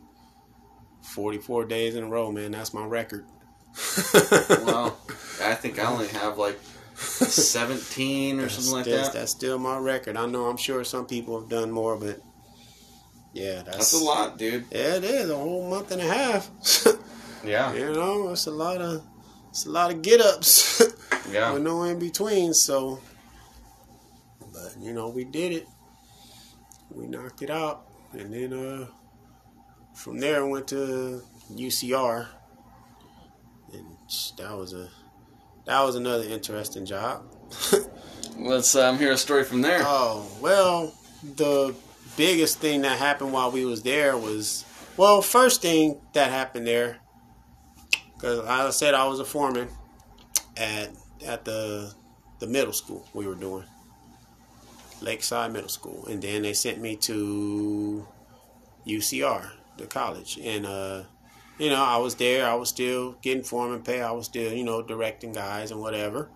44 1.01 1.65
days 1.65 1.95
in 1.95 2.03
a 2.03 2.07
row, 2.07 2.31
man. 2.31 2.51
That's 2.51 2.73
my 2.73 2.85
record. 2.85 3.25
Well, 4.63 4.97
I 5.41 5.55
think 5.55 5.79
I 5.79 5.85
only 5.85 6.07
have 6.09 6.37
like 6.37 6.59
seventeen 6.95 8.39
or 8.39 8.49
something 8.49 8.73
like 8.73 8.85
that's, 8.85 9.09
that. 9.09 9.19
That's 9.19 9.31
still 9.31 9.57
my 9.57 9.77
record. 9.77 10.17
I 10.17 10.25
know. 10.25 10.45
I'm 10.45 10.57
sure 10.57 10.83
some 10.83 11.05
people 11.05 11.39
have 11.39 11.49
done 11.49 11.71
more, 11.71 11.97
but 11.97 12.21
yeah, 13.33 13.61
that's, 13.63 13.77
That's 13.77 13.93
a 13.93 14.03
lot, 14.03 14.37
dude. 14.37 14.65
Yeah, 14.71 14.95
it 14.95 15.03
is 15.03 15.29
a 15.29 15.35
whole 15.37 15.69
month 15.69 15.91
and 15.91 16.01
a 16.01 16.05
half. 16.05 16.49
Yeah. 17.43 17.73
you 17.73 17.91
know, 17.91 18.29
it's 18.29 18.45
a 18.45 18.51
lot 18.51 18.81
of 18.81 19.01
it's 19.49 19.65
a 19.65 19.71
lot 19.71 19.89
of 19.89 20.03
get 20.03 20.21
ups 20.21 20.79
Yeah. 21.31 21.51
with 21.53 21.63
no 21.63 21.81
in 21.85 21.97
between. 21.97 22.53
So, 22.53 22.99
but 24.53 24.75
you 24.79 24.93
know, 24.93 25.09
we 25.09 25.23
did 25.23 25.51
it. 25.51 25.67
We 26.91 27.07
knocked 27.07 27.41
it 27.41 27.49
out, 27.49 27.87
and 28.13 28.31
then 28.31 28.53
uh, 28.53 28.85
from 29.95 30.19
there 30.19 30.41
I 30.45 30.47
went 30.47 30.67
to 30.67 31.23
UCR, 31.51 32.27
and 33.73 33.85
that 34.37 34.55
was 34.55 34.73
a 34.73 34.87
that 35.65 35.81
was 35.81 35.95
another 35.95 36.25
interesting 36.25 36.85
job. 36.85 37.23
Let's 38.37 38.75
um, 38.75 38.99
hear 38.99 39.13
a 39.13 39.17
story 39.17 39.45
from 39.45 39.61
there. 39.61 39.81
Oh 39.83 40.27
well, 40.41 40.93
the 41.37 41.73
biggest 42.21 42.59
thing 42.59 42.81
that 42.83 42.99
happened 42.99 43.33
while 43.33 43.49
we 43.49 43.65
was 43.65 43.81
there 43.81 44.15
was 44.15 44.63
well, 44.95 45.23
first 45.23 45.63
thing 45.63 45.99
that 46.13 46.29
happened 46.29 46.67
there, 46.67 46.99
because 48.13 48.45
I 48.45 48.69
said 48.69 48.93
I 48.93 49.07
was 49.07 49.19
a 49.19 49.25
foreman 49.25 49.69
at 50.55 50.91
at 51.25 51.45
the 51.45 51.91
the 52.37 52.45
middle 52.45 52.73
school 52.73 53.07
we 53.15 53.25
were 53.25 53.33
doing, 53.33 53.63
Lakeside 55.01 55.51
Middle 55.51 55.69
School, 55.69 56.05
and 56.05 56.21
then 56.21 56.43
they 56.43 56.53
sent 56.53 56.79
me 56.79 56.95
to 56.97 58.05
UCR, 58.85 59.49
the 59.77 59.87
college, 59.87 60.37
and 60.43 60.67
uh, 60.67 61.01
you 61.57 61.71
know 61.71 61.83
I 61.83 61.97
was 61.97 62.13
there. 62.13 62.45
I 62.45 62.53
was 62.53 62.69
still 62.69 63.13
getting 63.23 63.43
foreman 63.43 63.81
pay. 63.81 64.03
I 64.03 64.11
was 64.11 64.27
still 64.27 64.53
you 64.53 64.63
know 64.63 64.83
directing 64.83 65.33
guys 65.33 65.71
and 65.71 65.81
whatever 65.81 66.29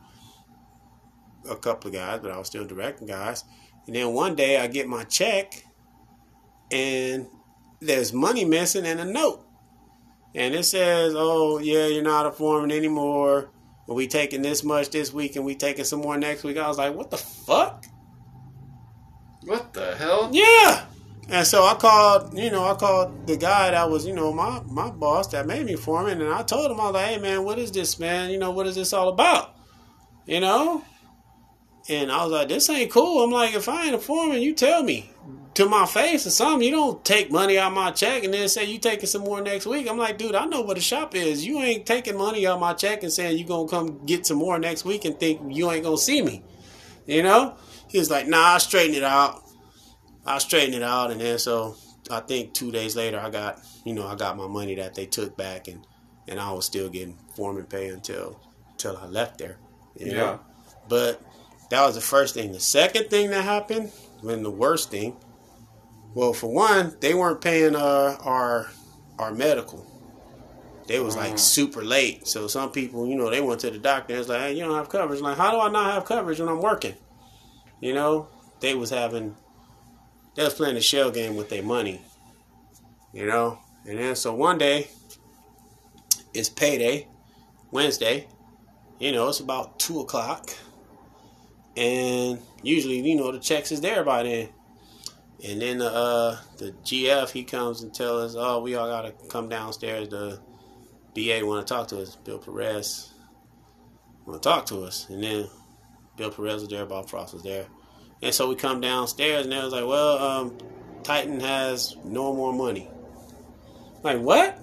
a 1.47 1.55
couple 1.55 1.89
of 1.89 1.93
guys, 1.93 2.21
but 2.23 2.31
I 2.31 2.39
was 2.39 2.47
still 2.47 2.65
directing 2.65 3.05
guys. 3.05 3.43
And 3.85 3.95
then 3.95 4.13
one 4.13 4.33
day 4.33 4.57
I 4.57 4.65
get 4.65 4.87
my 4.87 5.03
check 5.03 5.64
and 6.71 7.27
there's 7.79 8.13
money 8.13 8.45
missing 8.45 8.85
and 8.85 8.99
a 8.99 9.05
note. 9.05 9.45
And 10.33 10.53
it 10.53 10.63
says, 10.63 11.13
Oh, 11.15 11.59
yeah, 11.59 11.87
you're 11.87 12.03
not 12.03 12.25
a 12.25 12.31
foreman 12.31 12.71
anymore. 12.71 13.51
We 13.87 14.07
taking 14.07 14.41
this 14.41 14.63
much 14.63 14.89
this 14.89 15.13
week 15.13 15.35
and 15.35 15.45
we 15.45 15.55
taking 15.55 15.85
some 15.85 16.01
more 16.01 16.17
next 16.17 16.43
week. 16.43 16.57
I 16.57 16.67
was 16.67 16.77
like, 16.77 16.95
What 16.95 17.11
the 17.11 17.17
fuck? 17.17 17.85
What 19.43 19.73
the 19.73 19.95
hell? 19.95 20.29
Yeah. 20.33 20.85
And 21.29 21.45
so 21.45 21.63
I 21.63 21.73
called, 21.75 22.37
you 22.37 22.51
know, 22.51 22.65
I 22.65 22.75
called 22.75 23.25
the 23.25 23.37
guy 23.37 23.71
that 23.71 23.89
was, 23.89 24.05
you 24.05 24.13
know, 24.13 24.31
my 24.31 24.61
my 24.67 24.91
boss 24.91 25.27
that 25.29 25.47
made 25.47 25.65
me 25.65 25.75
foreman, 25.75 26.21
and 26.21 26.31
I 26.31 26.43
told 26.43 26.69
him, 26.69 26.79
I 26.79 26.85
was 26.85 26.93
like, 26.93 27.07
hey 27.07 27.17
man, 27.19 27.43
what 27.43 27.57
is 27.57 27.71
this, 27.71 27.99
man? 27.99 28.29
You 28.29 28.37
know, 28.37 28.51
what 28.51 28.67
is 28.67 28.75
this 28.75 28.93
all 28.93 29.09
about? 29.09 29.55
You 30.27 30.39
know? 30.39 30.83
And 31.87 32.11
I 32.11 32.23
was 32.23 32.31
like, 32.31 32.49
this 32.49 32.69
ain't 32.69 32.91
cool. 32.91 33.23
I'm 33.23 33.31
like, 33.31 33.53
if 33.53 33.69
I 33.69 33.85
ain't 33.85 33.95
a 33.95 33.99
foreman, 33.99 34.41
you 34.41 34.53
tell 34.53 34.81
me 34.81 35.11
to 35.53 35.67
my 35.67 35.85
face 35.85 36.25
or 36.25 36.31
something. 36.31 36.67
You 36.67 36.71
don't 36.71 37.05
take 37.05 37.31
money 37.31 37.57
out 37.57 37.73
my 37.73 37.91
check 37.91 38.23
and 38.23 38.33
then 38.33 38.49
say 38.49 38.65
you 38.65 38.79
taking 38.79 39.07
some 39.07 39.23
more 39.23 39.41
next 39.41 39.65
week. 39.65 39.87
I'm 39.87 39.97
like, 39.97 40.17
dude, 40.17 40.35
I 40.35 40.45
know 40.45 40.61
what 40.61 40.77
a 40.77 40.81
shop 40.81 41.13
is. 41.13 41.45
You 41.45 41.59
ain't 41.59 41.85
taking 41.85 42.17
money 42.17 42.47
out 42.47 42.59
my 42.59 42.73
check 42.73 43.03
and 43.03 43.11
saying 43.11 43.37
you 43.37 43.45
gonna 43.45 43.67
come 43.67 44.03
get 44.05 44.25
some 44.25 44.37
more 44.37 44.57
next 44.57 44.83
week 44.83 45.05
and 45.05 45.19
think 45.19 45.41
you 45.55 45.69
ain't 45.69 45.83
gonna 45.83 45.97
see 45.97 46.21
me. 46.21 46.43
You 47.05 47.21
know? 47.21 47.55
He 47.87 47.99
was 47.99 48.09
like, 48.09 48.27
nah, 48.27 48.55
I 48.55 48.57
straighten 48.57 48.95
it 48.95 49.03
out. 49.03 49.43
I 50.25 50.39
straightened 50.39 50.75
it 50.75 50.83
out, 50.83 51.11
and 51.11 51.21
then 51.21 51.37
so 51.37 51.75
I 52.09 52.19
think 52.19 52.53
two 52.53 52.71
days 52.71 52.95
later, 52.95 53.19
I 53.19 53.29
got 53.29 53.59
you 53.83 53.93
know 53.93 54.07
I 54.07 54.15
got 54.15 54.35
my 54.37 54.47
money 54.47 54.75
that 54.75 54.95
they 54.95 55.05
took 55.05 55.37
back, 55.37 55.67
and 55.67 55.85
and 56.27 56.39
I 56.39 56.51
was 56.51 56.65
still 56.65 56.89
getting 56.89 57.17
foreman 57.35 57.65
pay 57.65 57.89
until 57.89 58.39
until 58.71 58.97
I 58.97 59.05
left 59.05 59.37
there. 59.37 59.57
You 59.95 60.13
know? 60.13 60.13
Yeah. 60.15 60.37
But 60.89 61.21
that 61.69 61.85
was 61.85 61.95
the 61.95 62.01
first 62.01 62.33
thing. 62.33 62.51
The 62.51 62.59
second 62.59 63.09
thing 63.09 63.29
that 63.31 63.43
happened, 63.43 63.91
and 64.23 64.45
the 64.45 64.51
worst 64.51 64.91
thing, 64.91 65.15
well, 66.13 66.33
for 66.33 66.47
one, 66.47 66.95
they 67.01 67.13
weren't 67.13 67.41
paying 67.41 67.75
uh, 67.75 68.17
our 68.21 68.67
our 69.19 69.33
medical. 69.33 69.85
They 70.87 70.99
was 70.99 71.15
like 71.15 71.33
Mm. 71.33 71.39
super 71.39 71.83
late. 71.83 72.27
So 72.27 72.47
some 72.47 72.71
people, 72.71 73.07
you 73.07 73.15
know, 73.15 73.29
they 73.29 73.41
went 73.41 73.61
to 73.61 73.71
the 73.71 73.79
doctor. 73.79 74.15
It's 74.15 74.29
like, 74.29 74.39
hey, 74.41 74.53
you 74.53 74.63
don't 74.63 74.75
have 74.75 74.89
coverage. 74.89 75.19
Like, 75.19 75.37
how 75.37 75.51
do 75.51 75.59
I 75.59 75.69
not 75.69 75.93
have 75.93 76.05
coverage 76.05 76.39
when 76.39 76.49
I'm 76.49 76.61
working? 76.61 76.93
You 77.81 77.93
know, 77.93 78.27
they 78.59 78.75
was 78.75 78.91
having, 78.91 79.35
they 80.35 80.43
was 80.43 80.53
playing 80.53 80.77
a 80.77 80.81
shell 80.81 81.09
game 81.11 81.35
with 81.35 81.49
their 81.49 81.63
money. 81.63 82.01
You 83.13 83.25
know, 83.25 83.59
and 83.87 83.97
then 83.97 84.15
so 84.15 84.33
one 84.35 84.57
day, 84.57 84.89
it's 86.33 86.49
payday, 86.49 87.07
Wednesday. 87.71 88.27
You 88.99 89.11
know, 89.11 89.29
it's 89.29 89.39
about 89.39 89.79
two 89.79 90.01
o'clock, 90.01 90.51
and 91.75 92.39
usually, 92.63 92.99
you 92.99 93.15
know, 93.15 93.31
the 93.31 93.39
checks 93.39 93.71
is 93.71 93.81
there 93.81 94.03
by 94.03 94.23
then. 94.23 94.49
And 95.43 95.61
then 95.61 95.77
the 95.79 95.91
uh, 95.91 96.37
the 96.57 96.71
GF 96.83 97.29
he 97.29 97.43
comes 97.43 97.83
and 97.83 97.93
tells 97.93 98.35
us, 98.35 98.41
"Oh, 98.41 98.61
we 98.61 98.75
all 98.75 98.87
gotta 98.87 99.13
come 99.29 99.49
downstairs. 99.49 100.09
The 100.09 100.39
BA 101.13 101.45
want 101.45 101.67
to 101.67 101.73
talk 101.73 101.89
to 101.89 102.01
us. 102.01 102.15
Bill 102.15 102.39
Perez 102.39 103.13
want 104.25 104.41
to 104.41 104.49
talk 104.49 104.65
to 104.67 104.83
us." 104.83 105.07
And 105.09 105.21
then 105.21 105.47
Bill 106.15 106.31
Perez 106.31 106.61
was 106.61 106.69
there, 106.69 106.85
Bob 106.85 107.09
Frost 107.09 107.33
was 107.33 107.43
there, 107.43 107.67
and 108.21 108.33
so 108.33 108.47
we 108.47 108.55
come 108.55 108.79
downstairs, 108.79 109.43
and 109.43 109.51
they 109.51 109.61
was 109.61 109.73
like, 109.73 109.85
"Well, 109.85 110.17
um, 110.17 110.57
Titan 111.03 111.41
has 111.41 111.97
no 112.05 112.33
more 112.33 112.53
money." 112.53 112.89
Like 114.01 114.19
what? 114.19 114.57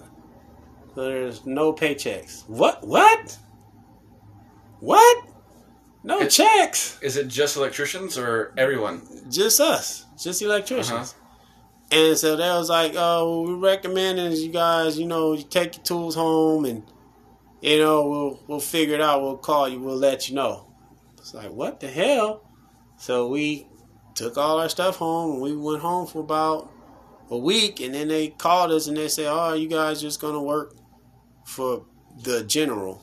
So 0.95 1.05
there's 1.05 1.45
no 1.45 1.73
paychecks. 1.75 2.49
What? 2.49 2.87
What? 2.87 3.39
What? 4.81 5.27
No 6.05 6.17
It's- 6.17 6.35
checks. 6.37 6.99
Is 7.01 7.17
it 7.17 7.29
just 7.29 7.57
electricians 7.57 8.19
or 8.19 8.53
everyone? 8.57 9.03
Just 9.31 9.61
us. 9.61 10.05
Just 10.21 10.43
electricians. 10.43 11.15
Uh-huh. 11.15 11.19
And 11.93 12.19
so 12.19 12.37
they 12.37 12.49
was 12.49 12.71
like, 12.71 12.95
oh, 12.97 13.43
we 13.43 13.53
recommend 13.55 14.19
is 14.19 14.43
you 14.43 14.51
guys, 14.51 14.99
you 14.99 15.07
know, 15.07 15.35
you 15.35 15.43
take 15.45 15.77
your 15.77 15.85
tools 15.85 16.15
home 16.15 16.65
and, 16.65 16.83
you 17.61 17.79
know, 17.79 18.07
we'll 18.09 18.41
we'll 18.49 18.61
figure 18.61 18.95
it 18.95 19.01
out. 19.03 19.23
We'll 19.23 19.37
call 19.37 19.69
you. 19.69 19.79
We'll 19.79 19.97
let 19.99 20.29
you 20.29 20.35
know. 20.35 20.73
It's 21.19 21.35
like, 21.35 21.51
what 21.53 21.81
the 21.81 21.89
hell? 21.89 22.49
So 22.97 23.29
we 23.29 23.67
took 24.15 24.37
all 24.39 24.59
our 24.59 24.69
stuff 24.71 24.97
home 24.97 25.33
and 25.35 25.43
we 25.43 25.55
went 25.57 25.83
home 25.83 26.07
for 26.07 26.21
about 26.21 26.71
a 27.31 27.37
week. 27.37 27.81
And 27.81 27.95
then 27.95 28.09
they 28.09 28.29
called 28.29 28.71
us 28.73 28.87
and 28.87 28.97
they 28.97 29.09
said, 29.09 29.27
oh, 29.29 29.53
you 29.53 29.69
guys 29.69 30.01
just 30.01 30.21
going 30.21 30.35
to 30.35 30.41
work 30.41 30.75
for 31.45 31.85
the 32.23 32.43
general. 32.45 33.03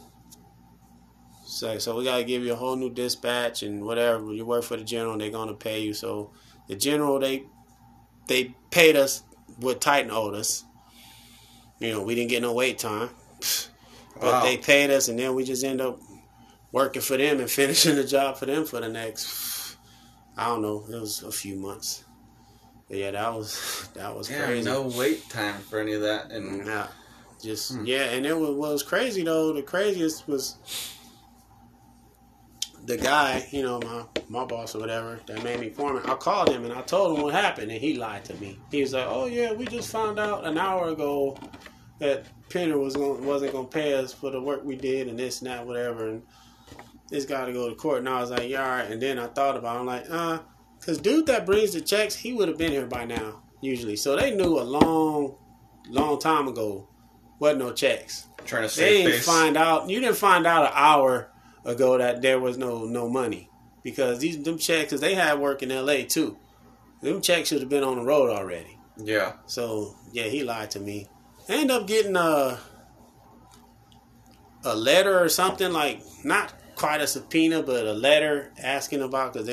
So, 1.50 1.80
so 1.80 1.98
we 1.98 2.04
got 2.04 2.18
to 2.18 2.24
give 2.24 2.44
you 2.44 2.54
a 2.54 2.56
whole 2.56 2.76
new 2.76 2.92
dispatch 2.92 3.64
and 3.64 3.84
whatever. 3.84 4.32
You 4.32 4.46
work 4.46 4.64
for 4.64 4.78
the 4.78 4.84
general, 4.84 5.18
they're 5.18 5.32
going 5.32 5.48
to 5.50 5.56
pay 5.56 5.80
you. 5.82 5.94
So 5.94 6.32
the 6.68 6.76
general, 6.76 7.20
they 7.20 7.44
they 8.28 8.54
paid 8.70 8.96
us 8.96 9.24
what 9.60 9.82
Titan 9.82 10.12
owed 10.12 10.36
us. 10.36 10.64
You 11.80 11.92
know, 11.92 12.04
we 12.04 12.14
didn't 12.14 12.30
get 12.30 12.44
no 12.44 12.54
wait 12.54 12.78
time, 12.78 13.10
but 14.22 14.22
Wow. 14.22 14.44
they 14.44 14.58
paid 14.58 14.92
us, 14.92 15.08
and 15.08 15.18
then 15.18 15.34
we 15.34 15.44
just 15.44 15.64
end 15.64 15.82
up 15.82 15.98
working 16.72 17.02
for 17.02 17.18
them 17.18 17.40
and 17.40 17.50
finishing 17.60 17.96
the 17.96 18.04
job 18.04 18.38
for 18.38 18.46
them 18.46 18.66
for 18.66 18.80
the 18.80 18.90
next, 18.90 19.76
I 20.38 20.46
don't 20.46 20.62
know, 20.62 20.86
it 20.88 21.00
was 21.02 21.24
a 21.24 21.32
few 21.32 21.56
months. 21.56 22.04
But 22.88 22.98
yeah, 22.98 23.12
that 23.12 23.34
was 23.34 23.90
that 23.96 24.16
was 24.16 24.30
Yeah, 24.30 24.46
crazy. 24.46 24.70
no 24.70 24.84
wait 24.96 25.28
time 25.30 25.62
for 25.62 25.80
any 25.80 25.94
of 25.94 26.02
that, 26.02 26.32
and 26.32 26.66
Yeah, 26.68 26.88
just 27.42 27.72
Hmm. 27.74 27.86
yeah, 27.86 28.04
and 28.12 28.26
it 28.26 28.38
was 28.38 28.56
what 28.56 28.72
was 28.72 28.84
crazy 28.84 29.24
though. 29.24 29.52
The 29.54 29.64
craziest 29.64 30.28
was 30.28 30.58
the 32.90 32.98
guy, 32.98 33.48
you 33.52 33.62
know, 33.62 33.80
my 33.82 34.04
my 34.30 34.46
boss 34.46 34.74
or 34.74 34.80
whatever 34.80 35.20
that 35.28 35.44
made 35.44 35.60
me 35.60 35.70
foreman. 35.70 36.02
I 36.10 36.16
called 36.16 36.50
him 36.50 36.66
and 36.66 36.74
I 36.74 36.82
told 36.82 37.16
him 37.16 37.24
what 37.24 37.34
happened, 37.36 37.72
and 37.72 37.80
he 37.80 37.94
lied 37.94 38.26
to 38.26 38.34
me. 38.38 38.58
He 38.72 38.82
was 38.82 38.94
like, 38.94 39.06
"Oh 39.08 39.28
yeah, 39.28 39.54
we 39.54 39.66
just 39.66 39.92
found 39.92 40.20
out 40.20 40.46
an 40.46 40.58
hour 40.58 40.90
ago 40.90 41.38
that 42.00 42.26
Penner 42.50 42.80
was 42.82 42.96
going 42.96 43.24
wasn't 43.24 43.54
gonna 43.54 43.68
pay 43.68 43.94
us 43.94 44.12
for 44.12 44.32
the 44.32 44.42
work 44.42 44.64
we 44.66 44.76
did 44.76 45.08
and 45.08 45.20
this 45.20 45.40
and 45.42 45.50
that 45.52 45.68
whatever." 45.68 46.10
And 46.10 46.24
this 47.10 47.26
got 47.26 47.46
to 47.46 47.54
go 47.54 47.70
to 47.70 47.76
court. 47.76 48.00
And 48.00 48.10
I 48.10 48.20
was 48.22 48.32
like, 48.32 48.50
"Yeah, 48.50 48.64
all 48.64 48.70
right." 48.78 48.90
And 48.90 49.00
then 49.00 49.20
I 49.20 49.28
thought 49.28 49.56
about, 49.56 49.76
it. 49.76 49.80
I'm 49.82 49.86
like, 49.86 50.06
uh, 50.10 50.40
because 50.80 50.98
dude 50.98 51.28
that 51.28 51.46
brings 51.46 51.74
the 51.74 51.82
checks, 51.82 52.16
he 52.16 52.34
would 52.34 52.48
have 52.48 52.58
been 52.58 52.72
here 52.72 52.88
by 52.88 53.06
now 53.06 53.44
usually. 53.62 53.98
So 53.98 54.16
they 54.16 54.36
knew 54.36 54.60
a 54.60 54.64
long, 54.64 55.36
long 55.90 56.20
time 56.20 56.48
ago 56.48 56.88
wasn't 57.38 57.60
no 57.60 57.72
checks. 57.72 58.26
trying 58.46 58.68
to 58.68 58.76
They 58.76 58.82
save 58.84 59.06
didn't 59.06 59.12
face. 59.18 59.26
find 59.26 59.58
out. 59.58 59.90
You 59.92 60.00
didn't 60.00 60.18
find 60.18 60.48
out 60.48 60.66
an 60.66 60.72
hour 60.74 61.32
ago 61.70 61.98
that 61.98 62.22
there 62.22 62.40
was 62.40 62.58
no 62.58 62.86
no 62.86 63.10
money 63.10 63.50
because 63.84 64.20
these 64.20 64.42
them 64.44 64.58
checks, 64.58 64.86
because 64.86 65.02
they 65.02 65.16
had 65.16 65.40
work 65.40 65.64
in 65.64 65.72
L.A. 65.72 66.04
too. 66.04 66.38
Them 67.02 67.22
checks 67.22 67.50
should 67.50 67.62
have 67.62 67.70
been 67.70 67.84
on 67.84 67.96
the 67.98 68.04
road 68.04 68.30
already. 68.30 68.78
yeah, 68.98 69.34
So 69.46 69.96
yeah, 70.12 70.26
he 70.26 70.44
lied 70.44 70.72
to 70.72 70.80
me. 70.80 71.08
I 71.48 71.54
ended 71.54 71.72
up 71.72 71.88
getting 71.88 72.16
a 72.16 72.60
a 74.66 74.76
letter 74.76 75.24
or 75.24 75.30
something 75.30 75.72
like 75.72 76.02
not 76.26 76.54
quite 76.76 77.02
a 77.02 77.08
subpoena, 77.08 77.64
but 77.64 77.86
a 77.86 77.94
letter 77.94 78.52
asking 78.62 79.02
about 79.02 79.34
because 79.34 79.48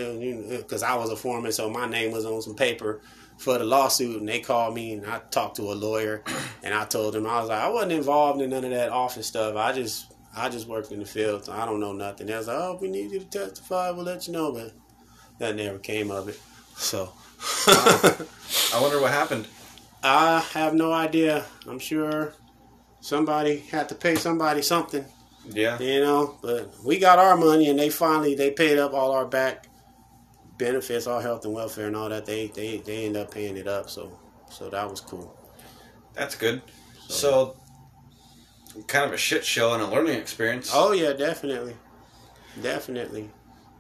because 0.63 0.83
I 0.83 0.97
was 0.97 1.11
a 1.11 1.17
foreman, 1.17 1.53
so 1.53 1.71
my 1.71 1.87
name 1.87 2.13
was 2.13 2.25
on 2.25 2.43
some 2.43 2.55
paper 2.57 3.01
for 3.39 3.59
the 3.59 3.65
lawsuit, 3.65 4.19
and 4.19 4.29
they 4.29 4.41
called 4.41 4.75
me 4.75 4.95
and 4.95 5.07
I 5.07 5.21
talked 5.31 5.57
to 5.57 5.71
a 5.71 5.75
lawyer, 5.75 6.25
and 6.63 6.75
I 6.75 6.85
told 6.85 7.15
them 7.15 7.27
I 7.27 7.41
was 7.41 7.49
like 7.49 7.61
I 7.63 7.69
wasn't 7.69 7.93
involved 7.93 8.41
in 8.41 8.51
none 8.51 8.65
of 8.65 8.71
that 8.71 8.91
office 8.91 9.27
stuff. 9.27 9.55
I 9.57 9.73
just 9.73 10.13
I 10.37 10.49
just 10.51 10.69
worked 10.69 10.93
in 10.93 10.99
the 10.99 11.07
field, 11.07 11.47
so 11.47 11.53
I 11.53 11.65
don't 11.65 11.81
know 11.81 11.93
nothing. 11.93 12.27
They 12.27 12.37
was 12.37 12.47
like, 12.49 12.57
oh, 12.59 12.79
we 12.81 12.89
need 12.89 13.11
you 13.11 13.21
to 13.21 13.25
testify. 13.25 13.91
We'll 13.91 14.05
let 14.05 14.27
you 14.27 14.35
know, 14.35 14.53
but 14.53 14.73
that 15.39 15.57
never 15.57 15.79
came 15.79 16.11
of 16.11 16.29
it. 16.29 16.39
So. 16.77 17.13
I 17.69 18.79
wonder 18.81 19.01
what 19.01 19.13
happened. 19.13 19.47
I 20.03 20.41
have 20.53 20.75
no 20.75 20.93
idea. 20.93 21.45
I'm 21.67 21.79
sure 21.79 22.35
somebody 23.01 23.59
had 23.59 23.89
to 23.91 23.95
pay 23.95 24.15
somebody 24.15 24.63
something, 24.63 25.05
Yeah, 25.45 25.79
you 25.79 26.01
know. 26.01 26.39
But 26.43 26.71
we 26.85 26.99
got 26.99 27.19
our 27.19 27.37
money, 27.37 27.69
and 27.69 27.79
they 27.79 27.91
finally 27.91 28.35
they 28.35 28.51
paid 28.51 28.79
up 28.79 28.95
all 28.95 29.13
our 29.13 29.27
back 29.27 29.67
benefits, 30.59 31.07
all 31.07 31.21
health 31.21 31.45
and 31.45 31.55
welfare, 31.55 31.87
and 31.87 31.97
all 31.97 32.09
that. 32.09 32.27
They 32.27 32.49
they 32.49 32.79
they 32.79 33.07
ended 33.07 33.23
up 33.23 33.33
paying 33.33 33.57
it 33.57 33.67
up. 33.69 33.91
So 33.91 34.19
so 34.51 34.71
that 34.71 34.89
was 34.89 35.01
cool. 35.01 35.37
that's 36.15 36.35
good. 36.37 36.63
So, 37.09 37.57
kind 38.87 39.05
of 39.05 39.13
a 39.13 39.17
shit 39.17 39.45
show 39.45 39.73
and 39.75 39.83
a 39.83 39.87
learning 39.87 40.19
experience. 40.19 40.71
Oh 40.73 40.93
yeah, 40.93 41.13
definitely, 41.13 41.77
definitely. 42.63 43.31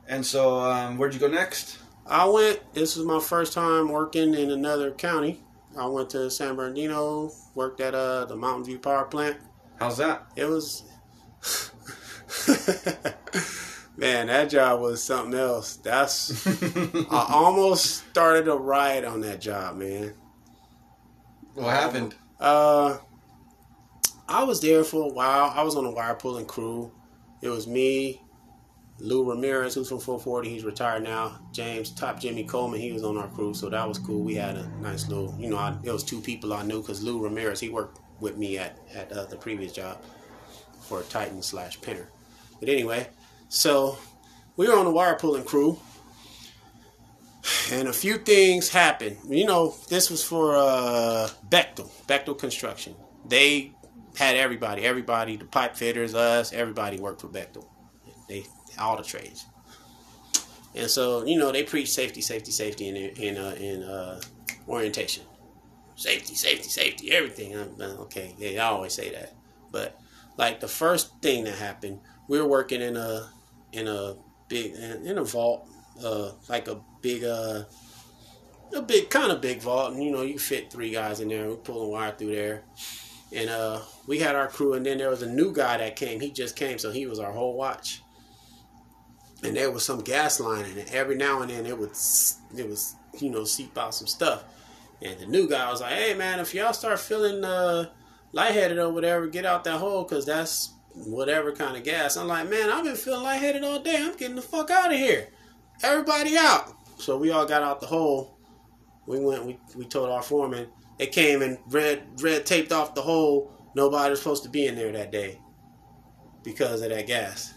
And 0.08 0.24
so, 0.24 0.60
um, 0.60 0.98
where'd 0.98 1.14
you 1.14 1.20
go 1.20 1.28
next? 1.28 1.78
I 2.06 2.24
went. 2.26 2.60
This 2.74 2.96
was 2.96 3.04
my 3.04 3.18
first 3.20 3.52
time 3.52 3.88
working 3.88 4.34
in 4.34 4.50
another 4.50 4.90
county. 4.92 5.40
I 5.76 5.86
went 5.86 6.10
to 6.10 6.30
San 6.30 6.56
Bernardino, 6.56 7.32
worked 7.54 7.80
at 7.80 7.94
uh, 7.94 8.24
the 8.24 8.36
Mountain 8.36 8.64
View 8.64 8.78
Power 8.78 9.04
Plant. 9.04 9.36
How's 9.78 9.98
that? 9.98 10.26
It 10.36 10.46
was 10.46 10.84
Man, 13.98 14.26
that 14.26 14.50
job 14.50 14.80
was 14.80 15.02
something 15.02 15.38
else. 15.38 15.76
That's 15.76 16.46
I 17.10 17.26
almost 17.30 18.06
started 18.10 18.46
a 18.48 18.54
riot 18.54 19.04
on 19.04 19.22
that 19.22 19.40
job, 19.40 19.76
man. 19.76 20.14
what 21.54 21.70
happened? 21.74 22.14
Uh 22.38 22.98
I 24.28 24.44
was 24.44 24.60
there 24.60 24.84
for 24.84 25.04
a 25.04 25.12
while. 25.12 25.52
I 25.54 25.62
was 25.62 25.76
on 25.76 25.84
the 25.84 25.90
wire 25.90 26.14
pulling 26.14 26.46
crew. 26.46 26.92
It 27.42 27.48
was 27.48 27.66
me, 27.66 28.20
Lou 28.98 29.28
Ramirez, 29.28 29.74
who's 29.74 29.88
from 29.88 30.00
440. 30.00 30.48
He's 30.48 30.64
retired 30.64 31.04
now. 31.04 31.38
James, 31.52 31.90
Top 31.90 32.18
Jimmy 32.18 32.44
Coleman, 32.44 32.80
he 32.80 32.92
was 32.92 33.04
on 33.04 33.16
our 33.16 33.28
crew, 33.28 33.54
so 33.54 33.68
that 33.68 33.86
was 33.86 33.98
cool. 33.98 34.22
We 34.22 34.34
had 34.34 34.56
a 34.56 34.68
nice 34.80 35.08
little, 35.08 35.34
you 35.38 35.48
know, 35.48 35.58
I, 35.58 35.76
it 35.84 35.92
was 35.92 36.02
two 36.02 36.20
people 36.20 36.52
I 36.52 36.62
knew 36.62 36.80
because 36.80 37.02
Lou 37.02 37.22
Ramirez, 37.22 37.60
he 37.60 37.68
worked 37.68 38.00
with 38.20 38.36
me 38.36 38.58
at 38.58 38.78
at 38.94 39.12
uh, 39.12 39.24
the 39.26 39.36
previous 39.36 39.72
job 39.72 40.02
for 40.80 41.02
Titan 41.02 41.42
slash 41.42 41.80
Pinner. 41.80 42.08
But 42.58 42.68
anyway, 42.68 43.08
so 43.48 43.98
we 44.56 44.66
were 44.66 44.76
on 44.76 44.86
the 44.86 44.90
wire 44.90 45.16
pulling 45.16 45.44
crew, 45.44 45.78
and 47.70 47.88
a 47.88 47.92
few 47.92 48.16
things 48.16 48.70
happened. 48.70 49.18
You 49.28 49.46
know, 49.46 49.74
this 49.88 50.10
was 50.10 50.24
for 50.24 50.56
uh, 50.56 51.28
Bechtel, 51.48 51.90
Bechtel 52.06 52.38
Construction. 52.38 52.96
They 53.28 53.72
had 54.16 54.36
everybody, 54.36 54.82
everybody, 54.82 55.36
the 55.36 55.44
pipe 55.44 55.76
fitters, 55.76 56.14
us, 56.14 56.52
everybody 56.52 56.98
worked 56.98 57.20
for 57.20 57.28
Bechtel. 57.28 57.66
They 58.28 58.44
all 58.78 58.96
the 58.96 59.02
trades. 59.02 59.46
And 60.74 60.90
so, 60.90 61.24
you 61.24 61.38
know, 61.38 61.52
they 61.52 61.62
preach 61.62 61.90
safety, 61.90 62.20
safety, 62.20 62.50
safety 62.50 62.88
in 62.88 62.96
in 62.96 63.36
uh, 63.36 63.54
in 63.58 63.82
uh, 63.82 64.20
orientation. 64.68 65.24
Safety, 65.94 66.34
safety, 66.34 66.68
safety, 66.68 67.12
everything. 67.12 67.56
Okay, 67.56 68.34
they 68.38 68.58
always 68.58 68.92
say 68.92 69.10
that. 69.12 69.32
But 69.70 69.98
like 70.36 70.60
the 70.60 70.68
first 70.68 71.12
thing 71.22 71.44
that 71.44 71.54
happened, 71.54 72.00
we 72.28 72.38
were 72.38 72.48
working 72.48 72.82
in 72.82 72.96
a 72.96 73.30
in 73.72 73.88
a 73.88 74.16
big 74.48 74.74
in 74.74 75.18
a 75.18 75.24
vault, 75.24 75.66
uh, 76.04 76.32
like 76.48 76.68
a 76.68 76.80
big 77.00 77.24
uh, 77.24 77.64
a 78.74 78.82
big 78.82 79.08
kind 79.08 79.32
of 79.32 79.40
big 79.40 79.60
vault, 79.60 79.92
and 79.92 80.02
you 80.02 80.10
know 80.10 80.22
you 80.22 80.38
fit 80.38 80.70
three 80.70 80.90
guys 80.90 81.20
in 81.20 81.28
there. 81.28 81.48
We're 81.48 81.56
pulling 81.56 81.90
wire 81.90 82.12
through 82.12 82.34
there, 82.34 82.64
and 83.32 83.50
uh, 83.50 83.80
we 84.06 84.18
had 84.18 84.36
our 84.36 84.48
crew, 84.48 84.74
and 84.74 84.86
then 84.86 84.98
there 84.98 85.10
was 85.10 85.22
a 85.22 85.28
new 85.28 85.52
guy 85.52 85.76
that 85.78 85.96
came. 85.96 86.20
He 86.20 86.30
just 86.30 86.56
came, 86.56 86.78
so 86.78 86.90
he 86.90 87.06
was 87.06 87.18
our 87.18 87.32
whole 87.32 87.56
watch. 87.56 88.02
And 89.42 89.56
there 89.56 89.70
was 89.70 89.84
some 89.84 90.00
gas 90.00 90.40
line, 90.40 90.64
and 90.64 90.88
every 90.90 91.16
now 91.16 91.42
and 91.42 91.50
then 91.50 91.66
it 91.66 91.78
would 91.78 91.90
it 91.90 92.68
was 92.68 92.94
you 93.18 93.30
know 93.30 93.44
seep 93.44 93.76
out 93.76 93.94
some 93.94 94.06
stuff. 94.06 94.44
And 95.02 95.18
the 95.18 95.26
new 95.26 95.48
guy 95.48 95.70
was 95.70 95.80
like, 95.80 95.92
"Hey 95.92 96.14
man, 96.14 96.40
if 96.40 96.54
y'all 96.54 96.72
start 96.72 96.98
feeling 97.00 97.44
uh, 97.44 97.90
lightheaded 98.32 98.78
or 98.78 98.90
whatever, 98.90 99.26
get 99.26 99.44
out 99.44 99.64
that 99.64 99.78
hole, 99.78 100.04
cause 100.04 100.24
that's 100.24 100.72
whatever 100.94 101.52
kind 101.52 101.76
of 101.76 101.84
gas." 101.84 102.16
I'm 102.16 102.28
like, 102.28 102.48
"Man, 102.48 102.70
I've 102.70 102.84
been 102.84 102.96
feeling 102.96 103.24
lightheaded 103.24 103.62
all 103.62 103.80
day. 103.80 103.96
I'm 103.96 104.16
getting 104.16 104.36
the 104.36 104.42
fuck 104.42 104.70
out 104.70 104.92
of 104.92 104.98
here. 104.98 105.28
Everybody 105.82 106.36
out." 106.38 106.72
So 106.98 107.18
we 107.18 107.30
all 107.30 107.44
got 107.44 107.62
out 107.62 107.80
the 107.80 107.86
hole. 107.86 108.38
We 109.06 109.20
went. 109.20 109.44
We 109.44 109.58
we 109.74 109.84
told 109.84 110.08
our 110.08 110.22
foreman. 110.22 110.68
They 110.98 111.06
came 111.06 111.42
and 111.42 111.58
red 111.68 112.02
red 112.20 112.46
taped 112.46 112.72
off 112.72 112.94
the 112.94 113.02
hole. 113.02 113.52
Nobody 113.74 114.10
was 114.10 114.18
supposed 114.20 114.42
to 114.44 114.48
be 114.48 114.66
in 114.66 114.74
there 114.76 114.92
that 114.92 115.12
day 115.12 115.38
because 116.42 116.80
of 116.82 116.88
that 116.90 117.06
gas. 117.06 117.52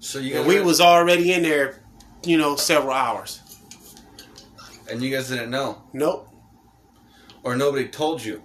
So 0.00 0.18
you 0.18 0.34
guys 0.34 0.46
we 0.46 0.60
was 0.60 0.80
already 0.80 1.32
in 1.32 1.42
there, 1.42 1.82
you 2.24 2.38
know, 2.38 2.56
several 2.56 2.92
hours. 2.94 3.42
and 4.90 5.02
you 5.02 5.10
guys 5.14 5.28
didn't 5.28 5.50
know, 5.50 5.82
Nope. 5.92 6.28
or 7.42 7.56
nobody 7.56 7.88
told 7.88 8.24
you, 8.24 8.42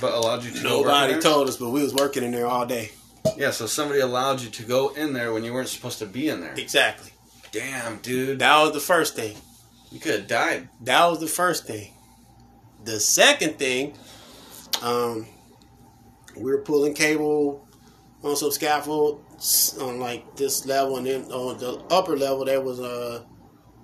but 0.00 0.14
allowed 0.14 0.44
you 0.44 0.50
to. 0.52 0.62
Nobody 0.62 1.20
told 1.20 1.48
us, 1.48 1.56
but 1.58 1.70
we 1.70 1.82
was 1.82 1.92
working 1.94 2.22
in 2.24 2.30
there 2.30 2.46
all 2.46 2.64
day. 2.64 2.90
Yeah, 3.36 3.50
so 3.50 3.66
somebody 3.66 4.00
allowed 4.00 4.40
you 4.40 4.50
to 4.50 4.62
go 4.62 4.88
in 4.90 5.12
there 5.12 5.32
when 5.32 5.44
you 5.44 5.52
weren't 5.52 5.68
supposed 5.68 5.98
to 5.98 6.06
be 6.06 6.28
in 6.28 6.40
there. 6.40 6.54
Exactly. 6.56 7.10
Damn, 7.52 7.98
dude, 7.98 8.38
That 8.38 8.62
was 8.62 8.72
the 8.72 8.80
first 8.80 9.14
thing. 9.14 9.36
you 9.90 10.00
could 10.00 10.20
have 10.20 10.26
died. 10.26 10.68
That 10.80 11.04
was 11.06 11.20
the 11.20 11.26
first 11.26 11.66
thing. 11.66 11.92
The 12.84 12.98
second 12.98 13.58
thing, 13.58 13.96
um, 14.82 15.26
we 16.36 16.50
were 16.50 16.62
pulling 16.62 16.94
cable 16.94 17.66
on 18.22 18.36
some 18.36 18.50
scaffold 18.50 19.24
on 19.80 20.00
like 20.00 20.36
this 20.36 20.66
level, 20.66 20.96
and 20.96 21.06
then 21.06 21.24
on 21.32 21.58
the 21.58 21.78
upper 21.94 22.16
level 22.16 22.44
there 22.44 22.60
was 22.60 22.80
uh, 22.80 23.22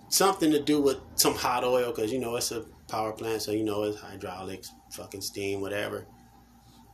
something 0.09 0.51
to 0.51 0.61
do 0.61 0.81
with 0.81 0.99
some 1.15 1.35
hot 1.35 1.65
oil 1.65 1.93
because 1.93 2.13
you 2.13 2.19
know 2.19 2.37
it's 2.37 2.51
a 2.51 2.65
power 2.89 3.13
plant, 3.13 3.43
so 3.43 3.53
you 3.53 3.65
know 3.65 3.85
it's 3.85 4.01
hydraulics, 4.01 4.73
fucking 4.93 5.21
steam, 5.21 5.61
whatever. 5.61 6.07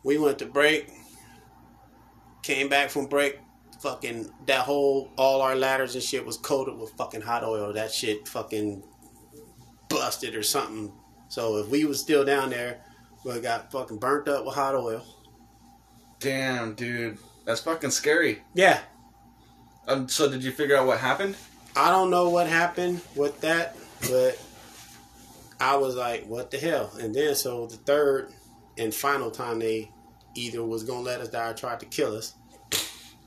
We 0.03 0.19
went 0.19 0.39
to 0.41 0.47
break, 0.47 0.91
came 2.43 2.69
back 2.69 2.91
from 2.91 3.07
break. 3.07 3.39
Fucking 3.81 4.31
that 4.47 4.61
whole 4.61 5.11
all 5.19 5.43
our 5.43 5.55
ladders 5.55 5.95
and 5.95 6.03
shit 6.03 6.25
was 6.25 6.39
coated 6.39 6.79
with 6.79 6.91
fucking 6.93 7.21
hot 7.21 7.45
oil. 7.45 7.73
That 7.73 7.93
shit 7.93 8.27
fucking 8.29 8.83
busted 9.91 10.35
or 10.35 10.43
something. 10.43 10.91
So 11.35 11.57
if 11.57 11.69
we 11.69 11.85
was 11.85 11.99
still 11.99 12.25
down 12.25 12.51
there, 12.51 12.79
we 13.25 13.41
got 13.41 13.73
fucking 13.73 13.99
burnt 13.99 14.29
up 14.29 14.47
with 14.47 14.55
hot 14.55 14.77
oil. 14.77 15.05
Damn, 16.21 16.75
dude, 16.77 17.19
that's 17.45 17.61
fucking 17.61 17.91
scary. 17.91 18.43
Yeah, 18.55 18.79
Um, 19.89 20.09
so 20.09 20.31
did 20.31 20.45
you 20.45 20.53
figure 20.53 20.77
out 20.77 20.87
what 20.87 21.01
happened? 21.01 21.35
I 21.75 21.91
don't 21.91 22.09
know 22.11 22.29
what 22.29 22.47
happened 22.47 23.01
with 23.17 23.41
that, 23.41 23.77
but 24.09 24.41
I 25.59 25.75
was 25.75 25.97
like, 25.97 26.25
what 26.27 26.53
the 26.53 26.57
hell? 26.59 26.93
And 27.01 27.13
then 27.13 27.35
so 27.35 27.67
the 27.67 27.79
third 27.79 28.33
and 28.79 28.95
final 28.95 29.33
time 29.33 29.59
they 29.59 29.91
either 30.37 30.63
was 30.65 30.85
gonna 30.85 31.01
let 31.01 31.21
us 31.21 31.31
die 31.31 31.51
or 31.51 31.55
tried 31.55 31.81
to 31.81 31.87
kill 31.87 32.15
us. 32.17 32.35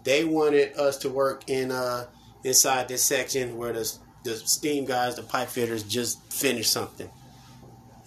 they 0.06 0.24
wanted 0.24 0.78
us 0.78 0.98
to 1.00 1.10
work 1.10 1.50
in 1.50 1.72
uh 1.74 2.06
inside 2.46 2.88
this 2.88 3.04
section 3.04 3.58
where 3.58 3.74
the 3.74 3.98
the 4.24 4.38
steam 4.38 4.86
guys, 4.86 5.16
the 5.16 5.24
pipe 5.24 5.50
fitters, 5.50 5.84
just 5.84 6.32
finished 6.32 6.72
something, 6.72 7.10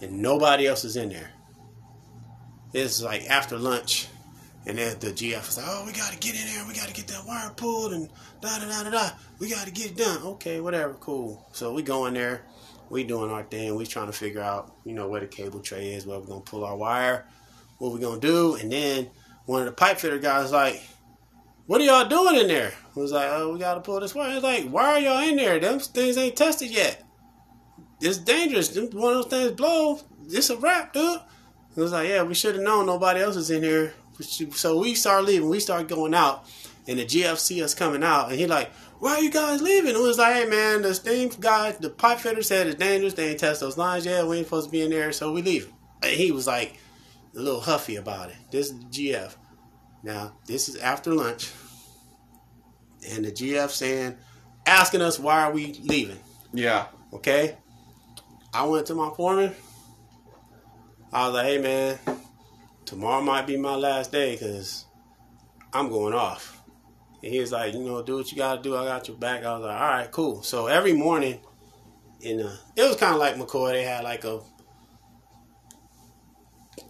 and 0.01 0.21
nobody 0.21 0.67
else 0.67 0.83
is 0.83 0.97
in 0.97 1.09
there. 1.09 1.31
It's 2.73 3.01
like 3.01 3.29
after 3.29 3.57
lunch, 3.57 4.07
and 4.65 4.77
then 4.77 4.97
the 4.99 5.07
GF 5.07 5.45
was 5.45 5.57
like, 5.57 5.65
"Oh, 5.67 5.83
we 5.85 5.91
got 5.91 6.11
to 6.11 6.17
get 6.19 6.35
in 6.35 6.45
there. 6.47 6.65
We 6.67 6.73
got 6.73 6.87
to 6.87 6.93
get 6.93 7.07
that 7.07 7.25
wire 7.25 7.51
pulled 7.55 7.93
and 7.93 8.09
da 8.41 8.59
da 8.59 8.65
da 8.65 8.83
da 8.83 8.89
da. 8.89 9.09
We 9.39 9.49
got 9.49 9.65
to 9.65 9.71
get 9.71 9.91
it 9.91 9.97
done." 9.97 10.21
Okay, 10.23 10.61
whatever, 10.61 10.93
cool. 10.95 11.45
So 11.51 11.73
we 11.73 11.83
go 11.83 12.05
in 12.05 12.13
there, 12.13 12.43
we 12.89 13.03
doing 13.03 13.29
our 13.31 13.43
thing. 13.43 13.75
We 13.75 13.85
trying 13.85 14.07
to 14.07 14.13
figure 14.13 14.41
out, 14.41 14.75
you 14.85 14.93
know, 14.93 15.07
where 15.07 15.21
the 15.21 15.27
cable 15.27 15.59
tray 15.59 15.93
is, 15.93 16.05
where 16.05 16.19
we're 16.19 16.25
gonna 16.25 16.41
pull 16.41 16.63
our 16.63 16.75
wire, 16.77 17.25
what 17.77 17.93
we 17.93 17.99
gonna 17.99 18.19
do, 18.19 18.55
and 18.55 18.71
then 18.71 19.09
one 19.45 19.61
of 19.61 19.65
the 19.65 19.73
pipe 19.73 19.97
fitter 19.97 20.19
guys 20.19 20.51
like, 20.51 20.81
"What 21.67 21.81
are 21.81 21.83
y'all 21.83 22.07
doing 22.07 22.37
in 22.37 22.47
there?" 22.47 22.73
I 22.95 22.99
was 22.99 23.11
like, 23.11 23.27
"Oh, 23.29 23.53
we 23.53 23.59
got 23.59 23.75
to 23.75 23.81
pull 23.81 23.99
this 23.99 24.15
wire." 24.15 24.33
He's 24.33 24.43
like, 24.43 24.69
"Why 24.69 24.93
are 24.93 24.99
y'all 24.99 25.27
in 25.27 25.35
there? 25.35 25.59
Them 25.59 25.79
things 25.79 26.17
ain't 26.17 26.37
tested 26.37 26.71
yet. 26.71 27.03
It's 28.01 28.17
dangerous. 28.17 28.75
One 28.75 28.87
of 29.15 29.23
those 29.23 29.27
things 29.27 29.51
blow. 29.51 29.99
It's 30.27 30.49
a 30.49 30.57
wrap, 30.57 30.93
dude." 30.93 31.19
It 31.75 31.79
was 31.79 31.93
like, 31.93 32.09
yeah, 32.09 32.23
we 32.23 32.33
should 32.33 32.55
have 32.55 32.63
known 32.63 32.85
nobody 32.85 33.21
else 33.21 33.37
was 33.37 33.49
in 33.49 33.63
here. 33.63 33.93
So 34.51 34.77
we 34.79 34.93
start 34.93 35.23
leaving. 35.23 35.49
We 35.49 35.61
start 35.61 35.87
going 35.87 36.13
out, 36.13 36.45
and 36.85 36.99
the 36.99 37.05
GF 37.05 37.37
see 37.37 37.63
us 37.63 37.73
coming 37.73 38.03
out, 38.03 38.29
and 38.29 38.37
he 38.37 38.45
like, 38.45 38.71
why 39.01 39.15
are 39.15 39.21
you 39.21 39.31
guys 39.31 39.63
leaving? 39.63 39.95
It 39.95 39.99
was 39.99 40.19
like, 40.19 40.35
hey 40.35 40.45
man, 40.45 40.83
the 40.83 40.93
steam 40.93 41.31
guy, 41.39 41.71
the 41.71 41.89
pipe 41.89 42.19
fitter 42.19 42.43
said 42.43 42.67
it's 42.67 42.75
dangerous. 42.75 43.15
They 43.15 43.29
ain't 43.29 43.39
test 43.39 43.61
those 43.61 43.75
lines 43.75 44.05
yet. 44.05 44.27
We 44.27 44.37
ain't 44.37 44.45
supposed 44.45 44.67
to 44.67 44.71
be 44.71 44.83
in 44.83 44.91
there, 44.91 45.11
so 45.11 45.31
we 45.31 45.41
leave. 45.41 45.71
And 46.03 46.11
he 46.11 46.31
was 46.31 46.45
like 46.45 46.77
a 47.35 47.39
little 47.39 47.61
huffy 47.61 47.95
about 47.95 48.29
it. 48.29 48.35
This 48.51 48.67
is 48.67 48.77
the 48.77 48.85
GF. 48.85 49.35
Now 50.03 50.33
this 50.45 50.69
is 50.69 50.75
after 50.75 51.15
lunch, 51.15 51.51
and 53.09 53.25
the 53.25 53.31
GF 53.31 53.69
saying, 53.69 54.17
asking 54.67 55.01
us 55.01 55.17
why 55.17 55.41
are 55.41 55.51
we 55.51 55.73
leaving. 55.83 56.19
Yeah. 56.53 56.85
Okay. 57.11 57.57
I 58.53 58.65
went 58.65 58.87
to 58.87 58.95
my 58.95 59.09
foreman. 59.15 59.55
I 61.13 61.25
was 61.27 61.35
like, 61.35 61.45
hey 61.45 61.57
man, 61.57 61.99
tomorrow 62.85 63.21
might 63.21 63.47
be 63.47 63.57
my 63.57 63.75
last 63.75 64.11
day 64.11 64.33
because 64.33 64.85
I'm 65.73 65.89
going 65.89 66.13
off. 66.13 66.61
And 67.23 67.31
he 67.31 67.39
was 67.39 67.51
like, 67.51 67.73
you 67.73 67.81
know, 67.81 68.01
do 68.01 68.17
what 68.17 68.31
you 68.31 68.37
got 68.37 68.57
to 68.57 68.61
do. 68.61 68.75
I 68.75 68.85
got 68.85 69.07
your 69.07 69.17
back. 69.17 69.43
I 69.43 69.53
was 69.53 69.63
like, 69.63 69.79
all 69.79 69.87
right, 69.87 70.11
cool. 70.11 70.41
So 70.41 70.67
every 70.67 70.93
morning, 70.93 71.39
in 72.21 72.41
uh, 72.41 72.55
it 72.75 72.83
was 72.83 72.97
kind 72.97 73.13
of 73.13 73.19
like 73.19 73.35
McCoy. 73.35 73.73
They 73.73 73.83
had 73.83 74.03
like 74.03 74.23
a 74.25 74.41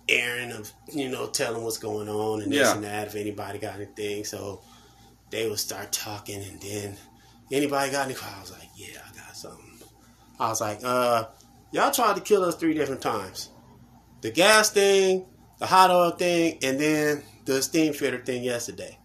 errand 0.09 0.51
of 0.51 0.72
you 0.91 1.09
know 1.09 1.28
telling 1.28 1.64
what's 1.64 1.78
going 1.78 2.09
on 2.09 2.41
and 2.41 2.51
this 2.51 2.68
Yeah. 2.68 2.76
and 2.76 2.84
that. 2.84 3.07
If 3.07 3.16
anybody 3.16 3.59
got 3.59 3.76
anything, 3.76 4.24
so 4.24 4.62
they 5.30 5.49
would 5.49 5.59
start 5.59 5.91
talking, 5.91 6.41
and 6.41 6.62
then 6.62 6.97
anybody 7.51 7.91
got 7.91 8.05
any? 8.05 8.16
I 8.16 8.39
was 8.41 8.51
like, 8.51 8.70
yeah, 8.76 8.99
I 9.09 9.16
got 9.16 9.36
something. 9.36 9.66
I 10.39 10.49
was 10.49 10.62
like, 10.62 10.80
uh, 10.84 11.26
y'all 11.72 11.91
tried 11.91 12.15
to 12.15 12.22
kill 12.22 12.43
us 12.43 12.55
three 12.55 12.74
different 12.74 13.01
times. 13.01 13.49
The 14.22 14.32
gas 14.32 14.69
thing, 14.69 15.26
the 15.59 15.65
hot 15.65 15.91
oil 15.91 16.11
thing, 16.11 16.59
and 16.61 16.80
then 16.80 17.24
the 17.45 17.61
steam 17.61 17.93
fitter 17.93 18.19
thing 18.19 18.43
yesterday. 18.43 18.97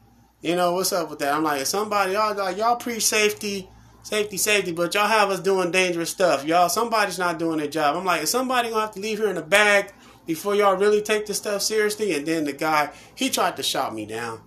You 0.42 0.56
know, 0.56 0.74
what's 0.74 0.92
up 0.92 1.10
with 1.10 1.18
that? 1.20 1.34
I'm 1.34 1.42
like, 1.42 1.64
somebody, 1.66 2.12
y'all 2.12 2.34
like 2.34 2.56
y'all 2.58 2.76
preach 2.76 3.04
safety, 3.06 3.68
safety, 4.02 4.36
safety, 4.36 4.72
but 4.72 4.94
y'all 4.94 5.08
have 5.08 5.30
us 5.30 5.40
doing 5.40 5.70
dangerous 5.70 6.10
stuff. 6.10 6.44
Y'all, 6.44 6.68
somebody's 6.68 7.18
not 7.18 7.38
doing 7.38 7.58
their 7.58 7.66
job. 7.66 7.96
I'm 7.96 8.04
like, 8.04 8.22
is 8.22 8.30
somebody 8.30 8.68
gonna 8.68 8.82
have 8.82 8.92
to 8.92 9.00
leave 9.00 9.18
here 9.18 9.30
in 9.30 9.36
a 9.36 9.42
bag 9.42 9.92
before 10.26 10.54
y'all 10.54 10.76
really 10.76 11.02
take 11.02 11.26
this 11.26 11.38
stuff 11.38 11.62
seriously? 11.62 12.14
And 12.14 12.26
then 12.26 12.44
the 12.44 12.52
guy, 12.52 12.90
he 13.14 13.30
tried 13.30 13.56
to 13.56 13.62
shout 13.62 13.94
me 13.94 14.06
down. 14.06 14.40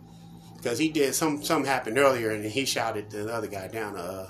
Because 0.57 0.77
he 0.77 0.89
did 0.89 1.15
some 1.15 1.41
something 1.41 1.69
happened 1.69 1.97
earlier 1.97 2.31
and 2.31 2.43
he 2.43 2.65
shouted 2.65 3.09
the 3.09 3.33
other 3.33 3.47
guy 3.47 3.67
down, 3.69 3.95
uh, 3.95 4.27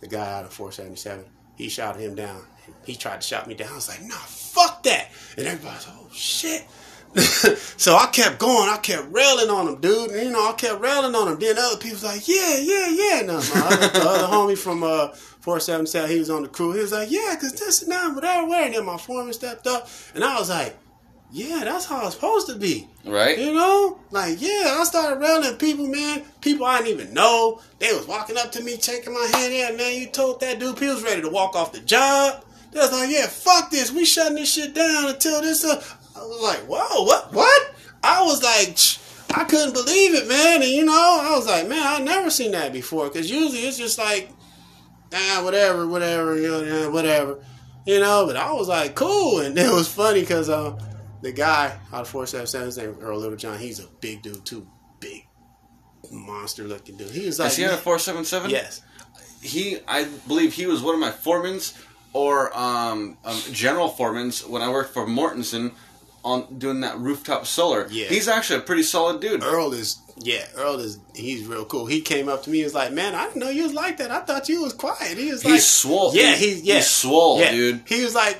the 0.00 0.06
guy 0.06 0.38
out 0.38 0.44
of 0.44 0.52
477. 0.52 1.24
He 1.56 1.68
shouted 1.68 2.00
him 2.00 2.14
down. 2.14 2.42
He 2.84 2.96
tried 2.96 3.20
to 3.20 3.26
shout 3.26 3.46
me 3.46 3.54
down. 3.54 3.72
I 3.72 3.74
was 3.74 3.88
like, 3.88 4.02
nah, 4.02 4.14
fuck 4.14 4.82
that. 4.84 5.08
And 5.36 5.46
everybody's 5.46 5.86
like, 5.86 5.96
oh 5.98 6.08
shit. 6.12 6.66
so 7.76 7.96
I 7.96 8.06
kept 8.06 8.38
going. 8.38 8.68
I 8.68 8.76
kept 8.76 9.12
railing 9.12 9.50
on 9.50 9.66
him, 9.66 9.80
dude. 9.80 10.10
And, 10.10 10.26
you 10.26 10.30
know, 10.30 10.48
I 10.48 10.52
kept 10.52 10.80
railing 10.80 11.14
on 11.14 11.28
him. 11.28 11.38
Then 11.38 11.58
other 11.58 11.76
people's 11.76 12.04
like, 12.04 12.26
yeah, 12.28 12.58
yeah, 12.58 12.88
yeah. 12.88 13.22
No, 13.22 13.34
my 13.38 13.66
other, 13.66 13.88
the 13.88 14.08
other 14.08 14.26
homie 14.32 14.56
from 14.56 14.84
uh, 14.84 15.08
477, 15.40 16.10
he 16.10 16.18
was 16.18 16.30
on 16.30 16.42
the 16.42 16.48
crew. 16.48 16.72
He 16.72 16.80
was 16.80 16.92
like, 16.92 17.10
yeah, 17.10 17.34
because 17.34 17.52
this 17.54 17.82
and 17.82 17.90
that, 17.90 18.14
whatever, 18.14 18.46
whatever. 18.46 18.66
And 18.66 18.74
then 18.74 18.84
my 18.84 18.96
foreman 18.96 19.32
stepped 19.32 19.66
up. 19.66 19.88
And 20.14 20.22
I 20.22 20.38
was 20.38 20.50
like, 20.50 20.76
yeah, 21.32 21.62
that's 21.64 21.86
how 21.86 22.06
it's 22.06 22.14
supposed 22.14 22.48
to 22.48 22.56
be. 22.56 22.88
Right? 23.04 23.38
You 23.38 23.54
know? 23.54 23.98
Like, 24.10 24.40
yeah, 24.40 24.76
I 24.78 24.84
started 24.84 25.20
railing 25.20 25.56
people, 25.56 25.86
man. 25.86 26.22
People 26.40 26.66
I 26.66 26.78
didn't 26.78 27.00
even 27.00 27.14
know. 27.14 27.60
They 27.78 27.92
was 27.92 28.06
walking 28.06 28.36
up 28.36 28.52
to 28.52 28.62
me, 28.62 28.78
shaking 28.80 29.14
my 29.14 29.30
hand. 29.34 29.52
Yeah, 29.52 29.72
man, 29.72 30.00
you 30.00 30.06
told 30.06 30.40
that 30.40 30.58
dude 30.58 30.78
he 30.78 30.88
was 30.88 31.02
ready 31.02 31.22
to 31.22 31.28
walk 31.28 31.56
off 31.56 31.72
the 31.72 31.80
job. 31.80 32.44
They 32.72 32.78
was 32.80 32.92
like, 32.92 33.10
yeah, 33.10 33.26
fuck 33.26 33.70
this. 33.70 33.90
We 33.92 34.04
shutting 34.04 34.36
this 34.36 34.52
shit 34.52 34.74
down 34.74 35.08
until 35.08 35.40
this. 35.42 35.64
Uh, 35.64 35.82
I 36.16 36.20
was 36.20 36.42
like, 36.42 36.60
whoa, 36.60 37.04
what? 37.04 37.32
What? 37.32 37.74
I 38.02 38.22
was 38.22 38.42
like, 38.42 38.76
"Ch- 38.76 38.98
I 39.34 39.44
couldn't 39.44 39.74
believe 39.74 40.14
it, 40.14 40.28
man. 40.28 40.62
And 40.62 40.70
you 40.70 40.84
know, 40.84 41.18
I 41.22 41.36
was 41.36 41.46
like, 41.46 41.68
man, 41.68 41.82
I 41.84 41.98
never 42.00 42.30
seen 42.30 42.52
that 42.52 42.72
before. 42.72 43.08
Because 43.08 43.30
usually 43.30 43.60
it's 43.60 43.76
just 43.78 43.98
like, 43.98 44.30
ah, 45.12 45.40
whatever, 45.44 45.86
whatever, 45.86 46.36
you 46.36 46.48
know, 46.48 46.90
whatever. 46.90 47.42
You 47.86 48.00
know, 48.00 48.26
but 48.26 48.36
I 48.36 48.52
was 48.52 48.68
like, 48.68 48.94
cool. 48.94 49.40
And 49.40 49.56
it 49.58 49.72
was 49.72 49.88
funny 49.92 50.20
because 50.20 50.48
uh, 50.48 50.78
the 51.22 51.32
guy 51.32 51.78
out 51.92 52.02
of 52.02 52.08
477, 52.08 52.66
his 52.66 52.78
name 52.78 52.96
Earl 53.00 53.18
Littlejohn, 53.18 53.58
he's 53.58 53.80
a 53.80 53.86
big 54.00 54.22
dude 54.22 54.44
too. 54.44 54.66
Big, 55.00 55.26
monster 56.10 56.64
looking 56.64 56.96
dude. 56.96 57.10
He 57.10 57.26
was 57.26 57.38
like, 57.38 57.48
Is 57.50 57.56
he 57.56 57.64
on 57.64 57.74
a 57.74 57.76
477? 57.76 58.50
yes. 58.50 58.82
He, 59.42 59.78
I 59.88 60.04
believe 60.28 60.52
he 60.52 60.66
was 60.66 60.82
one 60.82 60.94
of 60.94 61.00
my 61.00 61.10
foremans 61.10 61.74
or 62.12 62.56
um, 62.58 63.16
um, 63.24 63.38
general 63.52 63.88
foremans 63.90 64.48
when 64.48 64.62
I 64.62 64.70
worked 64.70 64.92
for 64.94 65.06
Mortenson 65.06 65.72
on 66.24 66.58
doing 66.58 66.80
that 66.80 66.98
rooftop 66.98 67.46
solar. 67.46 67.86
Yeah. 67.90 68.06
He's 68.08 68.28
actually 68.28 68.58
a 68.58 68.62
pretty 68.62 68.82
solid 68.82 69.20
dude. 69.20 69.42
Earl 69.42 69.72
is, 69.72 69.98
yeah, 70.18 70.44
Earl 70.56 70.78
is, 70.80 70.98
he's 71.14 71.46
real 71.46 71.64
cool. 71.64 71.86
He 71.86 72.02
came 72.02 72.28
up 72.28 72.42
to 72.42 72.50
me, 72.50 72.58
he 72.58 72.64
was 72.64 72.74
like, 72.74 72.92
man, 72.92 73.14
I 73.14 73.24
didn't 73.26 73.40
know 73.40 73.48
you 73.48 73.62
was 73.62 73.72
like 73.72 73.96
that. 73.98 74.10
I 74.10 74.20
thought 74.20 74.48
you 74.48 74.62
was 74.62 74.74
quiet. 74.74 75.16
He 75.16 75.30
was 75.30 75.42
He's 75.42 75.50
like, 75.52 75.60
swole. 75.60 76.10
Yeah, 76.14 76.34
He- 76.34 76.50
he's, 76.50 76.62
yeah. 76.62 76.74
he's 76.76 76.88
swole, 76.90 77.40
yeah. 77.40 77.52
dude. 77.52 77.82
He 77.86 78.04
was 78.04 78.14
like, 78.14 78.38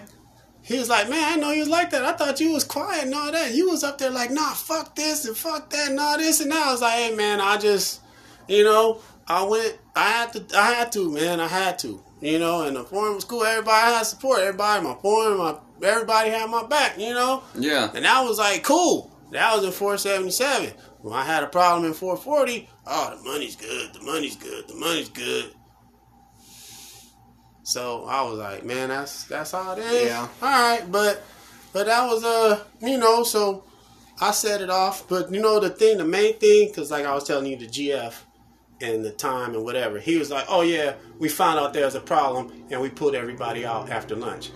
he 0.63 0.79
was 0.79 0.89
like, 0.91 1.09
man, 1.09 1.33
I 1.33 1.37
know 1.37 1.53
you 1.53 1.61
was 1.61 1.69
like 1.71 1.91
that. 1.91 2.05
I 2.05 2.13
thought 2.13 2.39
you 2.39 2.53
was 2.53 2.65
quiet 2.65 3.05
and 3.05 3.15
all 3.15 3.33
that. 3.33 3.55
You 3.55 3.71
was 3.71 3.83
up 3.83 3.97
there 3.99 4.11
like, 4.11 4.31
nah, 4.31 4.51
fuck 4.53 4.95
this 4.95 5.25
and 5.25 5.37
fuck 5.37 5.71
that 5.71 5.91
and 5.91 5.99
all 5.99 6.19
this 6.19 6.41
and. 6.41 6.53
I 6.53 6.71
was 6.71 6.83
like, 6.83 6.93
hey, 6.95 7.15
man, 7.17 7.41
I 7.41 7.57
just, 7.57 8.01
you 8.47 8.63
know, 8.63 9.01
I 9.27 9.43
went, 9.45 9.79
I 9.97 10.11
had 10.11 10.33
to, 10.35 10.45
I 10.59 10.73
had 10.75 10.93
to, 10.93 11.11
man, 11.11 11.41
I 11.41 11.49
had 11.49 11.79
to, 11.81 12.03
you 12.21 12.39
know, 12.39 12.63
and 12.63 12.77
the 12.77 12.85
forum 12.85 13.15
was 13.15 13.25
cool. 13.25 13.45
Everybody 13.45 13.95
had 13.95 14.03
support. 14.03 14.41
Everybody, 14.41 14.85
my 14.85 14.95
forum, 14.95 15.39
my, 15.39 15.57
everybody 15.83 16.31
had 16.31 16.51
my 16.51 16.67
back, 16.67 16.99
you 16.99 17.15
know. 17.15 17.43
Yeah. 17.55 17.91
And 17.95 18.05
that 18.05 18.23
was 18.23 18.39
like 18.39 18.63
cool. 18.63 19.11
That 19.33 19.55
was 19.55 19.65
in 19.65 19.73
477. 19.73 20.73
When 21.01 21.15
I 21.15 21.25
had 21.25 21.43
a 21.43 21.47
problem 21.47 21.87
in 21.87 21.95
440, 21.95 22.69
oh, 22.87 23.17
the 23.17 23.31
money's 23.31 23.57
good, 23.57 23.95
the 23.95 24.01
money's 24.01 24.37
good, 24.37 24.69
the 24.69 24.75
money's 24.75 25.09
good. 25.09 25.53
So 27.63 28.05
I 28.05 28.23
was 28.23 28.39
like, 28.39 28.65
man, 28.65 28.89
that's 28.89 29.25
that's 29.25 29.53
how 29.53 29.73
it 29.73 29.79
is. 29.79 30.09
Yeah. 30.09 30.29
All 30.43 30.49
right, 30.49 30.83
but 30.91 31.23
but 31.73 31.87
that 31.87 32.07
was 32.07 32.25
uh, 32.25 32.65
you 32.83 32.99
know, 32.99 33.23
so 33.23 33.65
I 34.21 34.33
set 34.33 34.61
it 34.61 34.71
off. 34.71 35.09
But 35.09 35.33
you 35.33 35.41
know, 35.41 35.61
the 35.61 35.71
thing, 35.71 35.99
the 35.99 36.05
main 36.05 36.37
thing, 36.39 36.69
because 36.69 36.91
like 36.91 37.07
I 37.07 37.15
was 37.15 37.25
telling 37.25 37.47
you, 37.47 37.57
the 37.57 37.69
GF 37.69 38.15
and 38.81 39.05
the 39.05 39.11
time 39.11 39.55
and 39.55 39.65
whatever, 39.65 39.99
he 39.99 40.17
was 40.17 40.31
like, 40.31 40.47
oh 40.49 40.63
yeah, 40.63 40.95
we 41.19 41.29
found 41.29 41.59
out 41.59 41.73
there's 41.73 41.95
a 41.95 42.01
problem 42.01 42.53
and 42.71 42.81
we 42.81 42.89
pulled 42.89 43.15
everybody 43.15 43.65
out 43.65 43.91
after 43.91 44.17
lunch. 44.17 44.51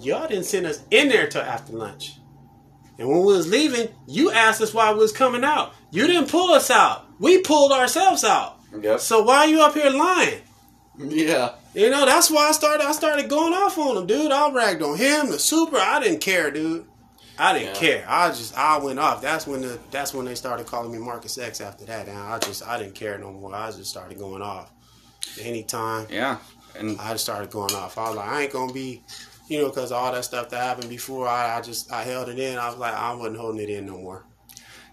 Y'all 0.00 0.26
didn't 0.28 0.44
send 0.44 0.66
us 0.66 0.82
in 0.90 1.08
there 1.08 1.26
till 1.26 1.42
after 1.42 1.72
lunch. 1.72 2.16
And 2.98 3.08
when 3.08 3.20
we 3.20 3.32
was 3.34 3.48
leaving, 3.48 3.88
you 4.06 4.30
asked 4.30 4.60
us 4.60 4.74
why 4.74 4.92
we 4.92 4.98
was 4.98 5.12
coming 5.12 5.44
out. 5.44 5.74
You 5.90 6.06
didn't 6.06 6.30
pull 6.30 6.52
us 6.52 6.70
out. 6.70 7.06
We 7.18 7.40
pulled 7.40 7.72
ourselves 7.72 8.24
out. 8.24 8.60
Yep. 8.78 9.00
So 9.00 9.22
why 9.22 9.38
are 9.38 9.46
you 9.46 9.62
up 9.62 9.74
here 9.74 9.90
lying? 9.90 10.40
Yeah. 10.98 11.54
You 11.74 11.90
know, 11.90 12.04
that's 12.04 12.30
why 12.30 12.48
I 12.48 12.52
started 12.52 12.84
I 12.84 12.92
started 12.92 13.30
going 13.30 13.54
off 13.54 13.78
on 13.78 13.96
him, 13.96 14.06
dude. 14.06 14.32
I 14.32 14.50
ragged 14.50 14.82
on 14.82 14.98
him, 14.98 15.30
the 15.30 15.38
super. 15.38 15.76
I 15.76 16.00
didn't 16.00 16.20
care, 16.20 16.50
dude. 16.50 16.86
I 17.40 17.54
didn't 17.54 17.74
Yeah. 17.74 17.80
care. 17.80 18.04
I 18.06 18.28
just 18.28 18.56
I 18.56 18.76
went 18.78 18.98
off. 18.98 19.22
That's 19.22 19.46
when 19.46 19.62
the 19.62 19.78
that's 19.90 20.12
when 20.12 20.26
they 20.26 20.34
started 20.34 20.66
calling 20.66 20.92
me 20.92 20.98
Marcus 20.98 21.38
X 21.38 21.60
after 21.62 21.86
that. 21.86 22.06
And 22.06 22.18
I 22.18 22.38
just 22.38 22.66
I 22.66 22.78
didn't 22.78 22.94
care 22.94 23.16
no 23.18 23.32
more. 23.32 23.54
I 23.54 23.70
just 23.70 23.88
started 23.90 24.18
going 24.18 24.42
off. 24.42 24.70
Anytime 25.40 26.06
Yeah. 26.10 26.38
And 26.78 27.00
I 27.00 27.12
just 27.12 27.24
started 27.24 27.50
going 27.50 27.74
off. 27.74 27.96
I 27.98 28.08
was 28.08 28.16
like, 28.16 28.28
I 28.28 28.42
ain't 28.42 28.52
gonna 28.52 28.72
be, 28.72 29.02
you 29.48 29.58
know, 29.60 29.68
because 29.68 29.90
all 29.90 30.12
that 30.12 30.24
stuff 30.24 30.50
that 30.50 30.62
happened 30.62 30.88
before. 30.90 31.26
I, 31.26 31.56
I 31.56 31.60
just 31.62 31.90
I 31.90 32.02
held 32.02 32.28
it 32.28 32.38
in. 32.38 32.58
I 32.58 32.68
was 32.68 32.76
like, 32.78 32.94
I 32.94 33.14
wasn't 33.14 33.38
holding 33.38 33.60
it 33.62 33.70
in 33.70 33.86
no 33.86 33.96
more. 33.98 34.24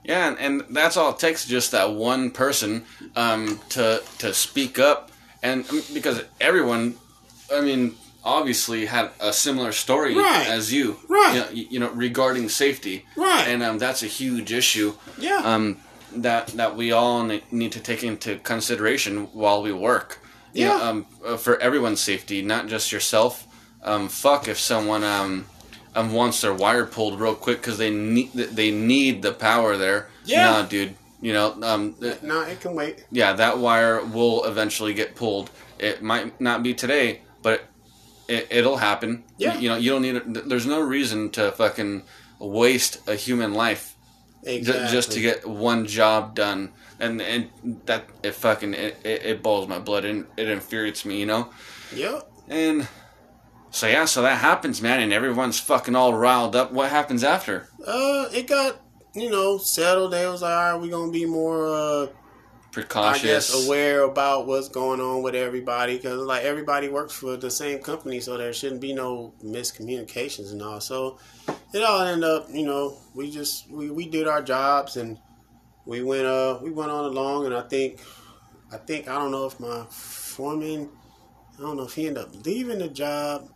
Yeah, 0.03 0.29
and, 0.29 0.39
and 0.39 0.75
that's 0.75 0.95
all 0.95 1.11
it 1.11 1.19
takes, 1.19 1.45
just 1.45 1.71
that 1.71 1.91
one 1.93 2.31
person 2.31 2.85
um, 3.17 3.59
to 3.69 4.01
to 4.19 4.33
speak 4.33 4.79
up, 4.79 5.11
and 5.43 5.69
um, 5.69 5.81
because 5.93 6.23
everyone, 6.39 6.95
I 7.53 7.59
mean, 7.61 7.95
obviously 8.37 8.85
had 8.87 9.09
a 9.19 9.31
similar 9.31 9.71
story 9.71 10.13
Right. 10.15 10.47
as 10.57 10.71
you, 10.73 10.97
Right. 11.07 11.33
You 11.35 11.39
know, 11.41 11.49
you, 11.57 11.65
you 11.73 11.79
know, 11.79 11.89
regarding 11.91 12.49
safety, 12.49 13.05
Right. 13.15 13.47
And 13.47 13.63
um, 13.63 13.77
that's 13.79 14.03
a 14.03 14.07
huge 14.07 14.51
issue. 14.51 14.93
Yeah. 15.17 15.41
Um, 15.51 15.77
that 16.15 16.47
that 16.59 16.75
we 16.77 16.91
all 16.91 17.23
need 17.51 17.71
to 17.73 17.79
take 17.79 18.03
into 18.03 18.37
consideration 18.53 19.13
while 19.33 19.61
we 19.61 19.71
work. 19.73 20.09
You 20.53 20.65
know, 20.65 20.77
Yeah. 20.77 20.89
um, 20.89 21.05
uh, 21.25 21.37
for 21.37 21.57
everyone's 21.67 22.01
safety, 22.01 22.41
not 22.41 22.67
just 22.67 22.91
yourself. 22.91 23.33
Um, 23.83 24.07
fuck 24.09 24.47
if 24.47 24.57
someone 24.59 25.03
um, 25.03 25.45
um 25.95 26.11
wants 26.13 26.41
their 26.41 26.53
wire 26.53 26.85
pulled 26.85 27.19
real 27.19 27.35
quick 27.35 27.57
because 27.61 27.77
they 27.77 27.91
need 27.91 28.33
they 28.33 28.71
need 28.71 29.21
the 29.21 29.31
power 29.33 29.77
there. 29.77 30.07
Yeah. 30.25 30.45
Nah, 30.51 30.61
dude. 30.63 30.93
You 31.21 31.33
know, 31.33 31.47
um, 31.63 31.95
No, 32.21 32.41
it 32.41 32.59
can 32.61 32.73
wait. 32.75 33.05
yeah, 33.11 33.33
that 33.33 33.57
wire 33.57 34.03
will 34.17 34.45
eventually 34.45 34.93
get 34.93 35.15
pulled. 35.15 35.49
It 35.79 36.01
might 36.01 36.39
not 36.39 36.61
be 36.63 36.73
today, 36.73 37.21
but 37.41 37.59
it, 38.27 38.47
it'll 38.49 38.77
happen. 38.77 39.23
Yeah. 39.37 39.55
You, 39.55 39.59
you 39.61 39.69
know, 39.69 39.75
you 39.77 39.91
don't 39.91 40.01
need. 40.01 40.49
There's 40.49 40.65
no 40.65 40.79
reason 40.79 41.29
to 41.31 41.51
fucking 41.51 42.03
waste 42.39 43.07
a 43.07 43.15
human 43.15 43.53
life 43.53 43.95
Exactly. 44.43 44.87
just 44.91 45.11
to 45.13 45.19
get 45.21 45.47
one 45.47 45.85
job 45.87 46.35
done. 46.35 46.71
And 46.99 47.21
and 47.21 47.49
that 47.85 48.05
it 48.23 48.33
fucking 48.33 48.73
it, 48.73 48.97
it, 49.03 49.23
it 49.23 49.43
boils 49.43 49.67
my 49.67 49.77
blood 49.79 50.03
and 50.05 50.25
it 50.35 50.47
infuriates 50.49 51.05
me, 51.05 51.19
you 51.19 51.25
know. 51.27 51.49
Yep. 51.95 52.31
And 52.49 52.87
so 53.69 53.85
yeah, 53.87 54.05
so 54.05 54.23
that 54.23 54.37
happens, 54.39 54.81
man, 54.81 54.99
and 55.01 55.13
everyone's 55.13 55.59
fucking 55.59 55.95
all 55.95 56.13
riled 56.13 56.55
up. 56.55 56.71
What 56.71 56.89
happens 56.89 57.23
after? 57.23 57.67
Uh, 57.85 58.25
it 58.33 58.47
got 58.47 58.79
you 59.13 59.29
know 59.29 59.57
settled. 59.59 60.13
They 60.13 60.25
was 60.27 60.41
like, 60.41 60.51
all 60.53 60.73
right, 60.73 60.81
we 60.81 60.89
gonna 60.89 61.11
be 61.11 61.25
more 61.25 61.67
uh 61.67 62.07
Precautious. 62.77 63.23
I 63.23 63.25
guess 63.25 63.65
aware 63.65 64.03
about 64.03 64.45
what's 64.45 64.69
going 64.69 64.99
on 64.99 65.23
with 65.23 65.33
everybody 65.33 65.97
because 65.97 66.21
like 66.21 66.43
everybody 66.43 66.89
works 66.89 67.11
for 67.11 67.35
the 67.35 67.49
same 67.49 67.79
company, 67.79 68.19
so 68.19 68.37
there 68.37 68.53
shouldn't 68.53 68.81
be 68.81 68.93
no 68.93 69.33
miscommunications 69.43 70.51
and 70.51 70.61
all. 70.61 70.79
So 70.79 71.17
it 71.73 71.81
all 71.81 72.01
ended 72.03 72.29
up, 72.29 72.45
you 72.51 72.67
know, 72.67 72.95
we 73.15 73.31
just 73.31 73.67
we, 73.71 73.89
we 73.89 74.07
did 74.07 74.27
our 74.27 74.43
jobs 74.43 74.95
and 74.95 75.17
we 75.87 76.03
went 76.03 76.27
uh 76.27 76.59
we 76.61 76.69
went 76.69 76.91
on 76.91 77.05
along 77.05 77.47
and 77.47 77.55
I 77.55 77.61
think 77.61 77.99
I 78.71 78.77
think 78.77 79.07
I 79.07 79.17
don't 79.17 79.31
know 79.31 79.47
if 79.47 79.59
my 79.59 79.87
foreman 79.89 80.87
I 81.57 81.61
don't 81.63 81.77
know 81.77 81.85
if 81.85 81.95
he 81.95 82.05
ended 82.05 82.25
up 82.25 82.45
leaving 82.45 82.77
the 82.77 82.89
job 82.89 83.49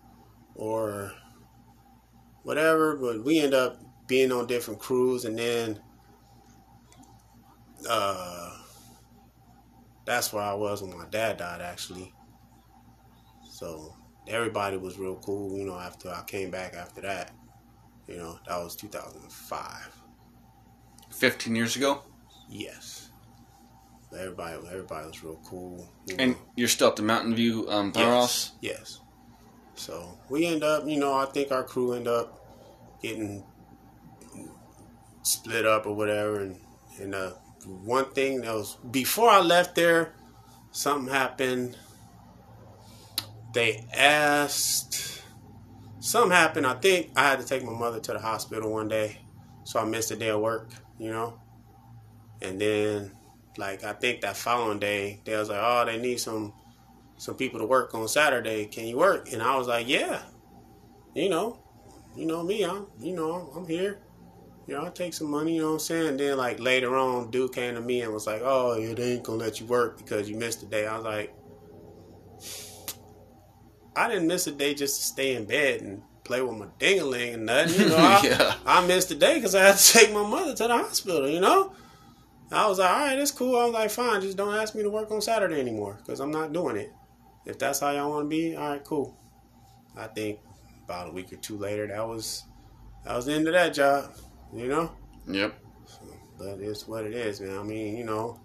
or 0.56 1.14
whatever, 2.42 2.96
but 2.96 3.24
we 3.24 3.38
end 3.38 3.54
up 3.54 3.80
being 4.08 4.32
on 4.32 4.48
different 4.48 4.80
crews 4.80 5.26
and 5.26 5.38
then 5.38 5.80
uh 7.88 8.41
that's 10.06 10.34
where 10.34 10.43
I 10.43 10.54
was 10.54 10.82
when 10.82 10.97
my 10.97 11.06
dad 11.10 11.38
died, 11.38 11.62
actually. 11.62 12.14
So 13.49 13.95
everybody 14.28 14.78
was 14.78 14.97
real 14.97 15.16
cool, 15.18 15.58
you 15.58 15.66
know. 15.66 15.78
After 15.78 16.10
I 16.10 16.24
came 16.26 16.49
back 16.52 16.74
after 16.76 17.02
that, 17.02 17.32
you 18.08 18.18
know, 18.18 18.39
that 18.47 18.58
was 18.58 18.76
2005. 18.76 19.70
Fifteen 21.12 21.56
years 21.56 21.76
ago, 21.76 22.02
Yes, 22.49 23.12
everybody, 24.18 24.58
everybody 24.68 25.08
was 25.08 25.24
real 25.24 25.39
cool. 25.45 25.89
You 26.08 26.16
know? 26.18 26.24
and 26.24 26.36
you're 26.56 26.68
still 26.68 26.88
at 26.89 26.95
the 26.95 27.04
Mountain 27.04 27.36
View 27.36 27.70
um, 27.70 27.91
powerhouse. 27.91 28.54
yes, 28.62 28.74
yes. 28.80 28.99
So 29.76 30.18
we 30.30 30.45
end 30.45 30.64
up, 30.64 30.88
you 30.88 30.99
know, 30.99 31.14
I 31.14 31.26
think 31.26 31.52
our 31.52 31.64
crew 31.64 31.93
end 31.93 32.08
up 32.08 32.39
getting 33.02 33.43
split 35.24 35.66
up 35.66 35.86
or 35.86 35.93
whatever, 35.93 36.41
and 36.41 36.60
and 36.99 37.16
uh, 37.16 37.32
one 37.66 38.05
thing 38.12 38.41
that 38.41 38.53
was 38.53 38.78
before 38.89 39.30
I 39.30 39.41
left 39.41 39.76
there, 39.76 40.14
something 40.72 41.14
happened. 41.14 41.78
They 43.53 43.86
asked, 43.93 45.22
something 45.99 46.32
happened. 46.32 46.66
I 46.66 46.76
think 46.76 47.12
I 47.16 47.30
had 47.30 47.39
to 47.39 47.45
take 47.45 47.64
my 47.64 47.74
mother 47.74 47.99
to 47.99 48.14
the 48.14 48.20
hospital 48.20 48.72
one 48.72 48.88
day, 48.88 49.20
so 49.64 49.80
I 49.80 49.86
missed 49.86 50.12
a 50.12 50.16
day 50.16 50.30
of 50.30 50.41
work, 50.41 50.70
you 50.97 51.12
know. 51.12 51.39
And 52.41 52.59
then, 52.59 53.12
like 53.57 53.84
I 53.84 53.93
think 53.93 54.22
that 54.22 54.38
following 54.38 54.80
day, 54.80 55.22
they 55.26 55.36
was 55.36 55.49
like, 55.49 55.59
"Oh, 55.62 55.86
they 55.86 55.97
need 55.97 56.20
some 56.20 56.53
some 57.18 57.36
people 57.36 57.59
to 57.59 57.66
work 57.66 57.93
on 57.93 58.07
Saturday. 58.07 58.66
Can 58.66 58.88
you 58.88 58.97
work?" 58.97 59.32
And 59.32 59.43
I 59.43 59.57
was 59.57 59.68
like, 59.68 59.88
"Yeah." 59.88 60.22
You 61.14 61.28
know, 61.28 61.59
you 62.16 62.26
know 62.26 62.41
me. 62.41 62.64
I'm 62.64 62.88
you 62.99 63.14
know 63.14 63.51
I'm 63.55 63.68
here. 63.68 63.99
I'll 64.74 64.92
take 64.92 65.14
some 65.14 65.30
money, 65.30 65.56
you 65.56 65.62
know 65.62 65.68
what 65.68 65.74
I'm 65.74 65.80
saying? 65.80 66.08
And 66.08 66.20
then, 66.20 66.38
like, 66.38 66.60
later 66.60 66.96
on, 66.96 67.32
dude 67.32 67.54
came 67.54 67.76
to 67.76 67.82
me 67.82 68.02
and 68.02 68.14
was 68.14 68.28
like, 68.28 68.42
oh, 68.44 68.78
yeah, 68.78 68.94
they 68.94 69.14
ain't 69.14 69.24
gonna 69.24 69.38
let 69.40 69.60
you 69.60 69.66
work 69.66 69.98
because 69.98 70.30
you 70.30 70.36
missed 70.38 70.64
a 70.64 70.66
day. 70.66 70.86
I 70.88 70.96
was 70.98 71.06
like, 71.06 71.34
I 73.96 74.08
didn't 74.08 74.28
miss 74.28 74.48
a 74.48 74.52
day 74.52 74.74
just 74.74 75.02
to 75.02 75.08
stay 75.08 75.36
in 75.36 75.46
bed 75.46 75.82
and 75.82 76.02
play 76.24 76.42
with 76.42 76.58
my 76.58 76.68
dingaling 76.80 77.34
and 77.34 77.46
nothing. 77.46 77.82
You 77.82 77.90
know, 77.90 77.98
I, 77.98 78.22
Yeah. 78.24 78.56
I 78.66 78.86
missed 78.86 79.12
a 79.12 79.16
day 79.16 79.36
because 79.36 79.56
I 79.56 79.64
had 79.64 79.78
to 79.78 79.94
take 80.00 80.14
my 80.14 80.26
mother 80.28 80.56
to 80.56 80.68
the 80.68 80.78
hospital, 80.78 81.28
you 81.28 81.42
know? 81.42 81.74
I 82.52 82.68
was 82.68 82.80
like, 82.80 82.90
all 82.90 83.00
right, 83.00 83.16
that's 83.16 83.32
cool. 83.32 83.58
I 83.58 83.64
was 83.66 83.74
like, 83.74 83.90
fine, 83.92 84.22
just 84.22 84.38
don't 84.38 84.54
ask 84.54 84.76
me 84.76 84.84
to 84.84 84.90
work 84.90 85.10
on 85.12 85.22
Saturday 85.22 85.60
anymore 85.60 85.98
because 86.00 86.20
I'm 86.20 86.32
not 86.32 86.52
doing 86.52 86.76
it. 86.76 86.92
If 87.46 87.58
that's 87.58 87.80
how 87.80 87.92
y'all 87.92 88.10
want 88.10 88.26
to 88.26 88.30
be, 88.30 88.56
all 88.56 88.70
right, 88.70 88.84
cool. 88.84 89.18
I 89.98 90.08
think 90.08 90.40
about 90.84 91.10
a 91.10 91.12
week 91.12 91.32
or 91.32 91.38
two 91.38 91.58
later, 91.58 91.88
that 91.88 92.08
was 92.08 92.44
that 93.06 93.16
was 93.16 93.26
the 93.26 93.34
end 93.34 93.48
of 93.48 93.54
that 93.54 93.74
job, 93.74 94.12
you 94.54 94.68
know? 94.68 94.91
Yep. 95.28 95.56
But 96.38 96.60
it's 96.60 96.88
what 96.88 97.06
it 97.06 97.14
is, 97.14 97.39
man. 97.39 97.58
I 97.58 97.64
mean, 97.64 97.95
you 97.95 98.04
know, 98.04 98.39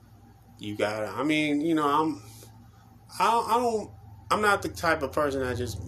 you 0.58 0.76
gotta. 0.76 1.08
I 1.08 1.22
mean, 1.22 1.60
you 1.60 1.74
know, 1.74 1.86
I'm. 1.86 2.22
I 3.18 3.30
don't, 3.30 3.48
I 3.48 3.56
don't. 3.58 3.90
I'm 4.30 4.42
not 4.42 4.62
the 4.62 4.68
type 4.68 5.02
of 5.02 5.12
person 5.12 5.40
that 5.40 5.56
just 5.56 5.80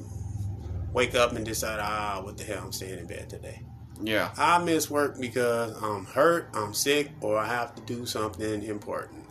wake 0.92 1.14
up 1.14 1.32
and 1.32 1.44
decide, 1.44 1.80
ah, 1.80 2.20
what 2.22 2.38
the 2.38 2.44
hell, 2.44 2.62
I'm 2.64 2.72
staying 2.72 2.98
in 2.98 3.06
bed 3.06 3.28
today. 3.28 3.62
Yeah. 4.00 4.30
I 4.36 4.58
miss 4.58 4.88
work 4.88 5.20
because 5.20 5.76
I'm 5.82 6.06
hurt, 6.06 6.50
I'm 6.54 6.72
sick, 6.72 7.10
or 7.20 7.36
I 7.36 7.46
have 7.46 7.74
to 7.74 7.82
do 7.82 8.06
something 8.06 8.62
important. 8.62 9.24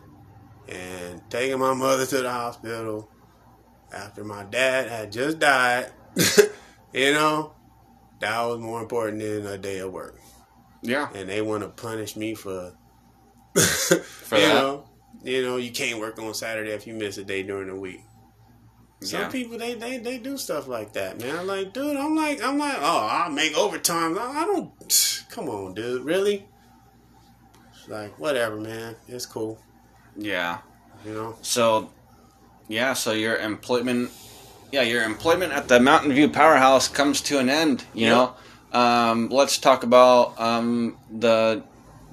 And 0.68 1.22
taking 1.30 1.58
my 1.60 1.74
mother 1.74 2.06
to 2.06 2.22
the 2.22 2.30
hospital 2.30 3.10
after 3.94 4.24
my 4.26 4.44
dad 4.44 4.90
had 4.90 5.12
just 5.12 5.40
died, 5.40 5.92
you 6.94 7.14
know, 7.14 7.54
that 8.20 8.42
was 8.44 8.60
more 8.60 8.82
important 8.82 9.22
than 9.22 9.48
a 9.48 9.58
day 9.58 9.80
of 9.80 9.94
work 9.94 10.20
Yeah. 10.82 11.10
and 11.14 11.28
they 11.30 11.42
want 11.42 11.64
to 11.64 11.70
punish 11.70 12.16
me 12.16 12.34
for, 12.36 12.74
For 13.56 14.38
you 14.38 14.42
that. 14.48 14.54
know, 14.54 14.86
you 15.24 15.42
know, 15.44 15.58
you 15.58 15.72
can't 15.72 16.00
work 16.00 16.20
on 16.20 16.34
Saturday 16.34 16.72
if 16.72 16.86
you 16.88 16.94
miss 16.94 17.18
a 17.18 17.24
day 17.24 17.44
during 17.44 17.68
the 17.70 17.76
week. 17.76 18.02
Some 19.02 19.22
Yeah. 19.22 19.30
people 19.30 19.58
they, 19.58 19.76
they 19.76 19.98
they 20.00 20.18
do 20.18 20.38
stuff 20.38 20.68
like 20.68 20.94
that, 20.94 21.20
man. 21.20 21.46
Like, 21.48 21.72
dude, 21.74 21.96
I'm 21.98 22.16
like 22.16 22.44
I'm 22.44 22.58
like, 22.58 22.78
oh, 22.80 23.08
I'll 23.12 23.32
make 23.32 23.56
overtime. 23.58 24.18
I 24.18 24.42
I 24.42 24.46
don't. 24.46 24.72
Come 25.30 25.50
on, 25.50 25.74
dude, 25.76 26.04
really? 26.04 26.48
Like 27.88 28.18
whatever, 28.20 28.58
man. 28.58 28.96
It's 29.08 29.26
cool, 29.26 29.62
Yeah. 30.16 30.60
you 31.06 31.14
know. 31.14 31.36
So, 31.42 31.92
yeah. 32.68 32.94
So 32.94 33.12
your 33.14 33.38
employment, 33.38 34.12
yeah, 34.72 34.82
your 34.82 35.04
employment 35.04 35.54
at 35.54 35.68
the 35.68 35.80
Mountain 35.80 36.12
View 36.14 36.30
Powerhouse 36.30 36.88
comes 36.88 37.22
to 37.22 37.40
an 37.40 37.50
end. 37.50 37.86
You 37.94 38.08
Yep. 38.08 38.16
know. 38.16 38.36
Um, 38.72 39.30
let's 39.30 39.58
talk 39.58 39.84
about 39.84 40.40
um, 40.40 40.98
the 41.12 41.64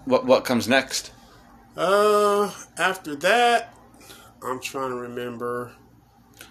what 0.05 0.25
what 0.27 0.45
comes 0.45 0.69
next. 0.69 1.13
Uh, 1.77 2.53
after 2.79 3.17
that, 3.17 3.75
I'm 4.43 4.61
trying 4.61 4.91
to 4.91 4.97
remember. 4.97 5.73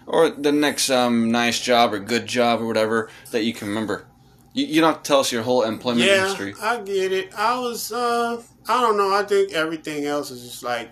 or 0.06 0.28
the 0.30 0.52
next 0.52 0.90
um, 0.90 1.30
nice 1.32 1.60
job 1.60 1.94
or 1.94 1.98
good 1.98 2.26
job 2.26 2.60
or 2.60 2.66
whatever 2.66 3.08
that 3.30 3.44
you 3.44 3.54
can 3.54 3.68
remember. 3.68 4.06
You, 4.52 4.66
you 4.66 4.80
don't 4.80 4.92
have 4.94 5.02
to 5.02 5.08
tell 5.08 5.20
us 5.20 5.32
your 5.32 5.42
whole 5.42 5.62
employment 5.62 6.06
Yeah, 6.06 6.26
history. 6.26 6.54
I 6.60 6.80
get 6.82 7.10
it. 7.12 7.34
I 7.36 7.58
was, 7.58 7.90
uh, 7.90 8.40
I 8.68 8.80
don't 8.80 8.96
know. 8.96 9.12
I 9.14 9.22
think 9.24 9.52
everything 9.52 10.04
else 10.04 10.30
is 10.30 10.42
just 10.44 10.62
like 10.62 10.90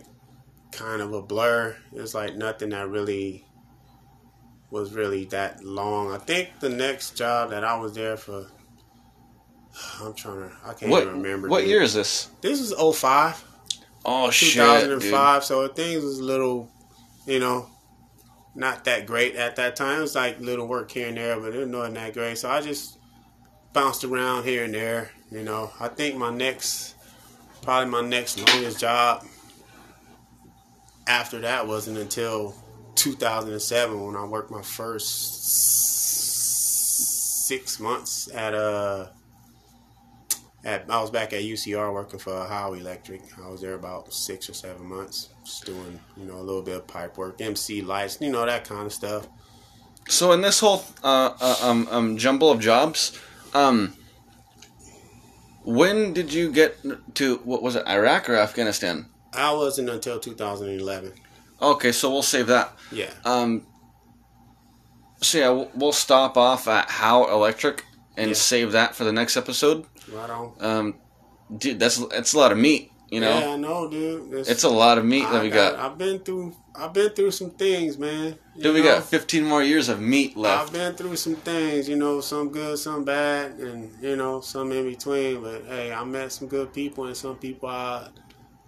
kind 0.72 1.02
of 1.02 1.12
a 1.12 1.20
blur. 1.22 1.76
It's 1.92 2.14
like 2.14 2.34
nothing 2.36 2.70
that 2.70 2.88
really 2.88 3.44
was 4.70 4.92
really 4.94 5.26
that 5.26 5.62
long. 5.62 6.10
I 6.12 6.18
think 6.18 6.48
the 6.60 6.70
next 6.70 7.16
job 7.16 7.50
that 7.50 7.62
I 7.64 7.76
was 7.78 7.94
there 7.94 8.16
for, 8.16 8.46
I'm 10.00 10.14
trying 10.14 10.48
to, 10.48 10.52
I 10.64 10.74
can't 10.74 10.90
What 10.90 11.02
even 11.04 11.22
remember. 11.22 11.48
what 11.48 11.60
dude. 11.60 11.70
year 11.70 11.82
is 11.82 11.94
this? 11.94 12.28
This 12.40 12.60
is 12.60 12.72
05, 12.72 13.42
Oh 14.04 14.30
shit, 14.30 14.54
dude. 14.54 15.00
2005. 15.00 15.44
So 15.44 15.66
things 15.68 16.02
was 16.04 16.18
a 16.18 16.24
little, 16.24 16.68
you 17.26 17.38
know, 17.38 17.68
not 18.54 18.84
that 18.84 19.06
great 19.06 19.34
at 19.36 19.56
that 19.56 19.76
time. 19.76 19.98
It 19.98 20.02
was 20.02 20.14
like 20.14 20.40
little 20.40 20.66
work 20.66 20.90
here 20.90 21.08
and 21.08 21.16
there, 21.16 21.38
but 21.40 21.54
it 21.54 21.68
wasn't 21.68 21.94
that 21.94 22.12
great. 22.12 22.36
So 22.36 22.50
I 22.50 22.60
just 22.60 22.98
bounced 23.72 24.04
around 24.04 24.44
here 24.44 24.64
and 24.64 24.74
there. 24.74 25.10
You 25.30 25.42
know, 25.42 25.70
I 25.80 25.88
think 25.88 26.16
my 26.16 26.30
next, 26.30 26.94
probably 27.62 27.88
my 27.90 28.02
next 28.02 28.38
longest 28.38 28.78
job 28.80 29.24
after 31.06 31.40
that 31.40 31.66
wasn't 31.66 31.96
until 31.98 32.54
2007 32.96 34.04
when 34.04 34.16
I 34.16 34.24
worked 34.24 34.50
my 34.50 34.62
first 34.62 35.38
six 37.48 37.80
months 37.80 38.28
at 38.34 38.54
uh 38.54 39.06
at 40.64 40.86
I 40.88 41.00
was 41.00 41.10
back 41.10 41.32
at 41.32 41.42
UCR 41.42 41.92
working 41.92 42.18
for 42.18 42.46
Howe 42.46 42.72
Electric. 42.74 43.20
I 43.44 43.48
was 43.48 43.60
there 43.60 43.74
about 43.74 44.12
six 44.12 44.48
or 44.48 44.54
seven 44.54 44.86
months, 44.86 45.30
just 45.44 45.64
doing 45.66 45.98
you 46.16 46.24
know 46.26 46.36
a 46.36 46.42
little 46.42 46.62
bit 46.62 46.76
of 46.76 46.86
pipe 46.86 47.16
work, 47.18 47.40
MC 47.40 47.82
lights, 47.82 48.18
you 48.20 48.30
know 48.30 48.46
that 48.46 48.64
kind 48.64 48.86
of 48.86 48.92
stuff. 48.92 49.26
So 50.08 50.32
in 50.32 50.40
this 50.40 50.60
whole 50.60 50.84
uh, 51.04 51.30
uh, 51.40 51.56
um, 51.62 51.88
um, 51.90 52.16
jumble 52.16 52.50
of 52.50 52.60
jobs, 52.60 53.18
um, 53.54 53.96
when 55.64 56.12
did 56.12 56.32
you 56.32 56.50
get 56.50 56.76
to 57.14 57.36
what 57.44 57.62
was 57.62 57.76
it, 57.76 57.86
Iraq 57.86 58.28
or 58.28 58.36
Afghanistan? 58.36 59.06
I 59.32 59.52
wasn't 59.52 59.88
until 59.88 60.18
2011. 60.18 61.12
Okay, 61.60 61.92
so 61.92 62.10
we'll 62.10 62.22
save 62.22 62.48
that. 62.48 62.76
Yeah. 62.90 63.10
Um, 63.24 63.66
so 65.20 65.38
yeah, 65.38 65.50
we'll- 65.50 65.70
we'll 65.74 65.92
stop 65.92 66.36
off 66.36 66.66
at 66.66 66.90
Howe 66.90 67.24
Electric 67.30 67.84
and 68.16 68.28
Yeah. 68.30 68.34
save 68.34 68.72
that 68.72 68.94
for 68.96 69.04
the 69.04 69.12
next 69.12 69.36
episode. 69.36 69.86
Right 70.08 70.30
on. 70.30 70.52
Um, 70.60 70.94
dude, 71.56 71.78
that's 71.78 71.98
that's 72.08 72.32
a 72.34 72.38
lot 72.38 72.52
of 72.52 72.58
meat. 72.58 72.90
You 73.10 73.20
know, 73.20 73.38
Yeah, 73.38 73.48
I 73.50 73.56
know, 73.56 73.90
dude. 73.90 74.32
it's 74.48 74.64
a 74.64 74.70
lot 74.70 74.96
of 74.96 75.04
meat 75.04 75.26
I 75.26 75.32
that 75.32 75.42
we 75.42 75.50
got. 75.50 75.78
I've 75.78 75.98
been 75.98 76.20
through. 76.20 76.56
I've 76.74 76.94
been 76.94 77.10
through 77.10 77.32
some 77.32 77.50
things, 77.50 77.98
man. 77.98 78.38
Dude, 78.58 78.74
we 78.74 78.82
got 78.82 79.04
15 79.04 79.44
more 79.44 79.62
years 79.62 79.90
of 79.90 80.00
meat 80.00 80.34
left. 80.34 80.68
I've 80.68 80.72
been 80.72 80.94
through 80.94 81.16
some 81.16 81.36
things, 81.36 81.86
you 81.90 81.96
know, 81.96 82.22
some 82.22 82.48
good, 82.48 82.78
some 82.78 83.04
bad, 83.04 83.58
and 83.60 83.92
you 84.02 84.16
know, 84.16 84.40
some 84.40 84.72
in 84.72 84.88
between. 84.88 85.42
But 85.42 85.66
hey, 85.66 85.92
I 85.92 86.02
met 86.04 86.32
some 86.32 86.48
good 86.48 86.72
people, 86.72 87.04
and 87.04 87.14
some 87.14 87.36
people 87.36 87.68
I 87.68 88.08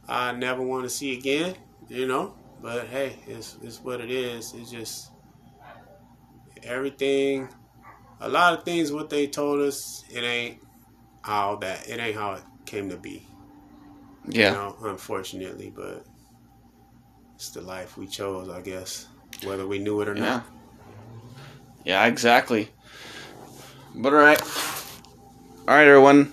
I 0.07 0.33
never 0.33 0.61
want 0.63 0.85
to 0.85 0.91
see 0.91 1.17
again. 1.17 1.55
You 1.89 2.07
know, 2.07 2.35
but 2.61 2.87
hey, 2.89 3.17
it's 3.27 3.57
it's 3.63 3.81
what 3.83 4.03
it 4.03 4.11
is. 4.11 4.53
It's 4.53 4.71
just 4.71 5.11
everything. 6.63 7.49
A 8.21 8.29
lot 8.29 8.53
of 8.59 8.65
things 8.65 8.93
what 8.93 9.11
they 9.11 9.27
told 9.27 9.61
us, 9.61 10.05
it 10.11 10.23
ain't 10.23 10.59
how 11.25 11.57
that. 11.57 11.89
It 11.89 11.99
ain't 11.99 12.17
how 12.17 12.35
it 12.35 12.43
came 12.67 12.91
to 12.91 12.97
be. 12.99 13.27
yeah. 14.29 14.51
You 14.51 14.57
know, 14.57 14.77
unfortunately, 14.85 15.73
but 15.75 16.05
it's 17.35 17.49
the 17.51 17.63
life 17.63 17.97
we 17.97 18.07
chose, 18.07 18.49
I 18.51 18.61
guess, 18.61 19.07
whether 19.43 19.67
we 19.67 19.79
knew 19.79 20.01
it 20.03 20.09
or 20.09 20.15
Yeah. 20.15 20.21
not. 20.21 20.47
Yeah, 21.85 22.07
exactly. 22.07 22.69
But 23.95 24.13
all 24.13 24.19
right. 24.21 24.41
All 25.67 25.75
right, 25.75 25.87
everyone. 25.87 26.33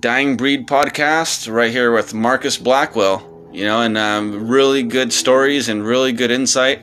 Dying 0.00 0.36
Breed 0.36 0.66
podcast 0.66 1.50
right 1.52 1.70
here 1.70 1.90
with 1.92 2.12
Marcus 2.14 2.58
Blackwell. 2.58 3.28
You 3.50 3.64
know, 3.64 3.80
and 3.82 3.98
um, 3.98 4.48
really 4.48 4.82
good 4.82 5.12
stories 5.12 5.68
and 5.68 5.84
really 5.86 6.12
good 6.12 6.30
insight. 6.30 6.80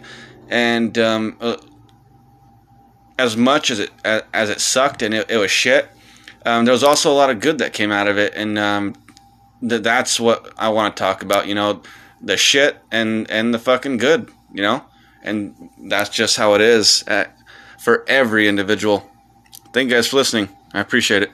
And 0.50 0.98
um, 0.98 1.38
uh, 1.42 1.58
as 3.18 3.36
much 3.38 3.70
as 3.72 3.80
it 3.80 3.92
as, 4.04 4.24
as 4.34 4.50
it 4.50 4.62
sucked 4.62 5.02
and 5.02 5.14
it, 5.14 5.30
it 5.30 5.38
was 5.38 5.50
shit, 5.52 5.90
um, 6.46 6.66
there 6.66 6.74
was 6.74 6.84
also 6.84 7.12
a 7.12 7.16
lot 7.16 7.30
of 7.30 7.40
good 7.40 7.58
that 7.60 7.74
came 7.74 7.92
out 7.92 8.08
of 8.08 8.18
it. 8.18 8.34
And 8.36 8.58
um, 8.58 8.96
th- 9.68 9.82
that's 9.82 10.20
what 10.20 10.54
I 10.58 10.70
want 10.70 10.96
to 10.96 11.00
talk 11.00 11.22
about. 11.22 11.48
You 11.48 11.56
know, 11.56 11.82
the 12.22 12.38
shit 12.38 12.78
and 12.92 13.30
and 13.30 13.54
the 13.54 13.60
fucking 13.60 13.98
good. 13.98 14.32
You 14.54 14.64
know, 14.64 14.86
and 15.24 15.70
that's 15.78 16.10
just 16.10 16.38
how 16.38 16.56
it 16.56 16.62
is. 16.62 17.04
Uh, 17.08 17.26
for 17.80 18.04
every 18.08 18.48
individual. 18.48 19.10
Thank 19.74 19.90
you 19.90 19.96
guys 19.96 20.08
for 20.08 20.18
listening. 20.18 20.50
I 20.74 20.82
appreciate 20.82 21.24
it. 21.24 21.32